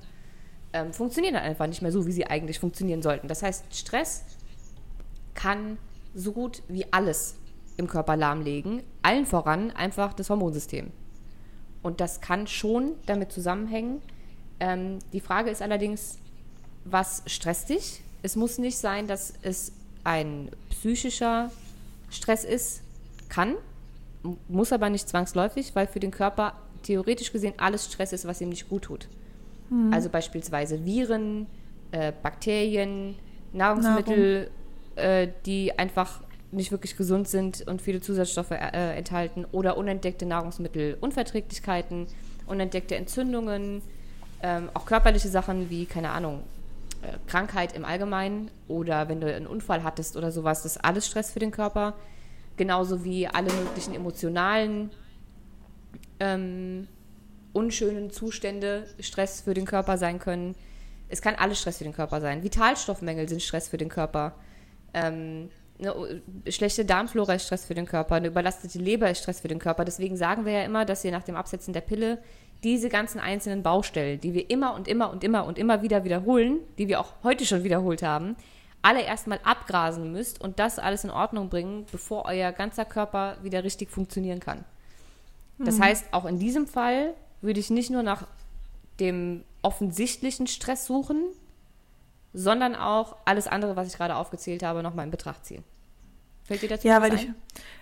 ähm, 0.72 0.92
funktionieren 0.92 1.34
dann 1.34 1.44
einfach 1.44 1.66
nicht 1.66 1.82
mehr 1.82 1.92
so, 1.92 2.06
wie 2.06 2.12
sie 2.12 2.26
eigentlich 2.26 2.58
funktionieren 2.58 3.02
sollten. 3.02 3.28
Das 3.28 3.42
heißt, 3.42 3.74
Stress 3.74 4.24
kann 5.34 5.78
so 6.14 6.32
gut 6.32 6.62
wie 6.68 6.92
alles 6.92 7.36
im 7.76 7.86
Körper 7.86 8.16
lahmlegen, 8.16 8.82
allen 9.02 9.24
voran 9.24 9.70
einfach 9.70 10.12
das 10.12 10.30
Hormonsystem. 10.30 10.90
Und 11.82 12.00
das 12.00 12.20
kann 12.20 12.46
schon 12.46 12.94
damit 13.06 13.32
zusammenhängen. 13.32 14.02
Ähm, 14.60 14.98
die 15.12 15.20
Frage 15.20 15.50
ist 15.50 15.62
allerdings, 15.62 16.18
was 16.84 17.22
stresst 17.26 17.68
dich? 17.68 18.02
Es 18.22 18.34
muss 18.34 18.58
nicht 18.58 18.78
sein, 18.78 19.06
dass 19.06 19.32
es 19.42 19.72
ein 20.02 20.50
psychischer 20.70 21.52
Stress 22.10 22.44
ist, 22.44 22.82
kann, 23.28 23.54
muss 24.48 24.72
aber 24.72 24.90
nicht 24.90 25.08
zwangsläufig, 25.08 25.74
weil 25.74 25.86
für 25.86 26.00
den 26.00 26.10
Körper 26.10 26.54
theoretisch 26.82 27.32
gesehen 27.32 27.54
alles 27.58 27.86
Stress 27.86 28.12
ist, 28.12 28.26
was 28.26 28.40
ihm 28.40 28.48
nicht 28.50 28.68
gut 28.68 28.82
tut. 28.82 29.08
Mhm. 29.70 29.92
Also 29.92 30.08
beispielsweise 30.08 30.84
Viren, 30.84 31.46
äh, 31.92 32.12
Bakterien, 32.22 33.16
Nahrungsmittel, 33.52 34.50
äh, 34.96 35.28
die 35.46 35.78
einfach 35.78 36.20
nicht 36.50 36.72
wirklich 36.72 36.96
gesund 36.96 37.28
sind 37.28 37.66
und 37.68 37.82
viele 37.82 38.00
Zusatzstoffe 38.00 38.52
äh, 38.52 38.96
enthalten 38.96 39.44
oder 39.52 39.76
unentdeckte 39.76 40.24
Nahrungsmittelunverträglichkeiten, 40.26 42.06
unentdeckte 42.46 42.96
Entzündungen, 42.96 43.82
ähm, 44.42 44.70
auch 44.72 44.86
körperliche 44.86 45.28
Sachen 45.28 45.68
wie, 45.68 45.84
keine 45.84 46.10
Ahnung, 46.10 46.42
äh, 47.02 47.18
Krankheit 47.26 47.74
im 47.76 47.84
Allgemeinen 47.84 48.50
oder 48.66 49.08
wenn 49.08 49.20
du 49.20 49.32
einen 49.32 49.46
Unfall 49.46 49.84
hattest 49.84 50.16
oder 50.16 50.32
sowas, 50.32 50.62
das 50.62 50.76
ist 50.76 50.84
alles 50.84 51.06
Stress 51.06 51.30
für 51.30 51.38
den 51.38 51.50
Körper. 51.50 51.94
Genauso 52.56 53.04
wie 53.04 53.28
alle 53.28 53.52
möglichen 53.52 53.94
emotionalen, 53.94 54.90
ähm, 56.20 56.88
unschönen 57.52 58.10
Zustände 58.10 58.86
Stress 59.00 59.40
für 59.40 59.54
den 59.54 59.64
Körper 59.64 59.98
sein 59.98 60.18
können. 60.18 60.54
Es 61.08 61.22
kann 61.22 61.34
alles 61.34 61.60
Stress 61.60 61.78
für 61.78 61.84
den 61.84 61.94
Körper 61.94 62.20
sein. 62.20 62.42
Vitalstoffmängel 62.42 63.28
sind 63.28 63.42
Stress 63.42 63.68
für 63.68 63.78
den 63.78 63.88
Körper. 63.88 64.34
Ähm, 64.94 65.48
eine 65.80 65.94
schlechte 66.48 66.84
Darmflora 66.84 67.34
ist 67.34 67.46
Stress 67.46 67.64
für 67.64 67.74
den 67.74 67.86
Körper, 67.86 68.16
eine 68.16 68.28
überlastete 68.28 68.78
Leber 68.78 69.10
ist 69.10 69.20
Stress 69.20 69.40
für 69.40 69.48
den 69.48 69.60
Körper. 69.60 69.84
Deswegen 69.84 70.16
sagen 70.16 70.44
wir 70.44 70.52
ja 70.52 70.64
immer, 70.64 70.84
dass 70.84 71.04
wir 71.04 71.12
nach 71.12 71.22
dem 71.22 71.36
Absetzen 71.36 71.72
der 71.72 71.82
Pille 71.82 72.18
diese 72.64 72.88
ganzen 72.88 73.20
einzelnen 73.20 73.62
Baustellen, 73.62 74.20
die 74.20 74.34
wir 74.34 74.50
immer 74.50 74.74
und 74.74 74.88
immer 74.88 75.10
und 75.10 75.22
immer 75.22 75.44
und 75.44 75.58
immer 75.58 75.82
wieder 75.82 76.02
wiederholen, 76.02 76.58
die 76.78 76.88
wir 76.88 77.00
auch 77.00 77.12
heute 77.22 77.46
schon 77.46 77.62
wiederholt 77.62 78.02
haben, 78.02 78.34
alle 78.82 79.02
erstmal 79.02 79.38
abgrasen 79.44 80.10
müsst 80.12 80.40
und 80.40 80.58
das 80.58 80.80
alles 80.80 81.04
in 81.04 81.10
Ordnung 81.10 81.48
bringen, 81.48 81.86
bevor 81.90 82.24
euer 82.24 82.50
ganzer 82.50 82.84
Körper 82.84 83.36
wieder 83.42 83.62
richtig 83.62 83.90
funktionieren 83.90 84.40
kann. 84.40 84.64
Das 85.58 85.78
mhm. 85.78 85.84
heißt, 85.84 86.06
auch 86.12 86.24
in 86.24 86.38
diesem 86.38 86.66
Fall 86.66 87.14
würde 87.40 87.60
ich 87.60 87.70
nicht 87.70 87.90
nur 87.90 88.02
nach 88.02 88.26
dem 89.00 89.44
offensichtlichen 89.62 90.46
Stress 90.46 90.86
suchen, 90.86 91.22
sondern 92.32 92.74
auch 92.74 93.16
alles 93.24 93.46
andere, 93.46 93.76
was 93.76 93.88
ich 93.88 93.96
gerade 93.96 94.16
aufgezählt 94.16 94.62
habe, 94.62 94.82
nochmal 94.82 95.04
in 95.04 95.10
Betracht 95.10 95.44
ziehen. 95.44 95.64
Fällt 96.44 96.62
dir 96.62 96.68
dazu 96.68 96.88
ja, 96.88 97.02
weil 97.02 97.12
ein? 97.12 97.34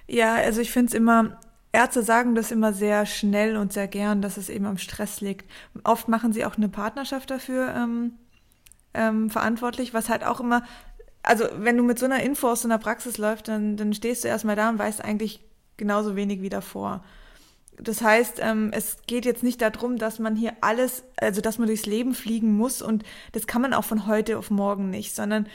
ich, 0.07 0.17
ja, 0.17 0.35
also 0.35 0.61
ich 0.61 0.71
finde 0.71 0.89
es 0.89 0.95
immer, 0.95 1.39
Ärzte 1.73 2.03
sagen 2.03 2.35
das 2.35 2.51
immer 2.51 2.73
sehr 2.73 3.07
schnell 3.07 3.57
und 3.57 3.73
sehr 3.73 3.89
gern, 3.89 4.23
dass 4.23 4.37
es 4.37 4.49
eben 4.49 4.67
am 4.67 4.79
Stress 4.79 5.21
liegt. 5.21 5.51
Oft 5.85 6.09
machen 6.09 6.33
sie 6.33 6.45
auch 6.45 6.57
eine 6.57 6.69
Partnerschaft 6.69 7.31
dafür 7.31 7.75
ähm, 7.75 8.13
ähm, 8.95 9.31
verantwortlich, 9.31 9.95
was 9.95 10.09
halt 10.09 10.25
auch 10.25 10.41
immer, 10.41 10.65
also 11.23 11.45
wenn 11.59 11.77
du 11.77 11.83
mit 11.83 11.99
so 11.99 12.07
einer 12.07 12.23
Info 12.23 12.49
aus 12.49 12.63
so 12.63 12.69
einer 12.69 12.79
Praxis 12.79 13.19
läufst, 13.19 13.49
dann, 13.49 13.77
dann 13.77 13.93
stehst 13.93 14.25
du 14.25 14.29
erstmal 14.29 14.57
da 14.57 14.71
und 14.71 14.79
weißt 14.79 15.05
eigentlich 15.05 15.45
genauso 15.77 16.17
wenig 16.17 16.41
wie 16.41 16.49
davor. 16.49 17.05
Das 17.79 18.01
heißt, 18.03 18.39
ähm, 18.41 18.71
es 18.73 18.99
geht 19.07 19.25
jetzt 19.25 19.43
nicht 19.43 19.61
darum, 19.61 19.99
dass 19.99 20.19
man 20.19 20.35
hier 20.37 20.55
alles, 20.61 21.05
also 21.17 21.41
dass 21.41 21.59
man 21.59 21.69
durchs 21.69 21.87
Leben 21.87 22.15
fliegen 22.15 22.57
muss 22.57 22.83
und 22.83 23.05
das 23.33 23.47
kann 23.47 23.63
man 23.63 23.75
auch 23.75 23.85
von 23.85 24.07
heute 24.07 24.39
auf 24.39 24.51
morgen 24.51 24.91
nicht, 24.91 25.15
sondern 25.15 25.47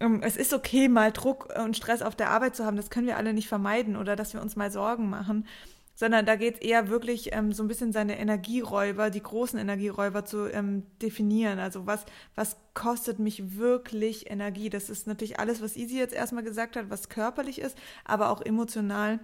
ähm, 0.00 0.22
es 0.22 0.36
ist 0.36 0.52
okay, 0.52 0.88
mal 0.88 1.12
Druck 1.12 1.52
und 1.62 1.76
Stress 1.76 2.02
auf 2.02 2.14
der 2.14 2.30
Arbeit 2.30 2.56
zu 2.56 2.64
haben, 2.64 2.76
das 2.76 2.90
können 2.90 3.06
wir 3.06 3.16
alle 3.16 3.32
nicht 3.32 3.48
vermeiden 3.48 3.96
oder 3.96 4.16
dass 4.16 4.34
wir 4.34 4.42
uns 4.42 4.56
mal 4.56 4.70
Sorgen 4.70 5.10
machen, 5.10 5.46
sondern 5.94 6.26
da 6.26 6.36
geht 6.36 6.56
es 6.56 6.60
eher 6.60 6.88
wirklich 6.88 7.32
ähm, 7.32 7.52
so 7.52 7.62
ein 7.62 7.68
bisschen 7.68 7.92
seine 7.92 8.18
Energieräuber, 8.18 9.10
die 9.10 9.22
großen 9.22 9.58
Energieräuber 9.58 10.24
zu 10.24 10.48
ähm, 10.52 10.84
definieren. 11.00 11.60
Also 11.60 11.86
was, 11.86 12.04
was 12.34 12.56
kostet 12.74 13.20
mich 13.20 13.56
wirklich 13.56 14.30
Energie? 14.30 14.70
Das 14.70 14.90
ist 14.90 15.06
natürlich 15.06 15.38
alles, 15.38 15.62
was 15.62 15.76
Easy 15.76 15.96
jetzt 15.96 16.14
erstmal 16.14 16.42
gesagt 16.42 16.76
hat, 16.76 16.90
was 16.90 17.08
körperlich 17.08 17.60
ist, 17.60 17.78
aber 18.04 18.30
auch 18.30 18.42
emotional. 18.42 19.20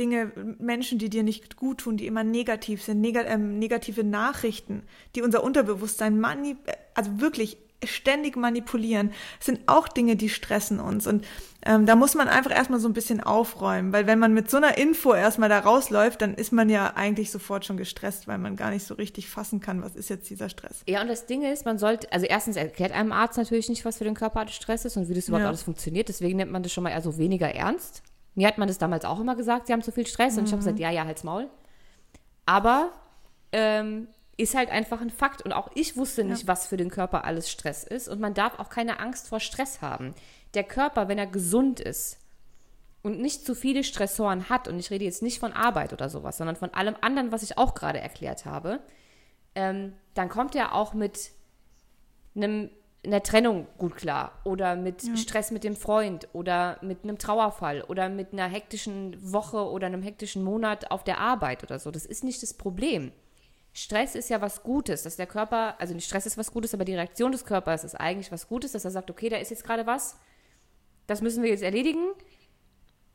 Dinge, 0.00 0.32
Menschen, 0.58 0.98
die 0.98 1.10
dir 1.10 1.22
nicht 1.22 1.56
gut 1.56 1.78
tun, 1.78 1.98
die 1.98 2.06
immer 2.06 2.24
negativ 2.24 2.82
sind, 2.82 3.00
neg 3.00 3.16
äh, 3.16 3.36
negative 3.36 4.02
Nachrichten, 4.02 4.82
die 5.14 5.22
unser 5.22 5.44
Unterbewusstsein 5.44 6.24
also 6.94 7.20
wirklich 7.20 7.58
ständig 7.84 8.36
manipulieren, 8.36 9.12
sind 9.38 9.60
auch 9.66 9.88
Dinge, 9.88 10.16
die 10.16 10.28
stressen 10.28 10.80
uns. 10.80 11.06
Und 11.06 11.26
ähm, 11.64 11.86
da 11.86 11.96
muss 11.96 12.14
man 12.14 12.28
einfach 12.28 12.50
erstmal 12.50 12.80
so 12.80 12.88
ein 12.88 12.94
bisschen 12.94 13.20
aufräumen, 13.20 13.92
weil 13.92 14.06
wenn 14.06 14.18
man 14.18 14.32
mit 14.32 14.50
so 14.50 14.56
einer 14.56 14.78
Info 14.78 15.14
erstmal 15.14 15.48
da 15.48 15.60
rausläuft, 15.60 16.22
dann 16.22 16.34
ist 16.34 16.52
man 16.52 16.68
ja 16.68 16.94
eigentlich 16.94 17.30
sofort 17.30 17.64
schon 17.64 17.76
gestresst, 17.76 18.28
weil 18.28 18.38
man 18.38 18.56
gar 18.56 18.70
nicht 18.70 18.86
so 18.86 18.94
richtig 18.94 19.28
fassen 19.28 19.60
kann, 19.60 19.82
was 19.82 19.96
ist 19.96 20.10
jetzt 20.10 20.28
dieser 20.30 20.48
Stress. 20.48 20.82
Ja, 20.86 21.02
und 21.02 21.08
das 21.08 21.26
Ding 21.26 21.42
ist, 21.42 21.64
man 21.64 21.78
sollte, 21.78 22.10
also 22.12 22.26
erstens 22.26 22.56
erklärt 22.56 22.92
einem 22.92 23.12
Arzt 23.12 23.36
natürlich 23.38 23.68
nicht, 23.68 23.84
was 23.84 23.98
für 23.98 24.04
den 24.04 24.14
Körper 24.14 24.46
Stress 24.48 24.84
ist 24.84 24.96
und 24.96 25.08
wie 25.08 25.14
das 25.14 25.28
überhaupt 25.28 25.44
ja. 25.44 25.48
alles 25.48 25.62
funktioniert, 25.62 26.08
deswegen 26.08 26.38
nimmt 26.38 26.52
man 26.52 26.62
das 26.62 26.72
schon 26.72 26.84
mal 26.84 26.90
eher 26.90 27.02
so 27.02 27.18
weniger 27.18 27.48
ernst. 27.54 28.02
Mir 28.34 28.46
hat 28.46 28.58
man 28.58 28.68
das 28.68 28.78
damals 28.78 29.04
auch 29.04 29.20
immer 29.20 29.36
gesagt, 29.36 29.66
sie 29.66 29.72
haben 29.72 29.82
zu 29.82 29.92
viel 29.92 30.06
Stress 30.06 30.34
mhm. 30.34 30.40
und 30.40 30.44
ich 30.46 30.52
habe 30.52 30.60
gesagt, 30.60 30.78
ja, 30.78 30.90
ja, 30.90 31.04
halt's 31.04 31.24
Maul. 31.24 31.48
Aber 32.46 32.92
ähm, 33.52 34.08
ist 34.40 34.54
halt 34.54 34.70
einfach 34.70 35.00
ein 35.00 35.10
Fakt. 35.10 35.42
Und 35.42 35.52
auch 35.52 35.70
ich 35.74 35.96
wusste 35.96 36.24
nicht, 36.24 36.42
ja. 36.42 36.48
was 36.48 36.66
für 36.66 36.76
den 36.76 36.90
Körper 36.90 37.24
alles 37.24 37.50
Stress 37.50 37.84
ist. 37.84 38.08
Und 38.08 38.20
man 38.20 38.34
darf 38.34 38.58
auch 38.58 38.70
keine 38.70 38.98
Angst 38.98 39.28
vor 39.28 39.40
Stress 39.40 39.82
haben. 39.82 40.14
Der 40.54 40.64
Körper, 40.64 41.08
wenn 41.08 41.18
er 41.18 41.26
gesund 41.26 41.78
ist 41.78 42.18
und 43.02 43.20
nicht 43.20 43.44
zu 43.44 43.54
viele 43.54 43.84
Stressoren 43.84 44.48
hat, 44.48 44.68
und 44.68 44.78
ich 44.78 44.90
rede 44.90 45.04
jetzt 45.04 45.22
nicht 45.22 45.38
von 45.38 45.52
Arbeit 45.52 45.92
oder 45.92 46.08
sowas, 46.08 46.38
sondern 46.38 46.56
von 46.56 46.72
allem 46.74 46.96
anderen, 47.00 47.32
was 47.32 47.42
ich 47.42 47.58
auch 47.58 47.74
gerade 47.74 48.00
erklärt 48.00 48.44
habe, 48.44 48.80
ähm, 49.54 49.94
dann 50.14 50.28
kommt 50.28 50.54
er 50.54 50.74
auch 50.74 50.94
mit 50.94 51.30
einem 52.34 52.70
einer 53.04 53.22
Trennung 53.22 53.66
gut 53.78 53.96
klar 53.96 54.40
oder 54.44 54.76
mit 54.76 55.02
ja. 55.02 55.16
Stress 55.16 55.50
mit 55.50 55.64
dem 55.64 55.74
Freund 55.74 56.28
oder 56.32 56.78
mit 56.82 57.02
einem 57.02 57.18
Trauerfall 57.18 57.82
oder 57.82 58.08
mit 58.08 58.32
einer 58.32 58.46
hektischen 58.46 59.16
Woche 59.32 59.70
oder 59.70 59.86
einem 59.86 60.02
hektischen 60.02 60.42
Monat 60.42 60.90
auf 60.90 61.02
der 61.02 61.18
Arbeit 61.18 61.62
oder 61.62 61.78
so. 61.78 61.90
Das 61.90 62.04
ist 62.04 62.24
nicht 62.24 62.42
das 62.42 62.54
Problem. 62.54 63.12
Stress 63.72 64.14
ist 64.14 64.28
ja 64.28 64.40
was 64.40 64.62
Gutes, 64.62 65.04
dass 65.04 65.16
der 65.16 65.26
Körper, 65.26 65.76
also 65.78 65.94
nicht 65.94 66.06
Stress 66.06 66.26
ist 66.26 66.36
was 66.36 66.52
Gutes, 66.52 66.74
aber 66.74 66.84
die 66.84 66.94
Reaktion 66.94 67.32
des 67.32 67.44
Körpers 67.44 67.84
ist 67.84 67.94
eigentlich 67.94 68.32
was 68.32 68.48
Gutes, 68.48 68.72
dass 68.72 68.84
er 68.84 68.90
sagt, 68.90 69.10
okay, 69.10 69.28
da 69.28 69.36
ist 69.36 69.50
jetzt 69.50 69.64
gerade 69.64 69.86
was, 69.86 70.16
das 71.06 71.22
müssen 71.22 71.42
wir 71.42 71.50
jetzt 71.50 71.62
erledigen. 71.62 72.12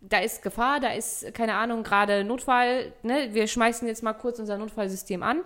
Da 0.02 0.20
ist 0.20 0.42
Gefahr, 0.42 0.80
da 0.80 0.90
ist, 0.90 1.34
keine 1.34 1.56
Ahnung, 1.56 1.84
gerade 1.84 2.24
Notfall, 2.24 2.94
ne? 3.04 3.34
wir 3.34 3.48
schmeißen 3.48 3.88
jetzt 3.88 4.04
mal 4.04 4.14
kurz 4.14 4.40
unser 4.40 4.58
Notfallsystem 4.58 5.24
an. 5.24 5.42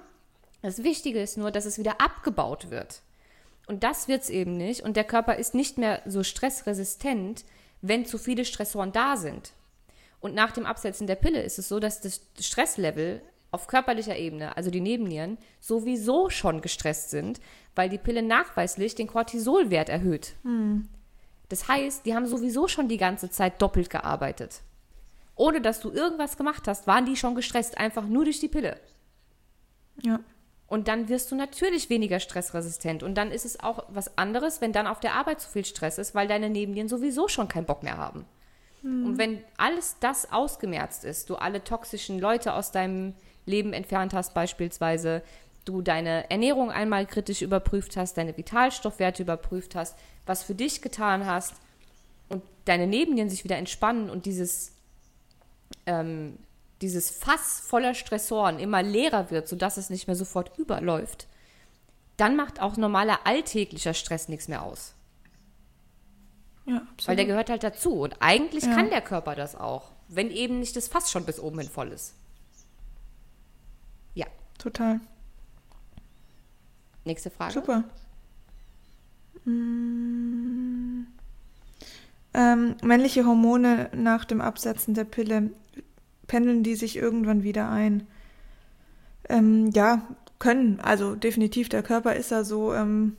Das 0.61 0.83
Wichtige 0.83 1.21
ist 1.21 1.37
nur, 1.37 1.51
dass 1.51 1.65
es 1.65 1.77
wieder 1.77 2.01
abgebaut 2.01 2.69
wird. 2.69 3.01
Und 3.69 3.83
das 3.83 4.07
wird 4.07 4.23
es 4.23 4.31
eben 4.31 4.57
nicht. 4.57 4.81
Und 4.81 4.97
der 4.97 5.03
Körper 5.03 5.35
ist 5.35 5.53
nicht 5.53 5.77
mehr 5.77 6.01
so 6.07 6.23
stressresistent, 6.23 7.45
wenn 7.81 8.03
zu 8.03 8.17
viele 8.17 8.43
Stressoren 8.43 8.91
da 8.91 9.15
sind. 9.15 9.53
Und 10.19 10.33
nach 10.33 10.51
dem 10.51 10.65
Absetzen 10.65 11.05
der 11.05 11.13
Pille 11.13 11.43
ist 11.43 11.59
es 11.59 11.69
so, 11.69 11.79
dass 11.79 12.01
das 12.01 12.21
Stresslevel 12.39 13.21
auf 13.51 13.67
körperlicher 13.67 14.17
Ebene, 14.17 14.57
also 14.57 14.71
die 14.71 14.81
Nebennieren, 14.81 15.37
sowieso 15.59 16.31
schon 16.31 16.61
gestresst 16.61 17.11
sind, 17.11 17.39
weil 17.75 17.89
die 17.89 17.99
Pille 17.99 18.23
nachweislich 18.23 18.95
den 18.95 19.05
Cortisolwert 19.05 19.89
erhöht. 19.89 20.33
Hm. 20.41 20.89
Das 21.49 21.67
heißt, 21.67 22.07
die 22.07 22.15
haben 22.15 22.25
sowieso 22.25 22.67
schon 22.67 22.87
die 22.87 22.97
ganze 22.97 23.29
Zeit 23.29 23.61
doppelt 23.61 23.91
gearbeitet. 23.91 24.61
Ohne 25.35 25.61
dass 25.61 25.79
du 25.79 25.91
irgendwas 25.91 26.37
gemacht 26.37 26.67
hast, 26.67 26.87
waren 26.87 27.05
die 27.05 27.15
schon 27.15 27.35
gestresst, 27.35 27.77
einfach 27.77 28.07
nur 28.07 28.23
durch 28.23 28.39
die 28.39 28.49
Pille. 28.49 28.79
Ja. 30.01 30.21
Und 30.69 30.87
dann 30.87 31.09
wirst 31.09 31.31
du 31.31 31.35
natürlich 31.35 31.89
weniger 31.89 32.19
stressresistent. 32.19 33.01
Und 33.01 33.15
dann 33.15 33.31
ist 33.31 33.43
es 33.43 33.59
auch 33.59 33.85
was 33.89 34.17
anderes, 34.17 34.61
wenn 34.61 34.71
dann 34.71 34.85
auf 34.85 34.99
der 34.99 35.15
Arbeit 35.15 35.41
zu 35.41 35.49
viel 35.49 35.65
Stress 35.65 35.97
ist, 35.97 36.13
weil 36.13 36.27
deine 36.27 36.49
Nebennieren 36.49 36.87
sowieso 36.87 37.27
schon 37.27 37.47
keinen 37.47 37.65
Bock 37.65 37.81
mehr 37.81 37.97
haben. 37.97 38.25
Mhm. 38.83 39.05
Und 39.05 39.17
wenn 39.17 39.43
alles 39.57 39.97
das 39.99 40.31
ausgemerzt 40.31 41.03
ist, 41.05 41.29
du 41.29 41.35
alle 41.35 41.63
toxischen 41.63 42.19
Leute 42.19 42.53
aus 42.53 42.71
deinem 42.71 43.13
Leben 43.47 43.73
entfernt 43.73 44.13
hast 44.13 44.35
beispielsweise, 44.35 45.23
du 45.65 45.81
deine 45.81 46.29
Ernährung 46.29 46.71
einmal 46.71 47.05
kritisch 47.05 47.41
überprüft 47.41 47.97
hast, 47.97 48.17
deine 48.17 48.37
Vitalstoffwerte 48.37 49.23
überprüft 49.23 49.75
hast, 49.75 49.97
was 50.25 50.43
für 50.43 50.55
dich 50.55 50.81
getan 50.81 51.25
hast 51.25 51.55
und 52.29 52.43
deine 52.65 52.87
Nebennieren 52.87 53.29
sich 53.29 53.43
wieder 53.43 53.57
entspannen 53.57 54.09
und 54.09 54.25
dieses, 54.25 54.73
ähm, 55.85 56.37
dieses 56.81 57.09
Fass 57.09 57.59
voller 57.59 57.93
Stressoren 57.93 58.59
immer 58.59 58.81
leerer 58.83 59.31
wird, 59.31 59.47
sodass 59.47 59.77
es 59.77 59.89
nicht 59.89 60.07
mehr 60.07 60.15
sofort 60.15 60.57
überläuft, 60.57 61.27
dann 62.17 62.35
macht 62.35 62.61
auch 62.61 62.77
normaler 62.77 63.19
alltäglicher 63.25 63.93
Stress 63.93 64.29
nichts 64.29 64.47
mehr 64.47 64.63
aus. 64.63 64.93
Ja, 66.65 66.77
absolut. 66.77 67.07
Weil 67.07 67.15
der 67.15 67.25
gehört 67.25 67.49
halt 67.49 67.63
dazu. 67.63 68.01
Und 68.01 68.15
eigentlich 68.19 68.65
ja. 68.65 68.75
kann 68.75 68.89
der 68.89 69.01
Körper 69.01 69.35
das 69.35 69.55
auch, 69.55 69.91
wenn 70.07 70.29
eben 70.29 70.59
nicht 70.59 70.75
das 70.75 70.87
Fass 70.87 71.11
schon 71.11 71.25
bis 71.25 71.39
oben 71.39 71.59
hin 71.59 71.69
voll 71.69 71.91
ist. 71.91 72.13
Total. 74.59 74.99
Nächste 77.05 77.31
Frage. 77.31 77.53
Super. 77.53 77.83
Mm. 79.45 81.07
Ähm, 82.33 82.75
männliche 82.83 83.25
Hormone 83.25 83.89
nach 83.95 84.25
dem 84.25 84.41
Absetzen 84.41 84.93
der 84.93 85.05
Pille, 85.05 85.49
pendeln 86.29 86.63
die 86.63 86.75
sich 86.75 86.95
irgendwann 86.95 87.43
wieder 87.43 87.69
ein? 87.69 88.07
Ähm, 89.27 89.69
ja, 89.71 90.07
können. 90.39 90.79
Also 90.79 91.15
definitiv, 91.15 91.67
der 91.67 91.83
Körper 91.83 92.15
ist 92.15 92.31
ja 92.31 92.45
so 92.45 92.73
ähm, 92.73 93.17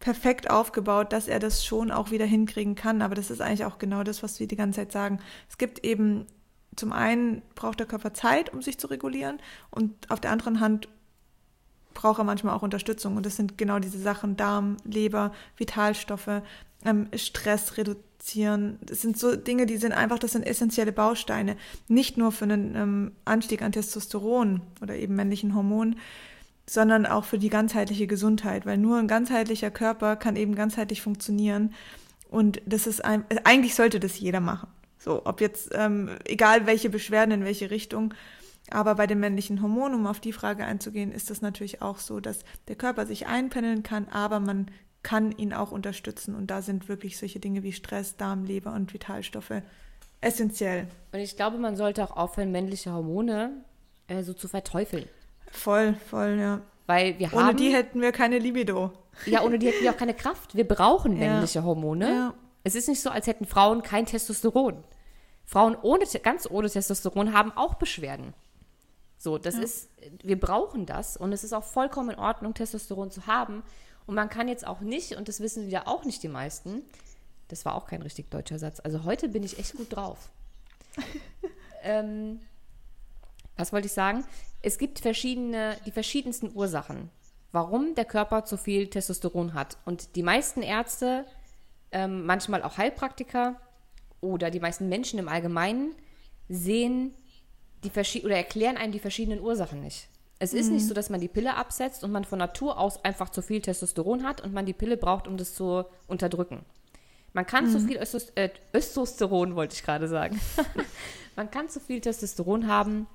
perfekt 0.00 0.50
aufgebaut, 0.50 1.12
dass 1.12 1.28
er 1.28 1.38
das 1.38 1.64
schon 1.64 1.90
auch 1.90 2.10
wieder 2.10 2.24
hinkriegen 2.24 2.74
kann. 2.74 3.02
Aber 3.02 3.14
das 3.14 3.30
ist 3.30 3.42
eigentlich 3.42 3.66
auch 3.66 3.78
genau 3.78 4.02
das, 4.02 4.22
was 4.22 4.40
wir 4.40 4.48
die 4.48 4.56
ganze 4.56 4.80
Zeit 4.80 4.92
sagen. 4.92 5.20
Es 5.48 5.58
gibt 5.58 5.84
eben 5.84 6.26
zum 6.76 6.92
einen 6.92 7.42
braucht 7.54 7.78
der 7.78 7.86
Körper 7.86 8.14
Zeit, 8.14 8.52
um 8.52 8.60
sich 8.60 8.78
zu 8.78 8.88
regulieren 8.88 9.38
und 9.70 10.10
auf 10.10 10.18
der 10.18 10.32
anderen 10.32 10.58
Hand 10.58 10.88
braucht 11.92 12.18
er 12.18 12.24
manchmal 12.24 12.54
auch 12.54 12.62
Unterstützung. 12.62 13.16
Und 13.16 13.24
das 13.24 13.36
sind 13.36 13.56
genau 13.56 13.78
diese 13.78 14.00
Sachen, 14.00 14.36
Darm, 14.36 14.78
Leber, 14.84 15.32
Vitalstoffe, 15.56 16.42
ähm, 16.84 17.08
Stress 17.14 17.76
redu 17.76 17.94
produzieren. 18.24 18.78
Das 18.80 19.02
sind 19.02 19.18
so 19.18 19.36
Dinge, 19.36 19.66
die 19.66 19.76
sind 19.76 19.92
einfach, 19.92 20.18
das 20.18 20.32
sind 20.32 20.46
essentielle 20.46 20.92
Bausteine. 20.92 21.56
Nicht 21.88 22.16
nur 22.16 22.32
für 22.32 22.44
einen 22.44 22.74
ähm, 22.74 23.12
Anstieg 23.24 23.62
an 23.62 23.72
Testosteron 23.72 24.62
oder 24.80 24.96
eben 24.96 25.14
männlichen 25.14 25.54
Hormonen, 25.54 25.98
sondern 26.66 27.04
auch 27.04 27.24
für 27.24 27.38
die 27.38 27.50
ganzheitliche 27.50 28.06
Gesundheit, 28.06 28.64
weil 28.64 28.78
nur 28.78 28.98
ein 28.98 29.08
ganzheitlicher 29.08 29.70
Körper 29.70 30.16
kann 30.16 30.36
eben 30.36 30.54
ganzheitlich 30.54 31.02
funktionieren. 31.02 31.74
Und 32.30 32.62
das 32.64 32.86
ist 32.86 33.04
ein, 33.04 33.24
eigentlich 33.44 33.74
sollte 33.74 34.00
das 34.00 34.18
jeder 34.18 34.40
machen. 34.40 34.68
So, 34.98 35.26
ob 35.26 35.42
jetzt, 35.42 35.70
ähm, 35.74 36.08
egal 36.24 36.66
welche 36.66 36.88
Beschwerden, 36.88 37.32
in 37.32 37.44
welche 37.44 37.70
Richtung. 37.70 38.14
Aber 38.70 38.94
bei 38.94 39.06
den 39.06 39.20
männlichen 39.20 39.60
Hormonen, 39.60 39.98
um 39.98 40.06
auf 40.06 40.20
die 40.20 40.32
Frage 40.32 40.64
einzugehen, 40.64 41.12
ist 41.12 41.28
das 41.28 41.42
natürlich 41.42 41.82
auch 41.82 41.98
so, 41.98 42.20
dass 42.20 42.38
der 42.68 42.76
Körper 42.76 43.04
sich 43.04 43.26
einpendeln 43.26 43.82
kann, 43.82 44.08
aber 44.08 44.40
man 44.40 44.70
kann 45.04 45.30
ihn 45.30 45.52
auch 45.52 45.70
unterstützen. 45.70 46.34
Und 46.34 46.48
da 46.48 46.62
sind 46.62 46.88
wirklich 46.88 47.16
solche 47.16 47.38
Dinge 47.38 47.62
wie 47.62 47.72
Stress, 47.72 48.16
Darm, 48.16 48.42
Leber 48.44 48.72
und 48.72 48.92
Vitalstoffe 48.92 49.62
essentiell. 50.20 50.88
Und 51.12 51.20
ich 51.20 51.36
glaube, 51.36 51.58
man 51.58 51.76
sollte 51.76 52.02
auch 52.02 52.16
aufhören, 52.16 52.50
männliche 52.50 52.92
Hormone 52.92 53.64
äh, 54.08 54.24
so 54.24 54.32
zu 54.32 54.48
verteufeln. 54.48 55.08
Voll, 55.52 55.94
voll, 56.10 56.38
ja. 56.40 56.62
Weil 56.86 57.18
wir 57.18 57.28
ohne 57.28 57.36
haben. 57.36 57.48
Ohne 57.50 57.54
die 57.56 57.72
hätten 57.72 58.00
wir 58.00 58.10
keine 58.10 58.38
Libido. 58.38 58.92
Ja, 59.26 59.42
ohne 59.42 59.58
die 59.58 59.68
hätten 59.68 59.84
wir 59.84 59.92
auch 59.92 59.96
keine 59.96 60.14
Kraft. 60.14 60.56
Wir 60.56 60.66
brauchen 60.66 61.16
männliche 61.18 61.60
ja. 61.60 61.64
Hormone. 61.64 62.08
Ja. 62.08 62.34
Es 62.64 62.74
ist 62.74 62.88
nicht 62.88 63.00
so, 63.00 63.10
als 63.10 63.26
hätten 63.26 63.46
Frauen 63.46 63.82
kein 63.82 64.06
Testosteron. 64.06 64.82
Frauen 65.44 65.76
ohne, 65.82 66.04
ganz 66.22 66.50
ohne 66.50 66.68
Testosteron 66.70 67.32
haben 67.32 67.52
auch 67.52 67.74
Beschwerden. 67.74 68.34
So, 69.18 69.38
das 69.38 69.54
ja. 69.54 69.62
ist, 69.62 69.90
wir 70.22 70.40
brauchen 70.40 70.86
das 70.86 71.16
und 71.16 71.32
es 71.32 71.44
ist 71.44 71.52
auch 71.52 71.64
vollkommen 71.64 72.10
in 72.10 72.18
Ordnung, 72.18 72.54
Testosteron 72.54 73.10
zu 73.10 73.26
haben. 73.26 73.62
Und 74.06 74.14
man 74.14 74.28
kann 74.28 74.48
jetzt 74.48 74.66
auch 74.66 74.80
nicht, 74.80 75.16
und 75.16 75.28
das 75.28 75.40
wissen 75.40 75.66
wieder 75.66 75.88
auch 75.88 76.04
nicht 76.04 76.22
die 76.22 76.28
meisten, 76.28 76.82
das 77.48 77.64
war 77.64 77.74
auch 77.74 77.86
kein 77.86 78.02
richtig 78.02 78.30
deutscher 78.30 78.58
Satz. 78.58 78.80
Also 78.80 79.04
heute 79.04 79.28
bin 79.28 79.42
ich 79.42 79.58
echt 79.58 79.74
gut 79.76 79.94
drauf. 79.94 80.30
ähm, 81.82 82.40
was 83.56 83.72
wollte 83.72 83.86
ich 83.86 83.92
sagen? 83.92 84.24
Es 84.62 84.78
gibt 84.78 84.98
verschiedene, 84.98 85.76
die 85.86 85.90
verschiedensten 85.90 86.50
Ursachen, 86.54 87.10
warum 87.52 87.94
der 87.94 88.04
Körper 88.04 88.44
zu 88.44 88.56
viel 88.56 88.88
Testosteron 88.88 89.54
hat. 89.54 89.76
Und 89.84 90.16
die 90.16 90.22
meisten 90.22 90.62
Ärzte, 90.62 91.26
ähm, 91.92 92.26
manchmal 92.26 92.62
auch 92.62 92.78
Heilpraktiker 92.78 93.60
oder 94.20 94.50
die 94.50 94.60
meisten 94.60 94.88
Menschen 94.88 95.18
im 95.18 95.28
Allgemeinen 95.28 95.94
sehen 96.48 97.14
die 97.84 98.24
oder 98.24 98.36
erklären 98.36 98.76
einem 98.76 98.92
die 98.92 98.98
verschiedenen 98.98 99.40
Ursachen 99.40 99.80
nicht. 99.80 100.08
Es 100.38 100.52
ist 100.52 100.68
mhm. 100.68 100.74
nicht 100.74 100.86
so, 100.86 100.94
dass 100.94 101.10
man 101.10 101.20
die 101.20 101.28
Pille 101.28 101.56
absetzt 101.56 102.04
und 102.04 102.12
man 102.12 102.24
von 102.24 102.38
Natur 102.38 102.78
aus 102.78 103.04
einfach 103.04 103.30
zu 103.30 103.40
viel 103.40 103.60
Testosteron 103.60 104.24
hat 104.24 104.40
und 104.40 104.52
man 104.52 104.66
die 104.66 104.72
Pille 104.72 104.96
braucht, 104.96 105.28
um 105.28 105.36
das 105.36 105.54
zu 105.54 105.84
unterdrücken. 106.06 106.64
Man 107.32 107.46
kann 107.46 107.66
mhm. 107.66 107.70
zu 107.70 107.80
viel 107.80 107.96
Östos 107.96 108.30
äh, 108.36 108.50
Östrosteron, 108.72 109.56
wollte 109.56 109.74
ich 109.74 109.82
gerade 109.82 110.08
sagen. 110.08 110.40
man 111.36 111.50
kann 111.50 111.68
zu 111.68 111.80
viel 111.80 112.00
Testosteron 112.00 112.68
haben, 112.68 113.06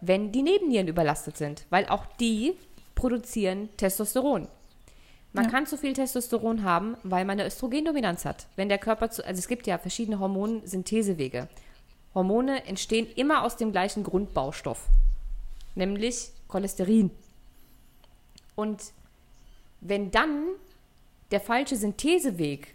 wenn 0.00 0.32
die 0.32 0.42
Nebennieren 0.42 0.88
überlastet 0.88 1.36
sind, 1.36 1.64
weil 1.70 1.86
auch 1.86 2.04
die 2.20 2.54
produzieren 2.94 3.68
Testosteron. 3.76 4.48
Man 5.32 5.44
ja. 5.46 5.50
kann 5.50 5.66
zu 5.66 5.76
viel 5.76 5.94
Testosteron 5.94 6.62
haben, 6.62 6.96
weil 7.02 7.24
man 7.24 7.40
eine 7.40 7.48
Östrogendominanz 7.48 8.24
hat. 8.24 8.46
Wenn 8.54 8.68
der 8.68 8.78
Körper 8.78 9.10
zu, 9.10 9.24
also 9.26 9.38
es 9.38 9.48
gibt 9.48 9.66
ja 9.66 9.78
verschiedene 9.78 10.20
Hormonsynthesewege. 10.20 11.48
Hormone 12.14 12.64
entstehen 12.66 13.08
immer 13.16 13.42
aus 13.42 13.56
dem 13.56 13.72
gleichen 13.72 14.04
Grundbaustoff, 14.04 14.86
nämlich 15.74 16.30
Cholesterin. 16.54 17.10
Und 18.54 18.92
wenn 19.80 20.12
dann 20.12 20.46
der 21.32 21.40
falsche 21.40 21.74
Syntheseweg 21.74 22.74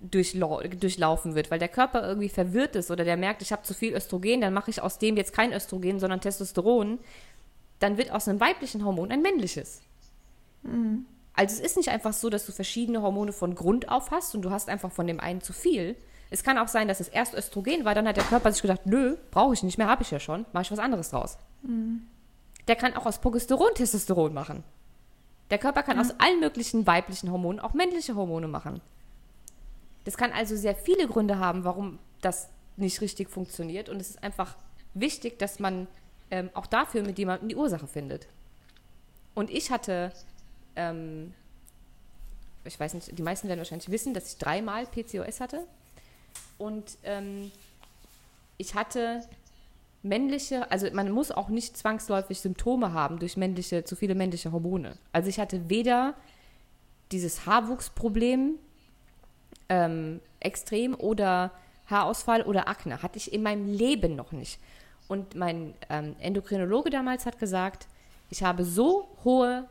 durchlau 0.00 0.62
durchlaufen 0.62 1.34
wird, 1.34 1.50
weil 1.50 1.58
der 1.58 1.68
Körper 1.68 2.06
irgendwie 2.06 2.28
verwirrt 2.28 2.76
ist 2.76 2.90
oder 2.92 3.04
der 3.04 3.16
merkt, 3.16 3.42
ich 3.42 3.50
habe 3.50 3.64
zu 3.64 3.74
viel 3.74 3.94
Östrogen, 3.94 4.40
dann 4.42 4.54
mache 4.54 4.70
ich 4.70 4.80
aus 4.80 4.98
dem 4.98 5.16
jetzt 5.16 5.32
kein 5.32 5.52
Östrogen, 5.52 5.98
sondern 5.98 6.20
Testosteron, 6.20 7.00
dann 7.80 7.98
wird 7.98 8.12
aus 8.12 8.28
einem 8.28 8.38
weiblichen 8.38 8.84
Hormon 8.84 9.10
ein 9.10 9.22
männliches. 9.22 9.80
Mhm. 10.62 11.04
Also 11.34 11.56
es 11.56 11.60
ist 11.60 11.76
nicht 11.76 11.88
einfach 11.88 12.12
so, 12.12 12.30
dass 12.30 12.46
du 12.46 12.52
verschiedene 12.52 13.02
Hormone 13.02 13.32
von 13.32 13.56
Grund 13.56 13.88
auf 13.88 14.12
hast 14.12 14.36
und 14.36 14.42
du 14.42 14.50
hast 14.50 14.68
einfach 14.68 14.92
von 14.92 15.08
dem 15.08 15.18
einen 15.18 15.40
zu 15.40 15.52
viel, 15.52 15.96
es 16.30 16.44
kann 16.44 16.58
auch 16.58 16.68
sein, 16.68 16.86
dass 16.86 17.00
es 17.00 17.08
erst 17.08 17.34
Östrogen 17.34 17.84
war, 17.84 17.96
dann 17.96 18.06
hat 18.06 18.16
der 18.16 18.24
Körper 18.24 18.52
sich 18.52 18.62
gedacht, 18.62 18.86
nö, 18.86 19.16
brauche 19.32 19.52
ich 19.52 19.64
nicht 19.64 19.78
mehr, 19.78 19.88
habe 19.88 20.04
ich 20.04 20.12
ja 20.12 20.20
schon, 20.20 20.46
mache 20.52 20.62
ich 20.62 20.70
was 20.70 20.78
anderes 20.78 21.10
draus. 21.10 21.36
Mhm. 21.62 22.06
Der 22.70 22.76
kann 22.76 22.94
auch 22.94 23.04
aus 23.04 23.18
Progesteron 23.18 23.74
Testosteron 23.74 24.32
machen. 24.32 24.62
Der 25.50 25.58
Körper 25.58 25.82
kann 25.82 25.96
mhm. 25.96 26.02
aus 26.02 26.20
allen 26.20 26.38
möglichen 26.38 26.86
weiblichen 26.86 27.32
Hormonen 27.32 27.58
auch 27.58 27.74
männliche 27.74 28.14
Hormone 28.14 28.46
machen. 28.46 28.80
Das 30.04 30.16
kann 30.16 30.30
also 30.30 30.54
sehr 30.54 30.76
viele 30.76 31.08
Gründe 31.08 31.40
haben, 31.40 31.64
warum 31.64 31.98
das 32.20 32.48
nicht 32.76 33.00
richtig 33.00 33.28
funktioniert. 33.28 33.88
Und 33.88 34.00
es 34.00 34.10
ist 34.10 34.22
einfach 34.22 34.54
wichtig, 34.94 35.36
dass 35.40 35.58
man 35.58 35.88
ähm, 36.30 36.48
auch 36.54 36.66
dafür 36.66 37.02
mit 37.02 37.18
jemandem 37.18 37.48
die 37.48 37.56
Ursache 37.56 37.88
findet. 37.88 38.28
Und 39.34 39.50
ich 39.50 39.72
hatte, 39.72 40.12
ähm, 40.76 41.34
ich 42.62 42.78
weiß 42.78 42.94
nicht, 42.94 43.18
die 43.18 43.22
meisten 43.24 43.48
werden 43.48 43.58
wahrscheinlich 43.58 43.90
wissen, 43.90 44.14
dass 44.14 44.28
ich 44.28 44.38
dreimal 44.38 44.86
PCOS 44.86 45.40
hatte. 45.40 45.66
Und 46.56 46.98
ähm, 47.02 47.50
ich 48.58 48.76
hatte 48.76 49.24
männliche, 50.02 50.70
also 50.70 50.86
man 50.92 51.10
muss 51.10 51.30
auch 51.30 51.48
nicht 51.48 51.76
zwangsläufig 51.76 52.40
Symptome 52.40 52.92
haben 52.92 53.18
durch 53.18 53.36
männliche, 53.36 53.84
zu 53.84 53.96
viele 53.96 54.14
männliche 54.14 54.52
Hormone. 54.52 54.96
Also 55.12 55.28
ich 55.28 55.38
hatte 55.38 55.68
weder 55.68 56.14
dieses 57.12 57.46
Haarwuchsproblem 57.46 58.54
ähm, 59.68 60.20
extrem 60.40 60.94
oder 60.94 61.50
Haarausfall 61.86 62.42
oder 62.42 62.68
Akne. 62.68 63.02
Hatte 63.02 63.18
ich 63.18 63.32
in 63.32 63.42
meinem 63.42 63.66
Leben 63.72 64.16
noch 64.16 64.32
nicht. 64.32 64.58
Und 65.08 65.34
mein 65.34 65.74
ähm, 65.88 66.14
Endokrinologe 66.20 66.88
damals 66.88 67.26
hat 67.26 67.38
gesagt, 67.38 67.88
ich 68.30 68.42
habe 68.42 68.64
so 68.64 69.08
hohe 69.24 69.68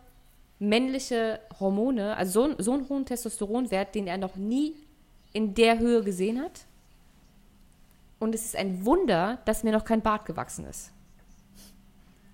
männliche 0.59 1.39
Hormone, 1.59 2.17
also 2.17 2.49
so, 2.49 2.55
so 2.57 2.73
einen 2.73 2.89
hohen 2.89 3.05
Testosteronwert, 3.05 3.95
den 3.95 4.07
er 4.07 4.17
noch 4.17 4.35
nie 4.35 4.75
in 5.31 5.53
der 5.53 5.79
Höhe 5.79 6.03
gesehen 6.03 6.41
hat. 6.41 6.65
Und 8.19 8.35
es 8.35 8.45
ist 8.45 8.55
ein 8.55 8.85
Wunder, 8.85 9.39
dass 9.45 9.63
mir 9.63 9.71
noch 9.71 9.85
kein 9.85 10.01
Bart 10.01 10.25
gewachsen 10.25 10.65
ist. 10.65 10.91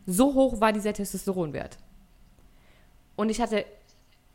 So 0.07 0.33
hoch 0.33 0.59
war 0.59 0.73
dieser 0.73 0.93
Testosteronwert. 0.93 1.77
Und 3.15 3.29
ich 3.29 3.39
hatte 3.39 3.65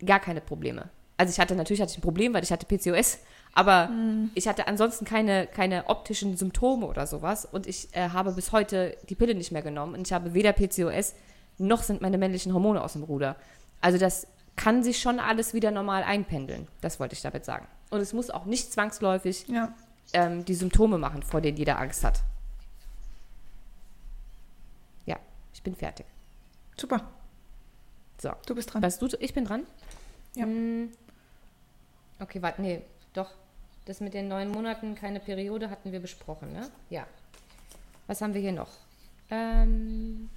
gar 0.04 0.20
keine 0.20 0.40
Probleme. 0.40 0.88
Also 1.16 1.32
ich 1.32 1.38
hatte 1.38 1.54
natürlich 1.54 1.82
hatte 1.82 1.90
ich 1.92 1.98
ein 1.98 2.02
Problem, 2.02 2.32
weil 2.32 2.42
ich 2.42 2.50
hatte 2.50 2.66
PCOS, 2.66 3.18
aber 3.52 3.88
mhm. 3.88 4.30
ich 4.34 4.48
hatte 4.48 4.66
ansonsten 4.66 5.04
keine, 5.04 5.46
keine 5.46 5.86
optischen 5.88 6.36
Symptome 6.36 6.86
oder 6.86 7.06
sowas. 7.06 7.44
Und 7.44 7.66
ich 7.66 7.88
äh, 7.92 8.08
habe 8.08 8.32
bis 8.32 8.52
heute 8.52 8.96
die 9.08 9.14
Pille 9.14 9.34
nicht 9.34 9.52
mehr 9.52 9.62
genommen. 9.62 9.94
Und 9.94 10.06
ich 10.06 10.12
habe 10.12 10.32
weder 10.32 10.52
PCOS 10.52 11.14
noch 11.58 11.82
sind 11.82 12.00
meine 12.00 12.16
männlichen 12.16 12.54
Hormone 12.54 12.82
aus 12.82 12.94
dem 12.94 13.02
Ruder. 13.02 13.36
Also 13.82 13.98
das 13.98 14.26
kann 14.56 14.82
sich 14.82 15.00
schon 15.00 15.20
alles 15.20 15.52
wieder 15.52 15.70
normal 15.70 16.04
einpendeln. 16.04 16.68
Das 16.80 16.98
wollte 17.00 17.14
ich 17.14 17.22
damit 17.22 17.44
sagen. 17.44 17.66
Und 17.90 18.00
es 18.00 18.14
muss 18.14 18.30
auch 18.30 18.46
nicht 18.46 18.72
zwangsläufig 18.72 19.46
ja 19.48 19.74
ähm, 20.12 20.44
die 20.44 20.54
Symptome 20.54 20.98
machen, 20.98 21.22
vor 21.22 21.40
denen 21.40 21.56
jeder 21.56 21.78
Angst 21.78 22.04
hat. 22.04 22.22
Ja, 25.06 25.18
ich 25.52 25.62
bin 25.62 25.74
fertig. 25.74 26.06
Super. 26.76 27.08
So. 28.18 28.32
Du 28.46 28.54
bist 28.54 28.72
dran. 28.72 28.82
Weißt 28.82 29.00
du, 29.00 29.08
ich 29.18 29.34
bin 29.34 29.44
dran? 29.44 29.66
Ja. 30.34 30.44
Hm. 30.44 30.90
Okay, 32.18 32.42
warte, 32.42 32.60
nee, 32.60 32.82
doch. 33.12 33.30
Das 33.86 34.00
mit 34.00 34.14
den 34.14 34.28
neun 34.28 34.50
Monaten 34.50 34.94
keine 34.94 35.20
Periode 35.20 35.70
hatten 35.70 35.90
wir 35.90 36.00
besprochen, 36.00 36.52
ne? 36.52 36.70
Ja. 36.90 37.06
Was 38.06 38.20
haben 38.20 38.34
wir 38.34 38.40
hier 38.40 38.52
noch? 38.52 38.70
Ähm, 39.30 40.28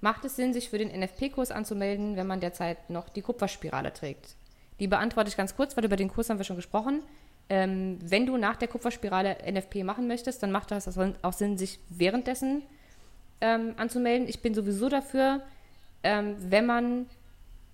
macht 0.00 0.24
es 0.24 0.36
Sinn, 0.36 0.52
sich 0.52 0.68
für 0.68 0.78
den 0.78 0.88
NFP-Kurs 0.88 1.50
anzumelden, 1.50 2.16
wenn 2.16 2.26
man 2.26 2.40
derzeit 2.40 2.90
noch 2.90 3.08
die 3.08 3.22
Kupferspirale 3.22 3.92
trägt? 3.92 4.34
Die 4.78 4.88
beantworte 4.88 5.30
ich 5.30 5.36
ganz 5.36 5.56
kurz, 5.56 5.76
weil 5.76 5.84
über 5.84 5.96
den 5.96 6.08
Kurs 6.08 6.28
haben 6.28 6.38
wir 6.38 6.44
schon 6.44 6.56
gesprochen. 6.56 7.02
Ähm, 7.48 7.98
wenn 8.02 8.26
du 8.26 8.36
nach 8.36 8.56
der 8.56 8.68
Kupferspirale 8.68 9.38
NFP 9.50 9.84
machen 9.84 10.08
möchtest, 10.08 10.42
dann 10.42 10.50
macht 10.50 10.70
das 10.70 10.98
auch 11.22 11.32
Sinn, 11.32 11.58
sich 11.58 11.78
währenddessen 11.88 12.62
ähm, 13.40 13.74
anzumelden. 13.76 14.28
Ich 14.28 14.40
bin 14.40 14.54
sowieso 14.54 14.88
dafür, 14.88 15.42
ähm, 16.02 16.36
wenn 16.38 16.66
man 16.66 17.06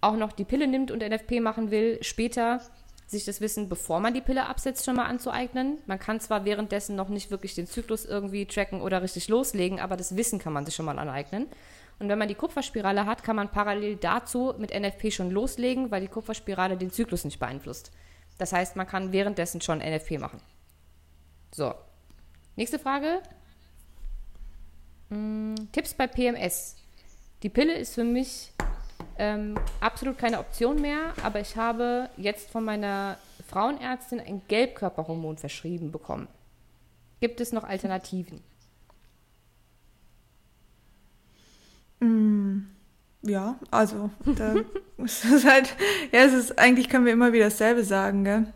auch 0.01 0.17
noch 0.17 0.33
die 0.33 0.45
Pille 0.45 0.67
nimmt 0.67 0.91
und 0.91 1.03
NFP 1.03 1.41
machen 1.41 1.71
will, 1.71 1.99
später 2.03 2.61
sich 3.07 3.25
das 3.25 3.41
Wissen, 3.41 3.69
bevor 3.69 4.01
man 4.01 4.15
die 4.15 4.21
Pille 4.21 4.47
absetzt, 4.47 4.85
schon 4.85 4.97
mal 4.97 5.05
anzueignen. 5.05 5.79
Man 5.87 5.99
kann 5.99 6.19
zwar 6.19 6.45
währenddessen 6.45 6.97
noch 6.97 7.09
nicht 7.09 7.31
wirklich 7.31 7.55
den 7.55 7.67
Zyklus 7.67 8.05
irgendwie 8.05 8.47
tracken 8.47 8.81
oder 8.81 9.03
richtig 9.03 9.29
loslegen, 9.29 9.81
aber 9.81 9.97
das 9.97 10.17
Wissen 10.17 10.39
kann 10.39 10.53
man 10.53 10.67
sich 10.67 10.75
schon 10.75 10.87
mal 10.87 10.99
aneignen. 10.99 11.47
Und 11.99 12.09
wenn 12.09 12.19
man 12.19 12.29
die 12.29 12.35
Kupferspirale 12.35 13.07
hat, 13.07 13.23
kann 13.23 13.37
man 13.37 13.51
parallel 13.51 13.97
dazu 13.97 14.55
mit 14.59 14.73
NFP 14.77 15.13
schon 15.13 15.31
loslegen, 15.31 15.91
weil 15.91 16.01
die 16.01 16.09
Kupferspirale 16.09 16.77
den 16.77 16.91
Zyklus 16.91 17.25
nicht 17.25 17.39
beeinflusst. 17.39 17.93
Das 18.39 18.53
heißt, 18.53 18.77
man 18.77 18.87
kann 18.87 19.13
währenddessen 19.13 19.61
schon 19.61 19.79
NFP 19.79 20.19
machen. 20.19 20.41
So. 21.55 21.75
Nächste 22.57 22.79
Frage. 22.79 23.23
Hm, 25.11 25.55
Tipps 25.73 25.95
bei 25.95 26.07
PMS. 26.07 26.77
Die 27.43 27.49
Pille 27.49 27.75
ist 27.75 27.95
für 27.95 28.05
mich 28.05 28.53
ähm, 29.19 29.59
absolut 29.81 30.19
keine 30.19 30.39
Option 30.39 30.81
mehr, 30.81 31.13
aber 31.23 31.41
ich 31.41 31.57
habe 31.57 32.09
jetzt 32.17 32.51
von 32.51 32.65
meiner 32.65 33.19
Frauenärztinnen 33.49 34.25
ein 34.27 34.43
Gelbkörperhormon 34.49 35.37
verschrieben 35.37 35.91
bekommen. 35.91 36.29
Gibt 37.21 37.41
es 37.41 37.53
noch 37.53 37.65
Alternativen? 37.65 38.43
Mm, 42.01 42.63
ja, 43.23 43.59
also 43.71 44.11
da 44.25 44.55
ist 44.99 45.25
es 45.25 45.45
halt, 45.45 45.77
ja, 46.11 46.21
es 46.21 46.33
ist 46.33 46.59
eigentlich 46.59 46.89
können 46.89 47.07
wir 47.07 47.13
immer 47.13 47.33
wieder 47.33 47.45
dasselbe 47.45 47.85
sagen, 47.85 48.25
gell? 48.25 48.53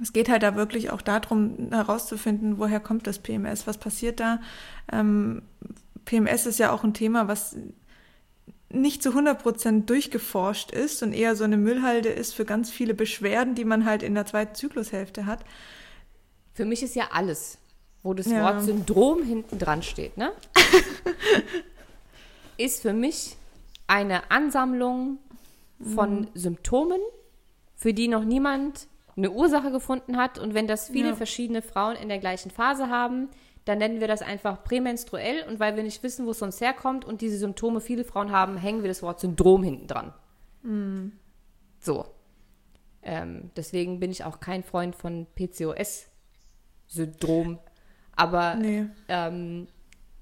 Es 0.00 0.12
geht 0.12 0.28
halt 0.28 0.42
da 0.42 0.56
wirklich 0.56 0.90
auch 0.90 1.02
darum, 1.02 1.68
herauszufinden, 1.70 2.58
woher 2.58 2.80
kommt 2.80 3.06
das 3.06 3.18
PMS, 3.18 3.66
was 3.66 3.78
passiert 3.78 4.20
da. 4.20 4.40
Ähm, 4.90 5.42
PMS 6.04 6.46
ist 6.46 6.58
ja 6.58 6.72
auch 6.72 6.82
ein 6.82 6.94
Thema, 6.94 7.28
was 7.28 7.56
nicht 8.70 9.02
zu 9.02 9.10
100% 9.10 9.84
durchgeforscht 9.84 10.70
ist 10.70 11.02
und 11.02 11.12
eher 11.12 11.36
so 11.36 11.44
eine 11.44 11.56
Müllhalde 11.56 12.08
ist 12.08 12.34
für 12.34 12.44
ganz 12.44 12.70
viele 12.70 12.94
Beschwerden, 12.94 13.54
die 13.54 13.64
man 13.64 13.84
halt 13.84 14.02
in 14.02 14.14
der 14.14 14.26
zweiten 14.26 14.54
Zyklushälfte 14.54 15.26
hat. 15.26 15.44
Für 16.54 16.64
mich 16.64 16.82
ist 16.82 16.94
ja 16.94 17.10
alles, 17.12 17.58
wo 18.02 18.14
das 18.14 18.26
ja. 18.26 18.42
Wort 18.42 18.62
Syndrom 18.62 19.22
hinten 19.22 19.58
dran 19.58 19.82
steht, 19.82 20.16
ne? 20.16 20.32
ist 22.56 22.82
für 22.82 22.92
mich 22.92 23.36
eine 23.92 24.30
Ansammlung 24.30 25.18
von 25.94 26.20
mhm. 26.20 26.28
Symptomen, 26.32 27.00
für 27.74 27.92
die 27.92 28.08
noch 28.08 28.24
niemand 28.24 28.88
eine 29.16 29.30
Ursache 29.30 29.70
gefunden 29.70 30.16
hat. 30.16 30.38
Und 30.38 30.54
wenn 30.54 30.66
das 30.66 30.88
viele 30.88 31.10
ja. 31.10 31.14
verschiedene 31.14 31.60
Frauen 31.60 31.96
in 31.96 32.08
der 32.08 32.18
gleichen 32.18 32.50
Phase 32.50 32.88
haben, 32.88 33.28
dann 33.66 33.76
nennen 33.76 34.00
wir 34.00 34.08
das 34.08 34.22
einfach 34.22 34.64
prämenstruell 34.64 35.44
und 35.46 35.60
weil 35.60 35.76
wir 35.76 35.82
nicht 35.82 36.02
wissen, 36.02 36.24
wo 36.24 36.30
es 36.30 36.38
sonst 36.38 36.62
herkommt 36.62 37.04
und 37.04 37.20
diese 37.20 37.36
Symptome 37.36 37.82
viele 37.82 38.04
Frauen 38.04 38.32
haben, 38.32 38.56
hängen 38.56 38.80
wir 38.82 38.88
das 38.88 39.02
Wort 39.02 39.20
Syndrom 39.20 39.62
hinten 39.62 39.88
dran. 39.88 40.14
Mm. 40.62 41.12
So. 41.78 42.06
Ähm, 43.02 43.50
deswegen 43.56 44.00
bin 44.00 44.10
ich 44.10 44.24
auch 44.24 44.40
kein 44.40 44.62
Freund 44.62 44.96
von 44.96 45.26
PCOS-Syndrom. 45.34 47.58
Aber 48.16 48.54
nee. 48.54 48.86
ähm, 49.08 49.68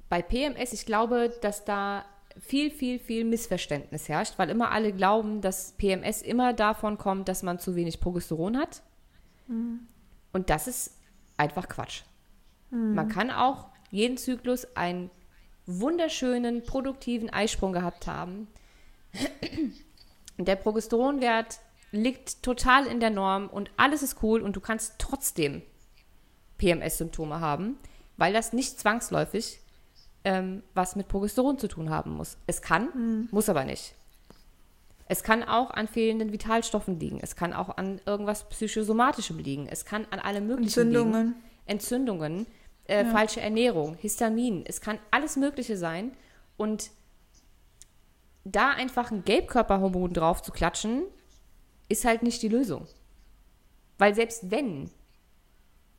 bei 0.08 0.22
PMS, 0.22 0.72
ich 0.72 0.86
glaube, 0.86 1.32
dass 1.40 1.64
da 1.64 2.04
viel, 2.38 2.70
viel, 2.70 2.98
viel 2.98 3.24
Missverständnis 3.24 4.08
herrscht, 4.08 4.34
weil 4.38 4.50
immer 4.50 4.70
alle 4.70 4.92
glauben, 4.92 5.40
dass 5.40 5.72
PMS 5.72 6.22
immer 6.22 6.52
davon 6.52 6.98
kommt, 6.98 7.28
dass 7.28 7.42
man 7.42 7.58
zu 7.58 7.74
wenig 7.74 8.00
Progesteron 8.00 8.56
hat. 8.56 8.82
Mm. 9.48 9.78
Und 10.32 10.50
das 10.50 10.68
ist 10.68 10.96
einfach 11.36 11.68
Quatsch. 11.68 12.02
Mhm. 12.70 12.94
Man 12.94 13.08
kann 13.08 13.30
auch 13.30 13.66
jeden 13.90 14.16
Zyklus 14.16 14.76
einen 14.76 15.10
wunderschönen, 15.66 16.62
produktiven 16.62 17.30
Eisprung 17.30 17.72
gehabt 17.72 18.06
haben. 18.06 18.48
Der 20.38 20.56
Progesteronwert 20.56 21.60
liegt 21.92 22.42
total 22.42 22.86
in 22.86 23.00
der 23.00 23.10
Norm 23.10 23.48
und 23.48 23.70
alles 23.76 24.02
ist 24.02 24.22
cool 24.22 24.40
und 24.40 24.54
du 24.54 24.60
kannst 24.60 24.94
trotzdem 24.98 25.62
PMS-Symptome 26.58 27.40
haben, 27.40 27.78
weil 28.16 28.32
das 28.32 28.52
nicht 28.52 28.78
zwangsläufig 28.78 29.60
ähm, 30.24 30.62
was 30.74 30.96
mit 30.96 31.08
Progesteron 31.08 31.58
zu 31.58 31.68
tun 31.68 31.90
haben 31.90 32.12
muss. 32.12 32.36
Es 32.46 32.62
kann, 32.62 32.88
mhm. 32.94 33.28
muss 33.30 33.48
aber 33.48 33.64
nicht. 33.64 33.94
Es 35.06 35.22
kann 35.22 35.42
auch 35.42 35.70
an 35.70 35.88
fehlenden 35.88 36.32
Vitalstoffen 36.32 37.00
liegen. 37.00 37.18
Es 37.20 37.34
kann 37.34 37.52
auch 37.52 37.76
an 37.76 38.00
irgendwas 38.06 38.48
psychosomatischem 38.48 39.38
liegen. 39.38 39.66
Es 39.66 39.84
kann 39.84 40.06
an 40.10 40.20
allem 40.20 40.46
möglichen 40.46 40.68
Entzündungen. 40.68 41.26
liegen. 41.26 41.42
Entzündungen 41.66 42.46
äh, 42.90 43.04
ja. 43.04 43.10
falsche 43.10 43.40
Ernährung, 43.40 43.96
Histamin. 43.96 44.64
Es 44.66 44.80
kann 44.80 44.98
alles 45.10 45.36
Mögliche 45.36 45.76
sein. 45.76 46.12
Und 46.56 46.90
da 48.44 48.70
einfach 48.70 49.10
ein 49.10 49.24
Gelbkörperhormon 49.24 50.12
drauf 50.12 50.42
zu 50.42 50.52
klatschen, 50.52 51.04
ist 51.88 52.04
halt 52.04 52.22
nicht 52.22 52.42
die 52.42 52.48
Lösung. 52.48 52.86
Weil 53.98 54.14
selbst 54.14 54.50
wenn 54.50 54.90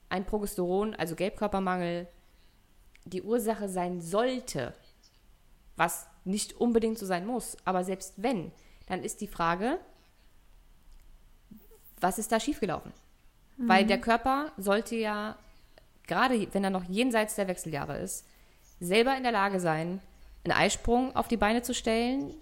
ein 0.10 0.26
Progesteron, 0.26 0.96
also 0.96 1.16
Gelbkörpermangel, 1.16 2.08
die 3.06 3.22
Ursache 3.22 3.70
sein 3.70 4.02
sollte, 4.02 4.74
was 5.76 6.08
nicht 6.24 6.60
unbedingt 6.60 7.00
so 7.00 7.06
sein 7.06 7.26
muss, 7.26 7.58
aber 7.66 7.84
selbst 7.84 8.14
wenn, 8.18 8.52
dann 8.88 9.04
ist 9.04 9.22
die 9.22 9.28
Frage, 9.28 9.80
was 12.00 12.20
ist 12.20 12.32
da 12.32 12.40
schiefgelaufen? 12.40 12.92
Mhm. 13.58 13.70
Weil 13.70 13.86
der 13.86 14.00
Körper 14.00 14.52
sollte 14.58 14.96
ja 14.96 15.38
gerade 16.12 16.48
wenn 16.54 16.64
er 16.66 16.70
noch 16.70 16.84
jenseits 16.84 17.36
der 17.36 17.48
Wechseljahre 17.48 17.98
ist, 17.98 18.26
selber 18.82 19.16
in 19.16 19.24
der 19.24 19.32
Lage 19.32 19.62
sein, 19.62 20.02
einen 20.44 20.58
Eisprung 20.58 21.16
auf 21.16 21.30
die 21.30 21.38
Beine 21.38 21.62
zu 21.62 21.74
stellen, 21.74 22.34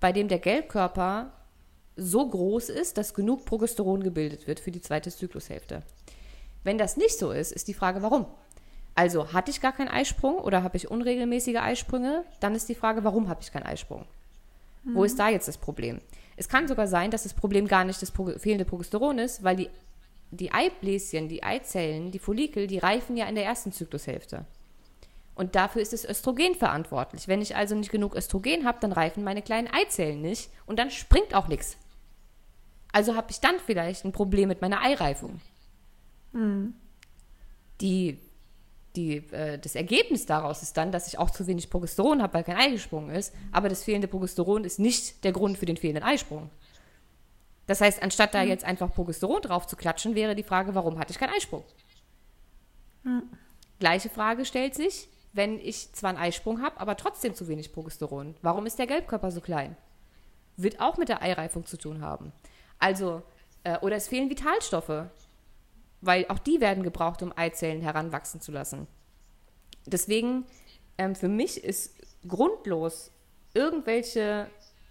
bei 0.00 0.12
dem 0.12 0.28
der 0.28 0.38
Gelbkörper 0.38 1.30
so 1.96 2.26
groß 2.26 2.70
ist, 2.70 2.96
dass 2.96 3.12
genug 3.12 3.44
Progesteron 3.44 4.02
gebildet 4.02 4.46
wird 4.46 4.60
für 4.60 4.70
die 4.70 4.80
zweite 4.80 5.10
Zyklushälfte. 5.10 5.82
Wenn 6.64 6.78
das 6.78 6.96
nicht 6.96 7.18
so 7.18 7.32
ist, 7.32 7.52
ist 7.52 7.68
die 7.68 7.74
Frage, 7.74 8.00
warum? 8.00 8.24
Also 8.94 9.32
hatte 9.32 9.50
ich 9.50 9.60
gar 9.60 9.72
keinen 9.72 9.88
Eisprung 9.88 10.36
oder 10.36 10.62
habe 10.62 10.76
ich 10.76 10.90
unregelmäßige 10.90 11.56
Eisprünge? 11.56 12.24
Dann 12.40 12.54
ist 12.54 12.68
die 12.68 12.74
Frage, 12.74 13.04
warum 13.04 13.28
habe 13.28 13.40
ich 13.40 13.52
keinen 13.52 13.64
Eisprung? 13.64 14.04
Mhm. 14.84 14.94
Wo 14.94 15.04
ist 15.04 15.18
da 15.18 15.28
jetzt 15.28 15.48
das 15.48 15.56
Problem? 15.56 16.00
Es 16.36 16.48
kann 16.48 16.68
sogar 16.68 16.86
sein, 16.86 17.10
dass 17.10 17.22
das 17.22 17.34
Problem 17.34 17.66
gar 17.66 17.84
nicht 17.84 18.02
das 18.02 18.12
fehlende 18.38 18.64
Progesteron 18.64 19.18
ist, 19.18 19.42
weil 19.42 19.56
die 19.56 19.70
die 20.32 20.50
Eibläschen, 20.50 21.28
die 21.28 21.42
Eizellen, 21.42 22.10
die 22.10 22.18
Follikel, 22.18 22.66
die 22.66 22.78
reifen 22.78 23.16
ja 23.16 23.26
in 23.26 23.34
der 23.34 23.44
ersten 23.44 23.70
Zyklushälfte. 23.70 24.46
Und 25.34 25.54
dafür 25.54 25.82
ist 25.82 25.92
das 25.92 26.04
Östrogen 26.04 26.54
verantwortlich. 26.54 27.28
Wenn 27.28 27.42
ich 27.42 27.54
also 27.54 27.74
nicht 27.74 27.90
genug 27.90 28.14
Östrogen 28.14 28.64
habe, 28.64 28.78
dann 28.80 28.92
reifen 28.92 29.24
meine 29.24 29.42
kleinen 29.42 29.68
Eizellen 29.68 30.22
nicht 30.22 30.50
und 30.66 30.78
dann 30.78 30.90
springt 30.90 31.34
auch 31.34 31.48
nichts. 31.48 31.76
Also 32.92 33.14
habe 33.14 33.30
ich 33.30 33.40
dann 33.40 33.56
vielleicht 33.64 34.04
ein 34.04 34.12
Problem 34.12 34.48
mit 34.48 34.60
meiner 34.62 34.82
Eireifung. 34.82 35.40
Mhm. 36.32 36.74
Die, 37.80 38.18
die, 38.96 39.16
äh, 39.32 39.58
das 39.58 39.74
Ergebnis 39.74 40.26
daraus 40.26 40.62
ist 40.62 40.76
dann, 40.76 40.92
dass 40.92 41.06
ich 41.06 41.18
auch 41.18 41.30
zu 41.30 41.46
wenig 41.46 41.70
Progesteron 41.70 42.22
habe, 42.22 42.34
weil 42.34 42.44
kein 42.44 42.56
Ei 42.56 42.70
gesprungen 42.70 43.14
ist. 43.14 43.34
Aber 43.50 43.68
das 43.68 43.84
fehlende 43.84 44.08
Progesteron 44.08 44.64
ist 44.64 44.78
nicht 44.78 45.24
der 45.24 45.32
Grund 45.32 45.58
für 45.58 45.66
den 45.66 45.76
fehlenden 45.76 46.04
Eisprung. 46.04 46.50
Das 47.66 47.80
heißt, 47.80 48.02
anstatt 48.02 48.34
da 48.34 48.42
mhm. 48.42 48.48
jetzt 48.48 48.64
einfach 48.64 48.92
Progesteron 48.92 49.42
drauf 49.42 49.66
zu 49.66 49.76
klatschen, 49.76 50.14
wäre 50.14 50.34
die 50.34 50.42
Frage, 50.42 50.74
warum 50.74 50.98
hatte 50.98 51.12
ich 51.12 51.18
keinen 51.18 51.34
Eisprung? 51.34 51.64
Mhm. 53.04 53.22
Gleiche 53.78 54.10
Frage 54.10 54.44
stellt 54.44 54.74
sich, 54.74 55.08
wenn 55.32 55.58
ich 55.58 55.92
zwar 55.92 56.10
einen 56.10 56.18
Eisprung 56.18 56.62
habe, 56.62 56.78
aber 56.78 56.96
trotzdem 56.96 57.34
zu 57.34 57.48
wenig 57.48 57.72
Progesteron. 57.72 58.34
Warum 58.42 58.66
ist 58.66 58.78
der 58.78 58.86
Gelbkörper 58.86 59.30
so 59.30 59.40
klein? 59.40 59.76
Wird 60.56 60.80
auch 60.80 60.98
mit 60.98 61.08
der 61.08 61.22
Eireifung 61.22 61.64
zu 61.64 61.78
tun 61.78 62.02
haben. 62.02 62.32
Also, 62.78 63.22
äh, 63.64 63.78
oder 63.78 63.96
es 63.96 64.08
fehlen 64.08 64.28
Vitalstoffe, 64.28 65.06
weil 66.02 66.26
auch 66.28 66.38
die 66.38 66.60
werden 66.60 66.82
gebraucht, 66.82 67.22
um 67.22 67.32
Eizellen 67.34 67.80
heranwachsen 67.80 68.40
zu 68.40 68.52
lassen. 68.52 68.86
Deswegen, 69.86 70.44
ähm, 70.98 71.14
für 71.14 71.28
mich 71.28 71.64
ist 71.64 71.94
grundlos 72.28 73.10
irgendwelche, 73.54 74.48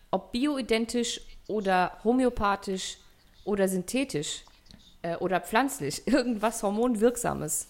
ob 0.10 0.32
bioidentisch 0.32 1.22
oder 1.48 1.98
homöopathisch 2.04 2.98
oder 3.44 3.68
synthetisch 3.68 4.44
äh, 5.02 5.16
oder 5.18 5.42
pflanzlich 5.42 6.04
irgendwas 6.08 6.64
Hormonwirksames 6.64 7.68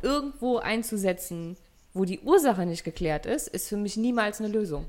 irgendwo 0.00 0.58
einzusetzen, 0.58 1.56
wo 1.92 2.04
die 2.04 2.20
Ursache 2.20 2.64
nicht 2.64 2.84
geklärt 2.84 3.26
ist, 3.26 3.48
ist 3.48 3.68
für 3.68 3.76
mich 3.76 3.96
niemals 3.96 4.40
eine 4.40 4.48
Lösung. 4.48 4.86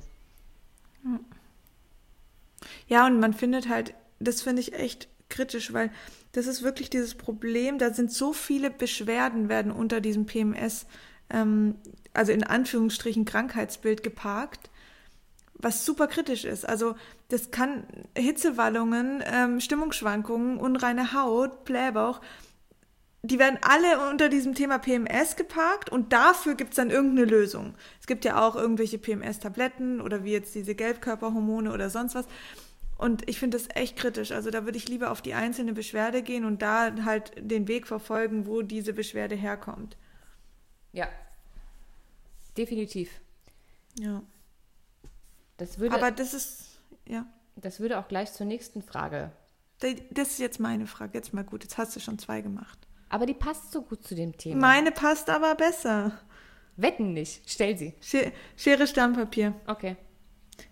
Ja, 2.88 3.05
und 3.07 3.19
man 3.19 3.34
findet 3.34 3.67
halt, 3.67 3.93
das 4.19 4.41
finde 4.41 4.61
ich 4.61 4.73
echt 4.73 5.09
kritisch, 5.30 5.74
weil 5.74 5.91
das 6.32 6.47
ist 6.47 6.63
wirklich 6.63 6.89
dieses 6.89 7.15
Problem, 7.15 7.78
da 7.78 7.93
sind 7.93 8.11
so 8.11 8.34
viele 8.34 8.69
Beschwerden 8.69 9.49
werden 9.49 9.71
unter 9.71 10.01
diesem 10.01 10.26
PMS, 10.26 10.86
ähm, 11.30 11.76
also 12.13 12.32
in 12.32 12.43
Anführungsstrichen 12.43 13.26
Krankheitsbild 13.26 14.03
geparkt, 14.03 14.69
was 15.53 15.86
super 15.86 16.07
kritisch 16.07 16.45
ist. 16.45 16.67
Also 16.67 16.95
das 17.30 17.51
kann 17.51 17.86
Hitzewallungen, 18.17 19.24
ähm, 19.26 19.59
Stimmungsschwankungen, 19.59 20.57
unreine 20.57 21.13
Haut, 21.13 21.65
Blähbauch, 21.65 22.19
die 23.26 23.39
werden 23.39 23.57
alle 23.61 24.09
unter 24.09 24.28
diesem 24.28 24.53
Thema 24.53 24.80
PMS 24.80 25.38
geparkt 25.38 25.89
und 25.89 26.11
dafür 26.11 26.55
gibt 26.55 26.71
es 26.71 26.76
dann 26.76 26.89
irgendeine 26.89 27.26
Lösung. 27.26 27.74
Es 28.01 28.05
gibt 28.05 28.26
ja 28.26 28.45
auch 28.45 28.57
irgendwelche 28.57 28.97
PMS-Tabletten 28.97 30.01
oder 30.01 30.26
wie 30.26 30.34
jetzt 30.34 30.53
diese 30.55 30.76
Gelbkörperhormone 30.76 31.71
oder 31.71 31.89
sonst 31.89 32.15
was. 32.15 32.26
Und 33.04 33.30
ich 33.30 33.38
finde 33.38 33.58
das 33.58 33.68
echt 33.76 33.97
kritisch. 33.97 34.32
Also 34.32 34.49
da 34.49 34.64
würde 34.64 34.78
ich 34.78 34.88
lieber 34.88 35.12
auf 35.12 35.22
die 35.22 35.34
einzelne 35.34 35.74
Beschwerde 35.74 36.24
gehen 36.24 36.45
und 36.45 36.62
da 36.62 37.04
halt 37.04 37.34
den 37.38 37.68
Weg 37.68 37.86
verfolgen, 37.86 38.47
wo 38.47 38.62
diese 38.62 38.93
Beschwerde 38.93 39.36
herkommt. 39.36 39.97
Ja, 40.93 41.10
definitiv. 42.56 43.10
Ja. 43.99 44.24
Das 45.58 45.80
würde, 45.80 45.95
Aber 45.95 46.12
das 46.12 46.34
ist, 46.34 46.80
ja. 47.06 47.26
Das 47.58 47.82
würde 47.82 47.99
auch 47.99 48.08
gleich 48.08 48.32
zur 48.32 48.45
nächsten 48.45 48.82
Frage. 48.82 49.34
Das 50.12 50.30
ist 50.30 50.39
jetzt 50.39 50.62
meine 50.62 50.88
Frage. 50.88 51.12
Jetzt 51.14 51.34
mal 51.34 51.43
gut, 51.43 51.64
jetzt 51.64 51.78
hast 51.78 51.93
du 51.97 51.99
schon 51.99 52.18
zwei 52.20 52.39
gemacht. 52.39 52.88
Aber 53.10 53.26
die 53.26 53.34
passt 53.34 53.74
so 53.74 53.82
gut 53.82 54.08
zu 54.08 54.16
dem 54.16 54.38
Thema. 54.38 54.62
Meine 54.62 54.93
passt 54.93 55.30
aber 55.30 55.56
besser. 55.56 56.18
Wetten 56.78 57.12
nicht. 57.12 57.43
Stell 57.51 57.78
sie. 57.78 57.95
Schere, 58.56 58.88
Stein, 58.88 59.12
Papier. 59.12 59.56
Okay. 59.68 59.97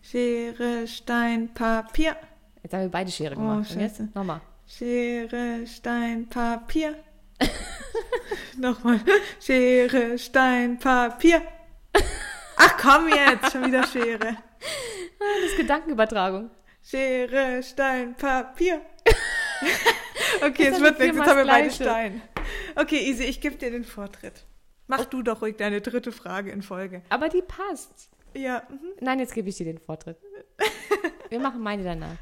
Schere, 0.02 0.88
Stein, 0.88 1.54
Papier. 1.54 2.16
Jetzt 2.64 2.74
haben 2.74 2.82
wir 2.82 2.90
beide 2.90 3.12
Schere 3.12 3.36
gemacht. 3.36 3.68
Oh, 3.72 3.74
scheiße. 3.74 4.10
Nochmal. 4.14 4.42
Schere, 4.68 5.66
Stein, 5.68 6.28
Papier. 6.28 6.96
Nochmal. 8.58 9.00
Schere, 9.40 10.18
Stein, 10.18 10.78
Papier. 10.80 11.42
Ach 12.58 12.78
komm 12.78 13.10
jetzt, 13.10 13.52
schon 13.52 13.66
wieder 13.66 13.86
Schere. 13.88 14.38
Das 15.20 15.52
ist 15.52 15.58
Gedankenübertragung. 15.58 16.52
Schere, 16.84 17.64
Stein, 17.64 18.16
Papier. 18.16 18.82
okay, 20.46 20.68
es 20.68 20.80
wird 20.80 21.00
nichts. 21.00 21.18
Jetzt 21.18 21.28
haben 21.28 21.38
wir 21.38 21.46
beide 21.46 21.72
Stein. 21.72 22.22
Okay, 22.76 23.10
Easy, 23.10 23.24
ich 23.24 23.42
gebe 23.42 23.56
dir 23.56 23.72
den 23.72 23.84
Vortritt. 23.84 24.46
Mach 24.88 25.06
du 25.06 25.22
doch 25.24 25.42
ruhig 25.42 25.58
deine 25.58 25.82
dritte 25.82 26.12
Frage 26.12 26.52
in 26.52 26.62
Folge. 26.62 27.02
Aber 27.10 27.30
die 27.30 27.42
passt. 27.42 28.10
Ja. 28.34 28.64
Mhm. 28.70 28.94
Nein, 29.00 29.20
jetzt 29.20 29.34
gebe 29.34 29.50
ich 29.50 29.58
dir 29.58 29.66
den 29.66 29.80
Vortritt. 29.80 30.18
Wir 31.30 31.40
machen 31.40 31.62
meine 31.62 31.84
danach. 31.84 32.18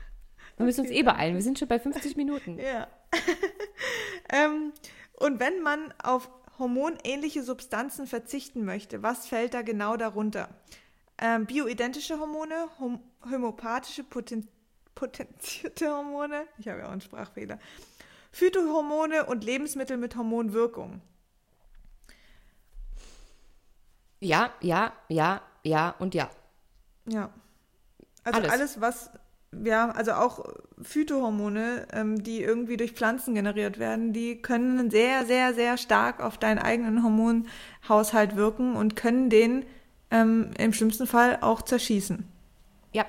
Wir 0.58 0.66
müssen 0.66 0.82
okay. 0.82 0.90
uns 0.90 1.00
eh 1.00 1.04
beeilen. 1.04 1.36
Wir 1.36 1.42
sind 1.42 1.58
schon 1.58 1.68
bei 1.68 1.80
50 1.80 2.16
Minuten. 2.16 2.60
Ja. 2.60 2.88
ähm, 4.32 4.74
und 5.14 5.40
wenn 5.40 5.62
man 5.62 5.94
auf 6.04 6.30
hormonähnliche 6.58 7.44
Substanzen 7.44 8.08
verzichten 8.08 8.66
möchte, 8.66 9.02
was 9.02 9.28
fällt 9.28 9.54
da 9.54 9.62
genau 9.62 9.98
darunter? 9.98 10.50
Ähm, 11.18 11.46
bioidentische 11.46 12.20
Hormone, 12.20 12.70
hom 12.80 13.00
homöopathische 13.30 14.04
Poten 14.04 14.48
potenzierte 14.96 15.90
Hormone, 15.90 16.46
ich 16.58 16.68
habe 16.68 16.80
ja 16.80 16.88
auch 16.88 16.92
einen 16.92 17.02
Sprachfehler, 17.02 17.58
Phytohormone 18.32 19.26
und 19.26 19.44
Lebensmittel 19.44 19.98
mit 19.98 20.16
Hormonwirkung. 20.16 21.02
Ja, 24.20 24.54
ja, 24.60 24.92
ja, 25.08 25.42
ja 25.70 25.96
und 26.00 26.16
ja. 26.16 26.30
Ja. 27.08 27.30
Also 28.24 28.40
alles, 28.40 28.52
alles 28.52 28.82
was, 28.82 29.12
ja, 29.64 29.90
also 29.92 30.14
auch 30.14 30.46
Phytohormone, 30.82 31.88
ähm, 31.94 32.24
die 32.24 32.42
irgendwie 32.42 32.78
durch 32.78 32.92
Pflanzen 32.92 33.36
generiert 33.36 33.80
werden, 33.80 34.14
die 34.14 34.42
können 34.42 34.92
sehr, 34.92 35.26
sehr, 35.26 35.54
sehr 35.54 35.78
stark 35.78 36.22
auf 36.22 36.38
deinen 36.38 36.60
eigenen 36.60 37.04
Hormonhaushalt 37.04 38.36
wirken 38.36 38.76
und 38.76 38.96
können 38.96 39.30
den 39.30 39.66
ähm, 40.12 40.52
im 40.58 40.74
schlimmsten 40.74 41.08
Fall 41.08 41.38
auch 41.42 41.62
zerschießen. 41.62 42.26
Ja, 42.92 43.06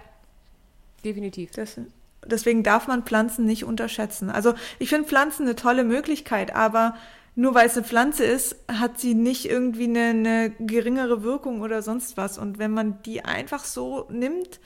definitiv. 1.04 1.50
Das, 1.52 1.78
deswegen 2.24 2.62
darf 2.62 2.86
man 2.86 3.02
Pflanzen 3.02 3.46
nicht 3.46 3.64
unterschätzen. 3.64 4.30
Also 4.30 4.54
ich 4.78 4.88
finde 4.88 5.08
Pflanzen 5.08 5.42
eine 5.42 5.56
tolle 5.56 5.84
Möglichkeit, 5.84 6.54
aber 6.54 6.94
nur 7.40 7.54
weil 7.54 7.68
es 7.68 7.76
eine 7.78 7.86
Pflanze 7.86 8.24
ist, 8.24 8.54
hat 8.68 9.00
sie 9.00 9.14
nicht 9.14 9.46
irgendwie 9.46 9.84
eine, 9.84 10.10
eine 10.10 10.50
geringere 10.50 11.22
Wirkung 11.22 11.62
oder 11.62 11.80
sonst 11.80 12.18
was. 12.18 12.36
Und 12.36 12.58
wenn 12.58 12.70
man 12.70 13.00
die 13.00 13.24
einfach 13.24 13.64
so 13.64 14.06
nimmt, 14.10 14.60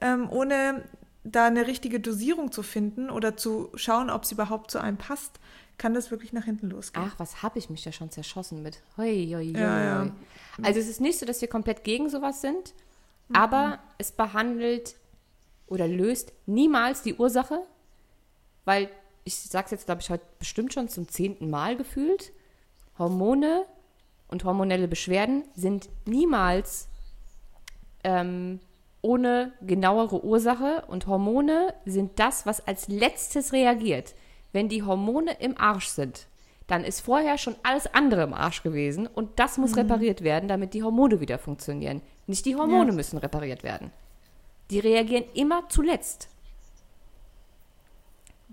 ähm, 0.00 0.30
ohne 0.30 0.84
da 1.24 1.46
eine 1.46 1.66
richtige 1.66 1.98
Dosierung 1.98 2.52
zu 2.52 2.62
finden 2.62 3.10
oder 3.10 3.36
zu 3.36 3.72
schauen, 3.74 4.08
ob 4.08 4.24
sie 4.24 4.34
überhaupt 4.34 4.70
zu 4.70 4.78
einem 4.78 4.98
passt, 4.98 5.40
kann 5.78 5.94
das 5.94 6.12
wirklich 6.12 6.32
nach 6.32 6.44
hinten 6.44 6.70
losgehen. 6.70 7.10
Ach, 7.10 7.18
was 7.18 7.42
habe 7.42 7.58
ich 7.58 7.70
mich 7.70 7.82
da 7.82 7.90
schon 7.90 8.12
zerschossen 8.12 8.62
mit? 8.62 8.80
Hoi, 8.96 9.26
hoi, 9.34 9.52
hoi. 9.52 9.58
Ja, 9.58 9.82
ja. 9.82 10.10
Also 10.62 10.78
es 10.78 10.88
ist 10.88 11.00
nicht 11.00 11.18
so, 11.18 11.26
dass 11.26 11.40
wir 11.40 11.48
komplett 11.48 11.82
gegen 11.82 12.08
sowas 12.08 12.40
sind, 12.40 12.72
mhm. 13.30 13.34
aber 13.34 13.80
es 13.98 14.12
behandelt 14.12 14.94
oder 15.66 15.88
löst 15.88 16.32
niemals 16.46 17.02
die 17.02 17.14
Ursache, 17.16 17.62
weil 18.64 18.90
ich 19.24 19.36
sage 19.36 19.66
es 19.66 19.70
jetzt, 19.70 19.86
glaube 19.86 20.00
ich, 20.00 20.10
heute 20.10 20.24
bestimmt 20.38 20.72
schon 20.72 20.88
zum 20.88 21.08
zehnten 21.08 21.50
Mal 21.50 21.76
gefühlt, 21.76 22.32
Hormone 22.98 23.64
und 24.28 24.44
hormonelle 24.44 24.88
Beschwerden 24.88 25.44
sind 25.54 25.88
niemals 26.06 26.88
ähm, 28.04 28.60
ohne 29.00 29.52
genauere 29.60 30.24
Ursache 30.24 30.84
und 30.88 31.06
Hormone 31.06 31.74
sind 31.84 32.18
das, 32.18 32.46
was 32.46 32.66
als 32.66 32.88
letztes 32.88 33.52
reagiert. 33.52 34.14
Wenn 34.52 34.68
die 34.68 34.82
Hormone 34.82 35.32
im 35.40 35.58
Arsch 35.58 35.88
sind, 35.88 36.26
dann 36.66 36.84
ist 36.84 37.00
vorher 37.00 37.38
schon 37.38 37.56
alles 37.62 37.92
andere 37.92 38.22
im 38.22 38.34
Arsch 38.34 38.62
gewesen 38.62 39.06
und 39.06 39.38
das 39.38 39.58
muss 39.58 39.72
mhm. 39.72 39.78
repariert 39.78 40.22
werden, 40.22 40.48
damit 40.48 40.74
die 40.74 40.82
Hormone 40.82 41.20
wieder 41.20 41.38
funktionieren. 41.38 42.00
Nicht 42.26 42.46
die 42.46 42.56
Hormone 42.56 42.90
ja. 42.90 42.94
müssen 42.94 43.18
repariert 43.18 43.62
werden. 43.62 43.90
Die 44.70 44.78
reagieren 44.78 45.24
immer 45.34 45.68
zuletzt. 45.68 46.28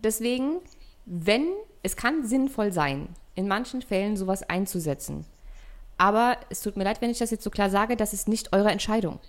Deswegen, 0.04 0.60
wenn, 1.06 1.48
es 1.84 1.96
kann 1.96 2.26
sinnvoll 2.26 2.72
sein, 2.72 3.10
in 3.36 3.48
manchen 3.48 3.82
Fällen 3.82 4.18
sowas 4.18 4.44
einzusetzen. 4.44 5.26
Aber 5.98 6.38
es 6.50 6.62
tut 6.62 6.78
mir 6.78 6.84
leid, 6.86 7.02
wenn 7.02 7.10
ich 7.10 7.20
das 7.20 7.32
jetzt 7.32 7.44
so 7.44 7.50
klar 7.50 7.70
sage, 7.70 7.98
das 7.98 8.14
ist 8.14 8.28
nicht 8.28 8.54
eure 8.54 8.72
Entscheidung. 8.72 9.20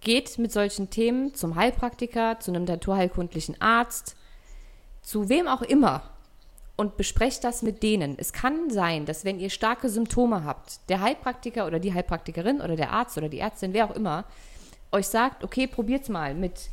Geht 0.00 0.38
mit 0.38 0.50
solchen 0.50 0.90
Themen 0.90 1.34
zum 1.34 1.54
Heilpraktiker, 1.54 2.40
zu 2.40 2.50
einem 2.50 2.64
naturheilkundlichen 2.64 3.60
Arzt, 3.60 4.16
zu 5.00 5.28
wem 5.28 5.46
auch 5.46 5.62
immer 5.62 6.02
und 6.76 6.96
besprecht 6.96 7.44
das 7.44 7.62
mit 7.62 7.82
denen. 7.82 8.18
Es 8.18 8.32
kann 8.32 8.70
sein, 8.70 9.06
dass 9.06 9.24
wenn 9.24 9.38
ihr 9.38 9.50
starke 9.50 9.88
Symptome 9.88 10.44
habt, 10.44 10.88
der 10.88 11.00
Heilpraktiker 11.00 11.66
oder 11.66 11.78
die 11.78 11.94
Heilpraktikerin 11.94 12.60
oder 12.60 12.74
der 12.74 12.90
Arzt 12.90 13.16
oder 13.16 13.28
die 13.28 13.38
Ärztin, 13.38 13.72
wer 13.72 13.84
auch 13.84 13.94
immer, 13.94 14.24
euch 14.90 15.06
sagt, 15.06 15.44
okay, 15.44 15.66
probiert's 15.66 16.08
mal 16.08 16.34
mit 16.34 16.70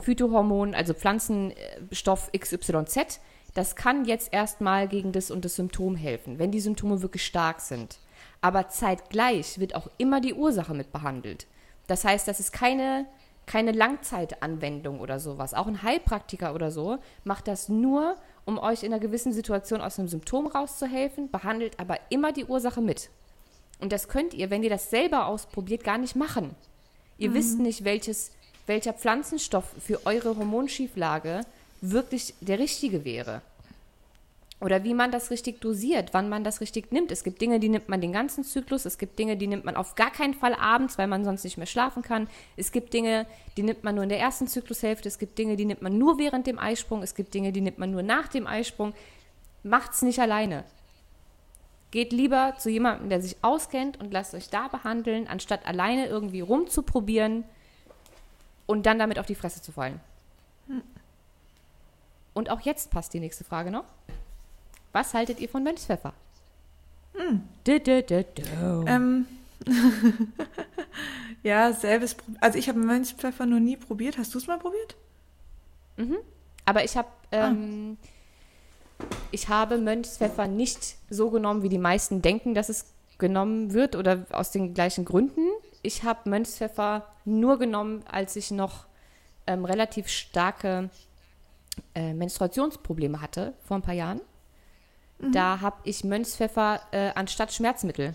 Phytohormon, 0.00 0.74
also 0.74 0.94
Pflanzenstoff 0.94 2.30
XYZ, 2.32 3.20
das 3.54 3.76
kann 3.76 4.04
jetzt 4.04 4.32
erstmal 4.32 4.88
gegen 4.88 5.12
das 5.12 5.30
und 5.30 5.44
das 5.44 5.56
Symptom 5.56 5.94
helfen, 5.94 6.38
wenn 6.38 6.50
die 6.50 6.60
Symptome 6.60 7.02
wirklich 7.02 7.24
stark 7.24 7.60
sind. 7.60 7.98
Aber 8.40 8.68
zeitgleich 8.68 9.58
wird 9.58 9.74
auch 9.74 9.88
immer 9.98 10.20
die 10.20 10.34
Ursache 10.34 10.74
mit 10.74 10.92
behandelt. 10.92 11.46
Das 11.86 12.04
heißt, 12.04 12.26
das 12.26 12.40
ist 12.40 12.52
keine, 12.52 13.06
keine 13.46 13.72
Langzeitanwendung 13.72 15.00
oder 15.00 15.20
sowas. 15.20 15.54
Auch 15.54 15.66
ein 15.66 15.82
Heilpraktiker 15.82 16.54
oder 16.54 16.70
so 16.70 16.98
macht 17.24 17.46
das 17.46 17.68
nur, 17.68 18.16
um 18.44 18.58
euch 18.58 18.82
in 18.82 18.92
einer 18.92 19.00
gewissen 19.00 19.32
Situation 19.32 19.80
aus 19.80 19.98
einem 19.98 20.08
Symptom 20.08 20.46
rauszuhelfen, 20.46 21.30
behandelt 21.30 21.78
aber 21.78 21.98
immer 22.08 22.32
die 22.32 22.46
Ursache 22.46 22.80
mit. 22.80 23.10
Und 23.80 23.92
das 23.92 24.08
könnt 24.08 24.32
ihr, 24.32 24.50
wenn 24.50 24.62
ihr 24.62 24.70
das 24.70 24.90
selber 24.90 25.26
ausprobiert, 25.26 25.84
gar 25.84 25.98
nicht 25.98 26.16
machen. 26.16 26.54
Ihr 27.18 27.30
mhm. 27.30 27.34
wisst 27.34 27.58
nicht, 27.58 27.84
welches 27.84 28.32
welcher 28.66 28.92
Pflanzenstoff 28.92 29.64
für 29.80 30.06
eure 30.06 30.36
Hormonschieflage 30.36 31.42
wirklich 31.80 32.34
der 32.40 32.58
richtige 32.58 33.04
wäre. 33.04 33.42
Oder 34.62 34.84
wie 34.84 34.94
man 34.94 35.10
das 35.10 35.32
richtig 35.32 35.60
dosiert, 35.60 36.10
wann 36.14 36.28
man 36.28 36.44
das 36.44 36.60
richtig 36.60 36.92
nimmt. 36.92 37.10
Es 37.10 37.24
gibt 37.24 37.40
Dinge, 37.40 37.58
die 37.58 37.68
nimmt 37.68 37.88
man 37.88 38.00
den 38.00 38.12
ganzen 38.12 38.44
Zyklus. 38.44 38.84
Es 38.84 38.96
gibt 38.96 39.18
Dinge, 39.18 39.36
die 39.36 39.48
nimmt 39.48 39.64
man 39.64 39.74
auf 39.74 39.96
gar 39.96 40.12
keinen 40.12 40.34
Fall 40.34 40.54
abends, 40.54 40.98
weil 40.98 41.08
man 41.08 41.24
sonst 41.24 41.42
nicht 41.42 41.56
mehr 41.56 41.66
schlafen 41.66 42.02
kann. 42.02 42.28
Es 42.56 42.70
gibt 42.70 42.94
Dinge, 42.94 43.26
die 43.56 43.64
nimmt 43.64 43.82
man 43.82 43.96
nur 43.96 44.04
in 44.04 44.08
der 44.08 44.20
ersten 44.20 44.46
Zyklushälfte. 44.46 45.08
Es 45.08 45.18
gibt 45.18 45.36
Dinge, 45.36 45.56
die 45.56 45.64
nimmt 45.64 45.82
man 45.82 45.98
nur 45.98 46.16
während 46.20 46.46
dem 46.46 46.60
Eisprung. 46.60 47.02
Es 47.02 47.16
gibt 47.16 47.34
Dinge, 47.34 47.50
die 47.50 47.60
nimmt 47.60 47.78
man 47.78 47.90
nur 47.90 48.04
nach 48.04 48.28
dem 48.28 48.46
Eisprung. 48.46 48.94
Macht's 49.64 50.00
nicht 50.02 50.20
alleine. 50.20 50.62
Geht 51.90 52.12
lieber 52.12 52.54
zu 52.56 52.70
jemandem, 52.70 53.08
der 53.08 53.20
sich 53.20 53.38
auskennt 53.42 53.98
und 53.98 54.12
lasst 54.12 54.32
euch 54.32 54.48
da 54.48 54.68
behandeln, 54.68 55.26
anstatt 55.26 55.66
alleine 55.66 56.06
irgendwie 56.06 56.40
rumzuprobieren 56.40 57.42
und 58.66 58.86
dann 58.86 58.98
damit 58.98 59.18
auf 59.18 59.26
die 59.26 59.34
Fresse 59.34 59.62
zu 59.62 59.72
fallen. 59.72 60.00
Hm. 60.68 60.82
Und 62.34 62.50
auch 62.50 62.60
jetzt 62.60 62.90
passt 62.90 63.12
die 63.14 63.20
nächste 63.20 63.44
Frage 63.44 63.70
noch. 63.70 63.84
Was 64.92 65.14
haltet 65.14 65.40
ihr 65.40 65.48
von 65.48 65.62
Mönchspfeffer? 65.62 66.12
Hm. 67.14 67.42
Du, 67.64 67.80
du, 67.80 68.02
du, 68.02 68.24
ähm. 68.86 69.26
ja, 71.42 71.72
selbes. 71.72 72.16
Also 72.40 72.58
ich 72.58 72.68
habe 72.68 72.78
Mönchspfeffer 72.78 73.46
noch 73.46 73.60
nie 73.60 73.76
probiert. 73.76 74.18
Hast 74.18 74.34
du 74.34 74.38
es 74.38 74.46
mal 74.46 74.58
probiert? 74.58 74.96
Mhm. 75.96 76.16
Aber 76.64 76.84
ich 76.84 76.96
habe 76.96 77.08
ah. 77.30 77.48
ähm, 77.48 77.96
ich 79.30 79.48
habe 79.48 79.78
Mönchspfeffer 79.78 80.46
nicht 80.46 80.96
so 81.10 81.30
genommen, 81.30 81.62
wie 81.62 81.68
die 81.68 81.78
meisten 81.78 82.22
denken, 82.22 82.54
dass 82.54 82.68
es 82.68 82.86
genommen 83.18 83.72
wird 83.72 83.96
oder 83.96 84.26
aus 84.30 84.50
den 84.50 84.74
gleichen 84.74 85.04
Gründen 85.04 85.46
ich 85.82 86.04
habe 86.04 86.28
Mönchspfeffer 86.28 87.06
nur 87.24 87.58
genommen, 87.58 88.04
als 88.10 88.36
ich 88.36 88.50
noch 88.50 88.86
ähm, 89.46 89.64
relativ 89.64 90.08
starke 90.08 90.90
äh, 91.94 92.12
Menstruationsprobleme 92.14 93.20
hatte, 93.20 93.54
vor 93.64 93.76
ein 93.76 93.82
paar 93.82 93.94
Jahren. 93.94 94.20
Mhm. 95.18 95.32
Da 95.32 95.60
habe 95.60 95.76
ich 95.84 96.04
Mönchspfeffer 96.04 96.80
äh, 96.92 97.10
anstatt 97.14 97.52
Schmerzmittel 97.52 98.14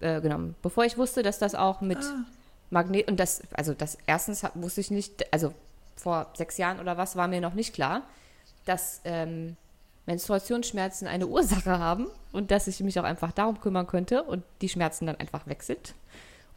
äh, 0.00 0.20
genommen. 0.20 0.54
Bevor 0.62 0.84
ich 0.84 0.96
wusste, 0.98 1.22
dass 1.22 1.38
das 1.38 1.54
auch 1.54 1.80
mit 1.80 1.98
ah. 1.98 2.24
Magnet 2.70 3.08
und 3.08 3.18
das, 3.20 3.42
also 3.52 3.74
das 3.74 3.98
erstens 4.06 4.44
wusste 4.54 4.80
ich 4.80 4.90
nicht, 4.90 5.32
also 5.32 5.52
vor 5.96 6.30
sechs 6.34 6.58
Jahren 6.58 6.80
oder 6.80 6.96
was 6.96 7.16
war 7.16 7.28
mir 7.28 7.40
noch 7.40 7.54
nicht 7.54 7.74
klar, 7.74 8.02
dass 8.64 9.00
ähm, 9.04 9.56
Menstruationsschmerzen 10.06 11.06
eine 11.06 11.26
Ursache 11.28 11.78
haben 11.78 12.06
und 12.32 12.50
dass 12.50 12.66
ich 12.66 12.80
mich 12.80 12.98
auch 12.98 13.04
einfach 13.04 13.32
darum 13.32 13.60
kümmern 13.60 13.86
könnte 13.86 14.22
und 14.22 14.42
die 14.60 14.68
Schmerzen 14.68 15.06
dann 15.06 15.16
einfach 15.16 15.46
weg 15.46 15.62
sind. 15.62 15.94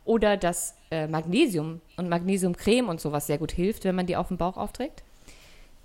Oder 0.08 0.38
dass 0.38 0.74
äh, 0.89 1.05
Magnesium 1.05 1.82
und 1.97 2.08
Magnesiumcreme 2.08 2.88
und 2.88 3.01
sowas 3.01 3.28
sehr 3.28 3.38
gut 3.38 3.51
hilft, 3.51 3.84
wenn 3.84 3.93
man 3.93 4.08
die 4.08 4.16
auf 4.16 4.30
den 4.30 4.38
Bauch 4.38 4.55
aufträgt. 4.55 5.03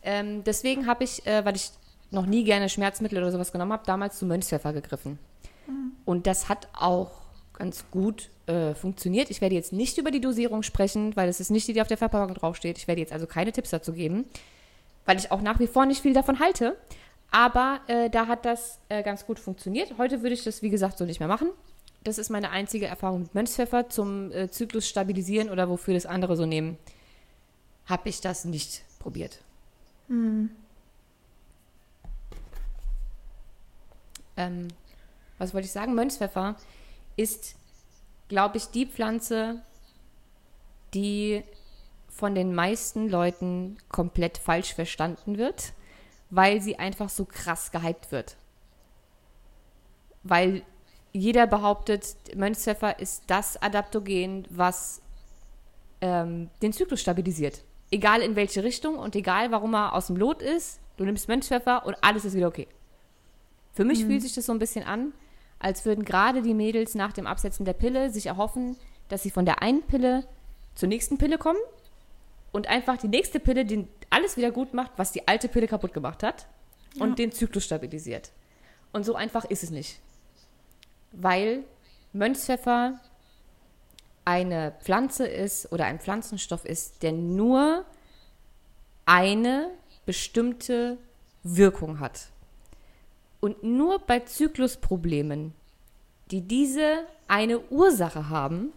Ähm, 0.02 0.44
deswegen 0.44 0.86
habe 0.86 1.02
ich, 1.04 1.26
äh, 1.26 1.44
weil 1.44 1.56
ich 1.56 1.70
noch 2.12 2.24
nie 2.26 2.44
gerne 2.44 2.68
Schmerzmittel 2.68 3.18
oder 3.18 3.32
sowas 3.32 3.50
genommen 3.50 3.72
habe, 3.72 3.82
damals 3.84 4.18
zu 4.18 4.24
Mönchspfeffer 4.26 4.72
gegriffen. 4.72 5.18
Mhm. 5.66 5.92
Und 6.04 6.26
das 6.28 6.48
hat 6.48 6.68
auch 6.72 7.10
ganz 7.54 7.84
gut 7.90 8.30
äh, 8.46 8.74
funktioniert. 8.74 9.28
Ich 9.30 9.40
werde 9.40 9.56
jetzt 9.56 9.72
nicht 9.72 9.98
über 9.98 10.12
die 10.12 10.20
Dosierung 10.20 10.62
sprechen, 10.62 11.16
weil 11.16 11.28
es 11.28 11.40
ist 11.40 11.50
nicht 11.50 11.66
die, 11.66 11.72
die 11.72 11.82
auf 11.82 11.88
der 11.88 11.98
Verpackung 11.98 12.34
draufsteht. 12.34 12.78
Ich 12.78 12.86
werde 12.86 13.00
jetzt 13.00 13.12
also 13.12 13.26
keine 13.26 13.52
Tipps 13.52 13.70
dazu 13.70 13.92
geben. 13.92 14.24
weil 15.04 15.18
ich 15.18 15.32
auch 15.32 15.40
nach 15.42 15.58
wie 15.58 15.66
vor 15.66 15.84
nicht 15.84 16.00
viel 16.00 16.14
davon 16.14 16.38
halte. 16.38 16.76
Aber 17.32 17.80
äh, 17.88 18.10
da 18.10 18.26
hat 18.28 18.44
das 18.44 18.78
äh, 18.88 19.02
ganz 19.02 19.26
gut 19.26 19.38
funktioniert. 19.38 19.94
Heute 19.98 20.22
würde 20.22 20.34
ich 20.34 20.44
das, 20.44 20.62
wie 20.62 20.70
gesagt, 20.70 20.98
so 20.98 21.04
nicht 21.04 21.18
mehr 21.18 21.28
machen. 21.28 21.48
Das 22.04 22.18
ist 22.18 22.30
meine 22.30 22.50
einzige 22.50 22.86
Erfahrung 22.86 23.22
mit 23.22 23.34
Mönchspfeffer 23.34 23.88
zum 23.88 24.32
äh, 24.32 24.50
Zyklus 24.50 24.88
stabilisieren 24.88 25.50
oder 25.50 25.68
wofür 25.68 25.94
das 25.94 26.06
andere 26.06 26.36
so 26.36 26.46
nehmen. 26.46 26.78
Habe 27.86 28.08
ich 28.08 28.20
das 28.20 28.44
nicht 28.44 28.82
probiert. 28.98 29.38
Hm. 30.08 30.50
Ähm, 34.36 34.68
was 35.38 35.54
wollte 35.54 35.66
ich 35.66 35.72
sagen? 35.72 35.94
Mönchspfeffer 35.94 36.56
ist, 37.16 37.54
glaube 38.28 38.56
ich, 38.56 38.66
die 38.66 38.86
Pflanze, 38.86 39.62
die 40.94 41.42
von 42.08 42.34
den 42.34 42.54
meisten 42.54 43.08
Leuten 43.08 43.78
komplett 43.88 44.38
falsch 44.38 44.74
verstanden 44.74 45.38
wird 45.38 45.72
weil 46.32 46.62
sie 46.62 46.78
einfach 46.78 47.10
so 47.10 47.26
krass 47.26 47.70
gehypt 47.70 48.10
wird. 48.10 48.36
Weil 50.22 50.62
jeder 51.12 51.46
behauptet, 51.46 52.16
Mönchspfeffer 52.34 52.98
ist 52.98 53.24
das 53.26 53.60
Adaptogen, 53.60 54.46
was 54.50 55.02
ähm, 56.00 56.48
den 56.62 56.72
Zyklus 56.72 57.00
stabilisiert. 57.00 57.62
Egal 57.90 58.22
in 58.22 58.36
welche 58.36 58.64
Richtung 58.64 58.96
und 58.96 59.14
egal 59.14 59.50
warum 59.50 59.74
er 59.74 59.92
aus 59.92 60.06
dem 60.06 60.16
Lot 60.16 60.40
ist, 60.40 60.80
du 60.96 61.04
nimmst 61.04 61.28
Mönchspfeffer 61.28 61.84
und 61.84 61.96
alles 62.00 62.24
ist 62.24 62.34
wieder 62.34 62.48
okay. 62.48 62.66
Für 63.72 63.84
mich 63.84 64.04
mhm. 64.04 64.08
fühlt 64.08 64.22
sich 64.22 64.34
das 64.34 64.46
so 64.46 64.52
ein 64.52 64.58
bisschen 64.58 64.84
an, 64.84 65.12
als 65.58 65.84
würden 65.84 66.04
gerade 66.04 66.42
die 66.42 66.54
Mädels 66.54 66.94
nach 66.94 67.12
dem 67.12 67.26
Absetzen 67.26 67.64
der 67.64 67.74
Pille 67.74 68.10
sich 68.10 68.26
erhoffen, 68.26 68.76
dass 69.08 69.22
sie 69.22 69.30
von 69.30 69.44
der 69.44 69.62
einen 69.62 69.82
Pille 69.82 70.26
zur 70.74 70.88
nächsten 70.88 71.18
Pille 71.18 71.38
kommen 71.38 71.60
und 72.52 72.68
einfach 72.68 72.96
die 72.96 73.08
nächste 73.08 73.38
Pille 73.38 73.64
den 73.64 73.88
alles 74.10 74.36
wieder 74.36 74.50
gut 74.50 74.74
macht, 74.74 74.92
was 74.96 75.12
die 75.12 75.28
alte 75.28 75.48
Pille 75.48 75.68
kaputt 75.68 75.92
gemacht 75.92 76.22
hat 76.22 76.46
und 76.98 77.10
ja. 77.10 77.14
den 77.16 77.32
Zyklus 77.32 77.64
stabilisiert. 77.64 78.30
Und 78.92 79.04
so 79.04 79.14
einfach 79.14 79.44
ist 79.44 79.62
es 79.62 79.70
nicht. 79.70 80.00
Weil 81.12 81.64
Mönchspfeffer 82.12 83.00
eine 84.24 84.72
Pflanze 84.80 85.26
ist 85.26 85.72
oder 85.72 85.86
ein 85.86 85.98
Pflanzenstoff 85.98 86.64
ist, 86.64 87.02
der 87.02 87.12
nur 87.12 87.84
eine 89.04 89.70
bestimmte 90.06 90.98
Wirkung 91.42 92.00
hat. 92.00 92.28
Und 93.40 93.62
nur 93.62 93.98
bei 93.98 94.20
Zyklusproblemen, 94.20 95.52
die 96.30 96.42
diese 96.42 97.06
eine 97.26 97.58
Ursache 97.70 98.28
haben, 98.28 98.72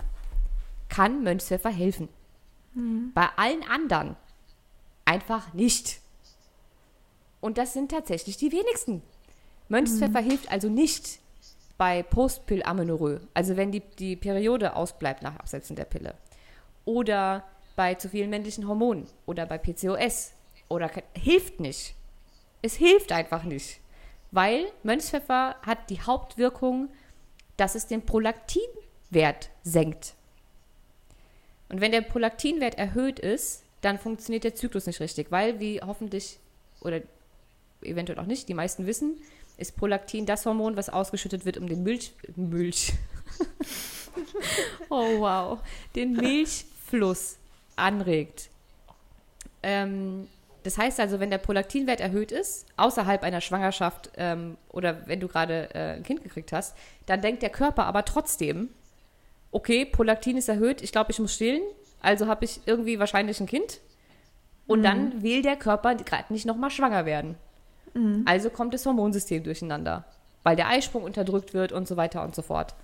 kann 0.89 1.23
Mönchspfeffer 1.23 1.69
helfen. 1.69 2.09
Mhm. 2.73 3.11
Bei 3.13 3.29
allen 3.35 3.63
anderen 3.63 4.15
einfach 5.05 5.53
nicht. 5.53 5.99
Und 7.41 7.57
das 7.59 7.73
sind 7.73 7.91
tatsächlich 7.91 8.37
die 8.37 8.51
wenigsten. 8.51 9.03
Mönchspfeffer 9.69 10.21
mhm. 10.21 10.25
hilft 10.25 10.51
also 10.51 10.69
nicht 10.69 11.19
bei 11.77 12.03
Postpill-Amenorrhoe, 12.03 13.21
also 13.33 13.57
wenn 13.57 13.71
die, 13.71 13.81
die 13.99 14.15
Periode 14.15 14.75
ausbleibt 14.75 15.21
nach 15.21 15.35
Absetzen 15.37 15.75
der 15.75 15.85
Pille. 15.85 16.15
Oder 16.85 17.43
bei 17.75 17.95
zu 17.95 18.09
vielen 18.09 18.29
männlichen 18.29 18.67
Hormonen 18.67 19.07
oder 19.25 19.45
bei 19.45 19.57
PCOS. 19.57 20.31
Oder 20.69 20.89
hilft 21.13 21.59
nicht. 21.59 21.95
Es 22.61 22.75
hilft 22.75 23.11
einfach 23.11 23.43
nicht. 23.43 23.79
Weil 24.31 24.65
Mönchspfeffer 24.83 25.55
hat 25.61 25.89
die 25.89 26.01
Hauptwirkung, 26.01 26.89
dass 27.57 27.75
es 27.75 27.87
den 27.87 28.01
Prolaktinwert 28.01 29.49
senkt. 29.63 30.13
Und 31.69 31.81
wenn 31.81 31.91
der 31.91 32.01
Prolaktinwert 32.01 32.77
erhöht 32.77 33.19
ist, 33.19 33.63
dann 33.81 33.99
funktioniert 33.99 34.43
der 34.43 34.55
Zyklus 34.55 34.87
nicht 34.87 34.99
richtig, 34.99 35.31
weil, 35.31 35.59
wie 35.59 35.81
hoffentlich 35.81 36.39
oder 36.81 37.01
eventuell 37.81 38.19
auch 38.19 38.25
nicht, 38.25 38.49
die 38.49 38.53
meisten 38.53 38.87
wissen, 38.87 39.17
ist 39.57 39.75
Prolaktin 39.77 40.25
das 40.25 40.45
Hormon, 40.45 40.75
was 40.75 40.89
ausgeschüttet 40.89 41.45
wird, 41.45 41.57
um 41.57 41.67
den 41.67 41.83
Milch, 41.83 42.13
Milch, 42.35 42.93
oh 44.89 45.19
wow, 45.19 45.59
den 45.95 46.13
Milchfluss 46.13 47.37
anregt. 47.75 48.49
Ähm, 49.63 50.27
das 50.63 50.77
heißt 50.77 50.99
also, 50.99 51.19
wenn 51.19 51.29
der 51.29 51.37
Prolaktinwert 51.37 51.99
erhöht 51.99 52.31
ist, 52.31 52.65
außerhalb 52.75 53.23
einer 53.23 53.41
Schwangerschaft 53.41 54.11
ähm, 54.17 54.57
oder 54.69 55.07
wenn 55.07 55.19
du 55.19 55.27
gerade 55.27 55.69
äh, 55.75 55.95
ein 55.95 56.03
Kind 56.03 56.23
gekriegt 56.23 56.51
hast, 56.51 56.75
dann 57.05 57.21
denkt 57.21 57.43
der 57.43 57.51
Körper 57.51 57.85
aber 57.85 58.03
trotzdem, 58.03 58.69
okay, 59.51 59.85
Prolaktin 59.85 60.37
ist 60.37 60.49
erhöht, 60.49 60.81
ich 60.81 60.91
glaube, 60.91 61.11
ich 61.11 61.19
muss 61.19 61.35
stillen, 61.35 61.61
also 62.01 62.27
habe 62.27 62.45
ich 62.45 62.61
irgendwie 62.65 62.99
wahrscheinlich 62.99 63.39
ein 63.39 63.45
Kind. 63.45 63.79
Und 64.67 64.79
mhm. 64.79 64.83
dann 64.83 65.23
will 65.23 65.41
der 65.41 65.55
Körper 65.55 65.95
gerade 65.95 66.33
nicht 66.33 66.45
nochmal 66.45 66.71
schwanger 66.71 67.05
werden. 67.05 67.35
Mhm. 67.95 68.23
Also 68.25 68.49
kommt 68.49 68.73
das 68.73 68.85
Hormonsystem 68.85 69.43
durcheinander, 69.43 70.05
weil 70.43 70.55
der 70.55 70.67
Eisprung 70.67 71.03
unterdrückt 71.03 71.53
wird 71.53 71.71
und 71.71 71.87
so 71.87 71.97
weiter 71.97 72.23
und 72.23 72.35
so 72.35 72.43
fort. 72.43 72.75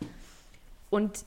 Und 0.89 1.26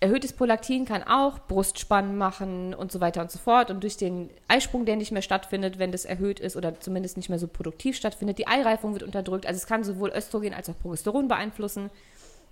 erhöhtes 0.00 0.32
Prolaktin 0.32 0.84
kann 0.84 1.02
auch 1.02 1.38
Brustspannen 1.46 2.16
machen 2.16 2.74
und 2.74 2.92
so 2.92 3.00
weiter 3.00 3.20
und 3.20 3.30
so 3.30 3.38
fort. 3.38 3.70
Und 3.70 3.82
durch 3.82 3.96
den 3.96 4.30
Eisprung, 4.48 4.84
der 4.84 4.96
nicht 4.96 5.12
mehr 5.12 5.22
stattfindet, 5.22 5.78
wenn 5.78 5.92
das 5.92 6.04
erhöht 6.04 6.40
ist 6.40 6.56
oder 6.56 6.80
zumindest 6.80 7.16
nicht 7.16 7.28
mehr 7.28 7.38
so 7.38 7.48
produktiv 7.48 7.96
stattfindet, 7.96 8.38
die 8.38 8.48
Eireifung 8.48 8.92
wird 8.92 9.02
unterdrückt. 9.02 9.46
Also 9.46 9.58
es 9.58 9.66
kann 9.66 9.84
sowohl 9.84 10.10
Östrogen 10.10 10.54
als 10.54 10.68
auch 10.68 10.78
Progesteron 10.78 11.28
beeinflussen 11.28 11.90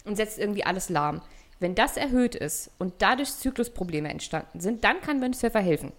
und 0.05 0.17
setzt 0.17 0.39
irgendwie 0.39 0.65
alles 0.65 0.89
lahm. 0.89 1.23
Wenn 1.59 1.75
das 1.75 1.97
erhöht 1.97 2.35
ist 2.35 2.71
und 2.79 2.95
dadurch 2.99 3.33
Zyklusprobleme 3.33 4.11
entstanden 4.11 4.61
sind, 4.61 4.85
dann 4.85 5.01
kann 5.01 5.21
Mönchspfeffer 5.21 5.61
helfen. 5.61 5.93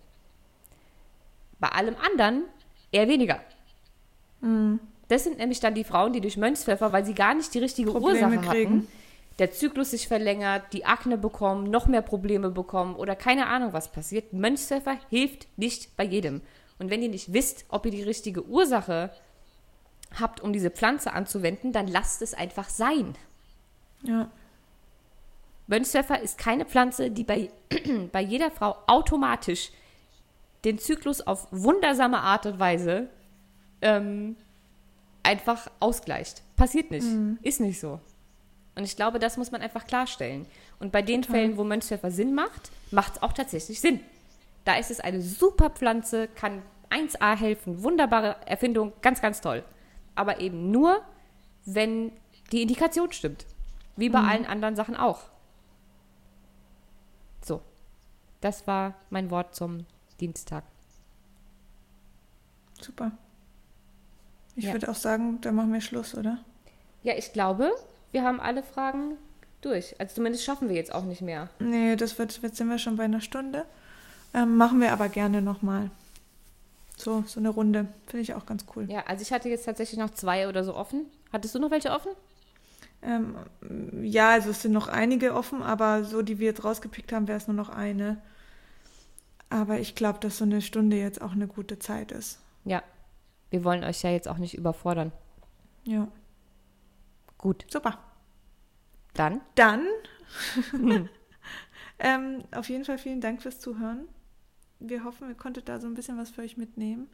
Bei 1.59 1.69
allem 1.69 1.95
anderen 1.95 2.43
eher 2.91 3.07
weniger. 3.07 3.39
Mhm. 4.41 4.79
Das 5.07 5.23
sind 5.23 5.37
nämlich 5.37 5.59
dann 5.59 5.73
die 5.73 5.83
Frauen, 5.83 6.13
die 6.13 6.21
durch 6.21 6.37
Mönchspfeffer, 6.37 6.91
weil 6.91 7.05
sie 7.05 7.13
gar 7.13 7.33
nicht 7.33 7.53
die 7.53 7.59
richtige 7.59 7.91
Probleme 7.91 8.27
Ursache 8.27 8.51
kriegen. 8.51 8.75
hatten, 8.75 8.87
der 9.39 9.51
Zyklus 9.51 9.91
sich 9.91 10.07
verlängert, 10.07 10.73
die 10.73 10.85
Akne 10.85 11.17
bekommen, 11.17 11.69
noch 11.69 11.87
mehr 11.87 12.01
Probleme 12.01 12.49
bekommen 12.49 12.95
oder 12.95 13.15
keine 13.15 13.47
Ahnung, 13.47 13.71
was 13.71 13.91
passiert. 13.91 14.33
Mönchspfeffer 14.33 14.97
hilft 15.09 15.47
nicht 15.57 15.95
bei 15.95 16.03
jedem. 16.03 16.41
Und 16.79 16.89
wenn 16.89 17.01
ihr 17.01 17.09
nicht 17.09 17.33
wisst, 17.33 17.65
ob 17.69 17.85
ihr 17.85 17.91
die 17.91 18.03
richtige 18.03 18.45
Ursache 18.45 19.11
habt, 20.19 20.41
um 20.41 20.53
diese 20.53 20.71
Pflanze 20.71 21.13
anzuwenden, 21.13 21.71
dann 21.71 21.87
lasst 21.87 22.21
es 22.21 22.33
einfach 22.33 22.69
sein. 22.69 23.15
Ja. 24.03 24.29
Mönchspfeffer 25.67 26.21
ist 26.21 26.37
keine 26.37 26.65
Pflanze, 26.65 27.11
die 27.11 27.23
bei, 27.23 27.51
bei 28.11 28.21
jeder 28.21 28.51
Frau 28.51 28.75
automatisch 28.87 29.71
den 30.65 30.79
Zyklus 30.79 31.21
auf 31.21 31.47
wundersame 31.51 32.19
Art 32.19 32.45
und 32.45 32.59
Weise 32.59 33.09
ähm, 33.81 34.35
einfach 35.23 35.69
ausgleicht. 35.79 36.43
Passiert 36.55 36.91
nicht. 36.91 37.05
Mhm. 37.05 37.37
Ist 37.41 37.59
nicht 37.59 37.79
so. 37.79 37.99
Und 38.75 38.83
ich 38.83 38.95
glaube, 38.95 39.19
das 39.19 39.37
muss 39.37 39.51
man 39.51 39.61
einfach 39.61 39.87
klarstellen. 39.87 40.45
Und 40.79 40.91
bei 40.91 41.01
den 41.01 41.21
Total. 41.21 41.35
Fällen, 41.35 41.57
wo 41.57 41.63
Mönchspfeffer 41.63 42.11
Sinn 42.11 42.35
macht, 42.35 42.71
macht 42.91 43.15
es 43.15 43.21
auch 43.23 43.33
tatsächlich 43.33 43.79
Sinn. 43.79 43.99
Da 44.65 44.75
ist 44.75 44.91
es 44.91 44.99
eine 44.99 45.21
super 45.21 45.69
Pflanze, 45.69 46.27
kann 46.27 46.61
1A 46.89 47.35
helfen, 47.35 47.83
wunderbare 47.83 48.35
Erfindung, 48.45 48.93
ganz, 49.01 49.21
ganz 49.21 49.41
toll. 49.41 49.63
Aber 50.15 50.39
eben 50.39 50.71
nur, 50.71 51.01
wenn 51.65 52.11
die 52.51 52.61
Indikation 52.61 53.11
stimmt. 53.11 53.45
Wie 53.95 54.09
bei 54.09 54.21
mhm. 54.21 54.29
allen 54.29 54.45
anderen 54.45 54.75
Sachen 54.75 54.95
auch. 54.95 55.21
Das 58.41 58.67
war 58.67 58.93
mein 59.09 59.31
Wort 59.31 59.55
zum 59.55 59.85
Dienstag. 60.19 60.63
Super. 62.79 63.11
Ich 64.57 64.65
ja. 64.65 64.73
würde 64.73 64.89
auch 64.89 64.95
sagen, 64.95 65.39
da 65.41 65.51
machen 65.51 65.71
wir 65.71 65.81
Schluss, 65.81 66.15
oder? 66.15 66.39
Ja, 67.03 67.13
ich 67.15 67.31
glaube, 67.31 67.71
wir 68.11 68.23
haben 68.23 68.41
alle 68.41 68.63
Fragen 68.63 69.13
durch. 69.61 69.95
Also 69.99 70.15
zumindest 70.15 70.43
schaffen 70.43 70.67
wir 70.67 70.75
jetzt 70.75 70.93
auch 70.93 71.03
nicht 71.03 71.21
mehr. 71.21 71.49
Nee, 71.59 71.95
das 71.95 72.17
wird, 72.17 72.41
jetzt 72.41 72.57
sind 72.57 72.67
wir 72.67 72.79
schon 72.79 72.97
bei 72.97 73.03
einer 73.03 73.21
Stunde. 73.21 73.65
Ähm, 74.33 74.57
machen 74.57 74.81
wir 74.81 74.91
aber 74.91 75.09
gerne 75.09 75.43
nochmal. 75.43 75.91
So, 76.97 77.23
so 77.27 77.39
eine 77.39 77.49
Runde. 77.49 77.87
Finde 78.07 78.23
ich 78.23 78.33
auch 78.33 78.47
ganz 78.47 78.65
cool. 78.75 78.89
Ja, 78.89 79.03
also 79.05 79.21
ich 79.21 79.31
hatte 79.31 79.47
jetzt 79.47 79.65
tatsächlich 79.65 79.99
noch 79.99 80.09
zwei 80.09 80.49
oder 80.49 80.63
so 80.63 80.75
offen. 80.75 81.05
Hattest 81.31 81.53
du 81.53 81.59
noch 81.59 81.69
welche 81.69 81.91
offen? 81.91 82.11
Ähm, 83.03 83.35
ja, 84.01 84.31
also 84.31 84.49
es 84.49 84.63
sind 84.63 84.71
noch 84.71 84.87
einige 84.87 85.35
offen, 85.35 85.61
aber 85.61 86.03
so, 86.03 86.23
die 86.23 86.39
wir 86.39 86.47
jetzt 86.47 86.63
rausgepickt 86.63 87.13
haben, 87.13 87.27
wäre 87.27 87.37
es 87.37 87.47
nur 87.47 87.55
noch 87.55 87.69
eine. 87.69 88.17
Aber 89.51 89.79
ich 89.79 89.93
glaube, 89.93 90.17
dass 90.19 90.39
so 90.39 90.45
eine 90.45 90.63
Stunde 90.63 90.97
jetzt 90.97 91.21
auch 91.21 91.33
eine 91.33 91.45
gute 91.45 91.77
Zeit 91.77 92.11
ist. 92.11 92.39
Ja. 92.65 92.81
Wir 93.49 93.63
wollen 93.63 93.83
euch 93.83 94.03
ja 94.03 94.11
jetzt 94.11 94.27
auch 94.27 94.37
nicht 94.37 94.55
überfordern. 94.55 95.11
Ja. 95.83 96.07
Gut. 97.37 97.65
Super. 97.69 97.99
Dann? 99.13 99.41
Dann. 99.55 99.85
ähm, 101.99 102.43
auf 102.51 102.69
jeden 102.69 102.85
Fall 102.85 102.97
vielen 102.97 103.21
Dank 103.21 103.41
fürs 103.41 103.59
Zuhören. 103.59 104.07
Wir 104.79 105.03
hoffen, 105.03 105.29
ihr 105.29 105.35
konntet 105.35 105.69
da 105.69 105.79
so 105.79 105.87
ein 105.87 105.93
bisschen 105.93 106.17
was 106.17 106.29
für 106.29 106.41
euch 106.41 106.57
mitnehmen. 106.57 107.09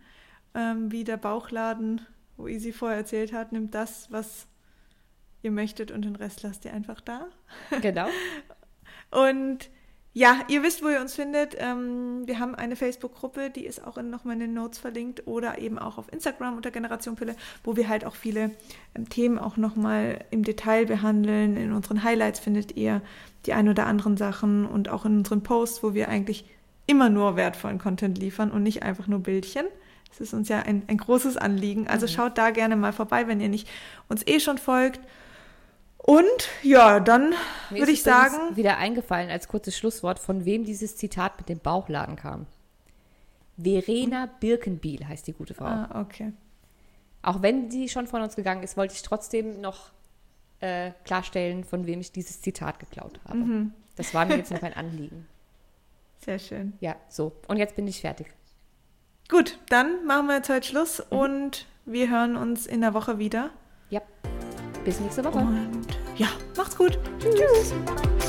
Ähm, 0.53 0.91
wie 0.91 1.03
der 1.03 1.17
Bauchladen, 1.17 2.01
wo 2.35 2.47
Easy 2.47 2.73
vorher 2.73 2.97
erzählt 2.97 3.31
hat, 3.31 3.51
nimmt 3.51 3.73
das, 3.73 4.11
was 4.11 4.47
ihr 5.41 5.51
möchtet 5.51 5.91
und 5.91 6.03
den 6.03 6.15
Rest 6.15 6.43
lasst 6.43 6.65
ihr 6.65 6.73
einfach 6.73 7.01
da. 7.01 7.27
Genau. 7.81 8.07
und 9.11 9.69
ja, 10.15 10.41
ihr 10.47 10.61
wisst, 10.61 10.83
wo 10.83 10.89
ihr 10.89 11.01
uns 11.01 11.15
findet. 11.15 11.55
Ähm, 11.57 12.21
wir 12.25 12.39
haben 12.39 12.53
eine 12.53 12.75
Facebook-Gruppe, 12.75 13.49
die 13.49 13.65
ist 13.65 13.85
auch 13.85 13.97
nochmal 14.01 14.35
in 14.35 14.41
den 14.41 14.53
Notes 14.53 14.77
verlinkt 14.77 15.25
oder 15.25 15.57
eben 15.57 15.79
auch 15.79 15.97
auf 15.97 16.11
Instagram 16.13 16.55
unter 16.55 16.69
Generation 16.69 17.15
Pille, 17.15 17.35
wo 17.63 17.75
wir 17.75 17.89
halt 17.89 18.05
auch 18.05 18.15
viele 18.15 18.51
ähm, 18.95 19.09
Themen 19.09 19.39
auch 19.39 19.57
nochmal 19.57 20.23
im 20.29 20.43
Detail 20.43 20.85
behandeln. 20.85 21.57
In 21.57 21.73
unseren 21.73 22.03
Highlights 22.03 22.39
findet 22.39 22.77
ihr 22.77 23.01
die 23.47 23.53
ein 23.53 23.67
oder 23.67 23.87
anderen 23.87 24.15
Sachen 24.15 24.67
und 24.67 24.87
auch 24.87 25.05
in 25.05 25.17
unseren 25.17 25.41
Posts, 25.41 25.81
wo 25.81 25.95
wir 25.95 26.09
eigentlich 26.09 26.45
immer 26.85 27.09
nur 27.09 27.35
wertvollen 27.35 27.79
Content 27.79 28.17
liefern 28.19 28.51
und 28.51 28.61
nicht 28.61 28.83
einfach 28.83 29.07
nur 29.07 29.19
Bildchen. 29.19 29.65
Das 30.09 30.21
ist 30.21 30.33
uns 30.35 30.47
ja 30.47 30.59
ein, 30.59 30.83
ein 30.87 30.97
großes 30.97 31.37
Anliegen. 31.37 31.87
Also 31.87 32.05
mhm. 32.05 32.11
schaut 32.11 32.37
da 32.37 32.51
gerne 32.51 32.75
mal 32.75 32.93
vorbei, 32.93 33.27
wenn 33.27 33.41
ihr 33.41 33.49
nicht 33.49 33.67
uns 34.09 34.25
eh 34.27 34.39
schon 34.39 34.59
folgt. 34.59 34.99
Und 36.03 36.49
ja, 36.63 36.99
dann 36.99 37.33
würde 37.69 37.91
ich 37.91 38.03
sagen. 38.03 38.55
Wieder 38.57 38.77
eingefallen 38.77 39.29
als 39.29 39.47
kurzes 39.47 39.77
Schlusswort, 39.77 40.19
von 40.19 40.43
wem 40.43 40.65
dieses 40.65 40.97
Zitat 40.97 41.37
mit 41.37 41.47
dem 41.47 41.59
Bauchladen 41.59 42.17
kam. 42.17 42.45
Verena 43.57 44.29
Birkenbiel 44.39 45.07
heißt 45.07 45.25
die 45.27 45.33
gute 45.33 45.53
Frau. 45.53 45.65
Ah, 45.65 46.01
okay. 46.01 46.33
Auch 47.21 47.41
wenn 47.41 47.71
sie 47.71 47.87
schon 47.87 48.07
von 48.07 48.21
uns 48.21 48.35
gegangen 48.35 48.63
ist, 48.63 48.75
wollte 48.75 48.93
ich 48.93 49.01
trotzdem 49.01 49.61
noch 49.61 49.91
äh, 50.59 50.91
klarstellen, 51.05 51.63
von 51.63 51.85
wem 51.85 52.01
ich 52.01 52.11
dieses 52.11 52.41
Zitat 52.41 52.79
geklaut 52.79 53.21
habe. 53.25 53.37
Mhm. 53.37 53.73
Das 53.95 54.13
war 54.13 54.25
mir 54.25 54.35
jetzt 54.35 54.51
noch 54.51 54.61
ein 54.61 54.73
Anliegen. 54.73 55.25
Sehr 56.19 56.39
schön. 56.39 56.73
Ja, 56.81 56.97
so. 57.07 57.31
Und 57.47 57.57
jetzt 57.57 57.77
bin 57.77 57.87
ich 57.87 58.01
fertig. 58.01 58.27
Gut, 59.29 59.57
dann 59.69 60.05
machen 60.05 60.27
wir 60.27 60.35
jetzt 60.35 60.49
heute 60.49 60.67
Schluss 60.67 61.01
mhm. 61.09 61.17
und 61.17 61.67
wir 61.85 62.09
hören 62.09 62.35
uns 62.35 62.65
in 62.65 62.81
der 62.81 62.93
Woche 62.93 63.19
wieder. 63.19 63.51
Ja. 63.89 64.01
Bis 64.85 64.99
nächste 64.99 65.23
Woche. 65.23 65.37
Und 65.37 65.87
ja, 66.17 66.27
macht's 66.57 66.77
gut. 66.77 66.99
Tschüss. 67.19 67.35
Tschüss. 67.35 68.22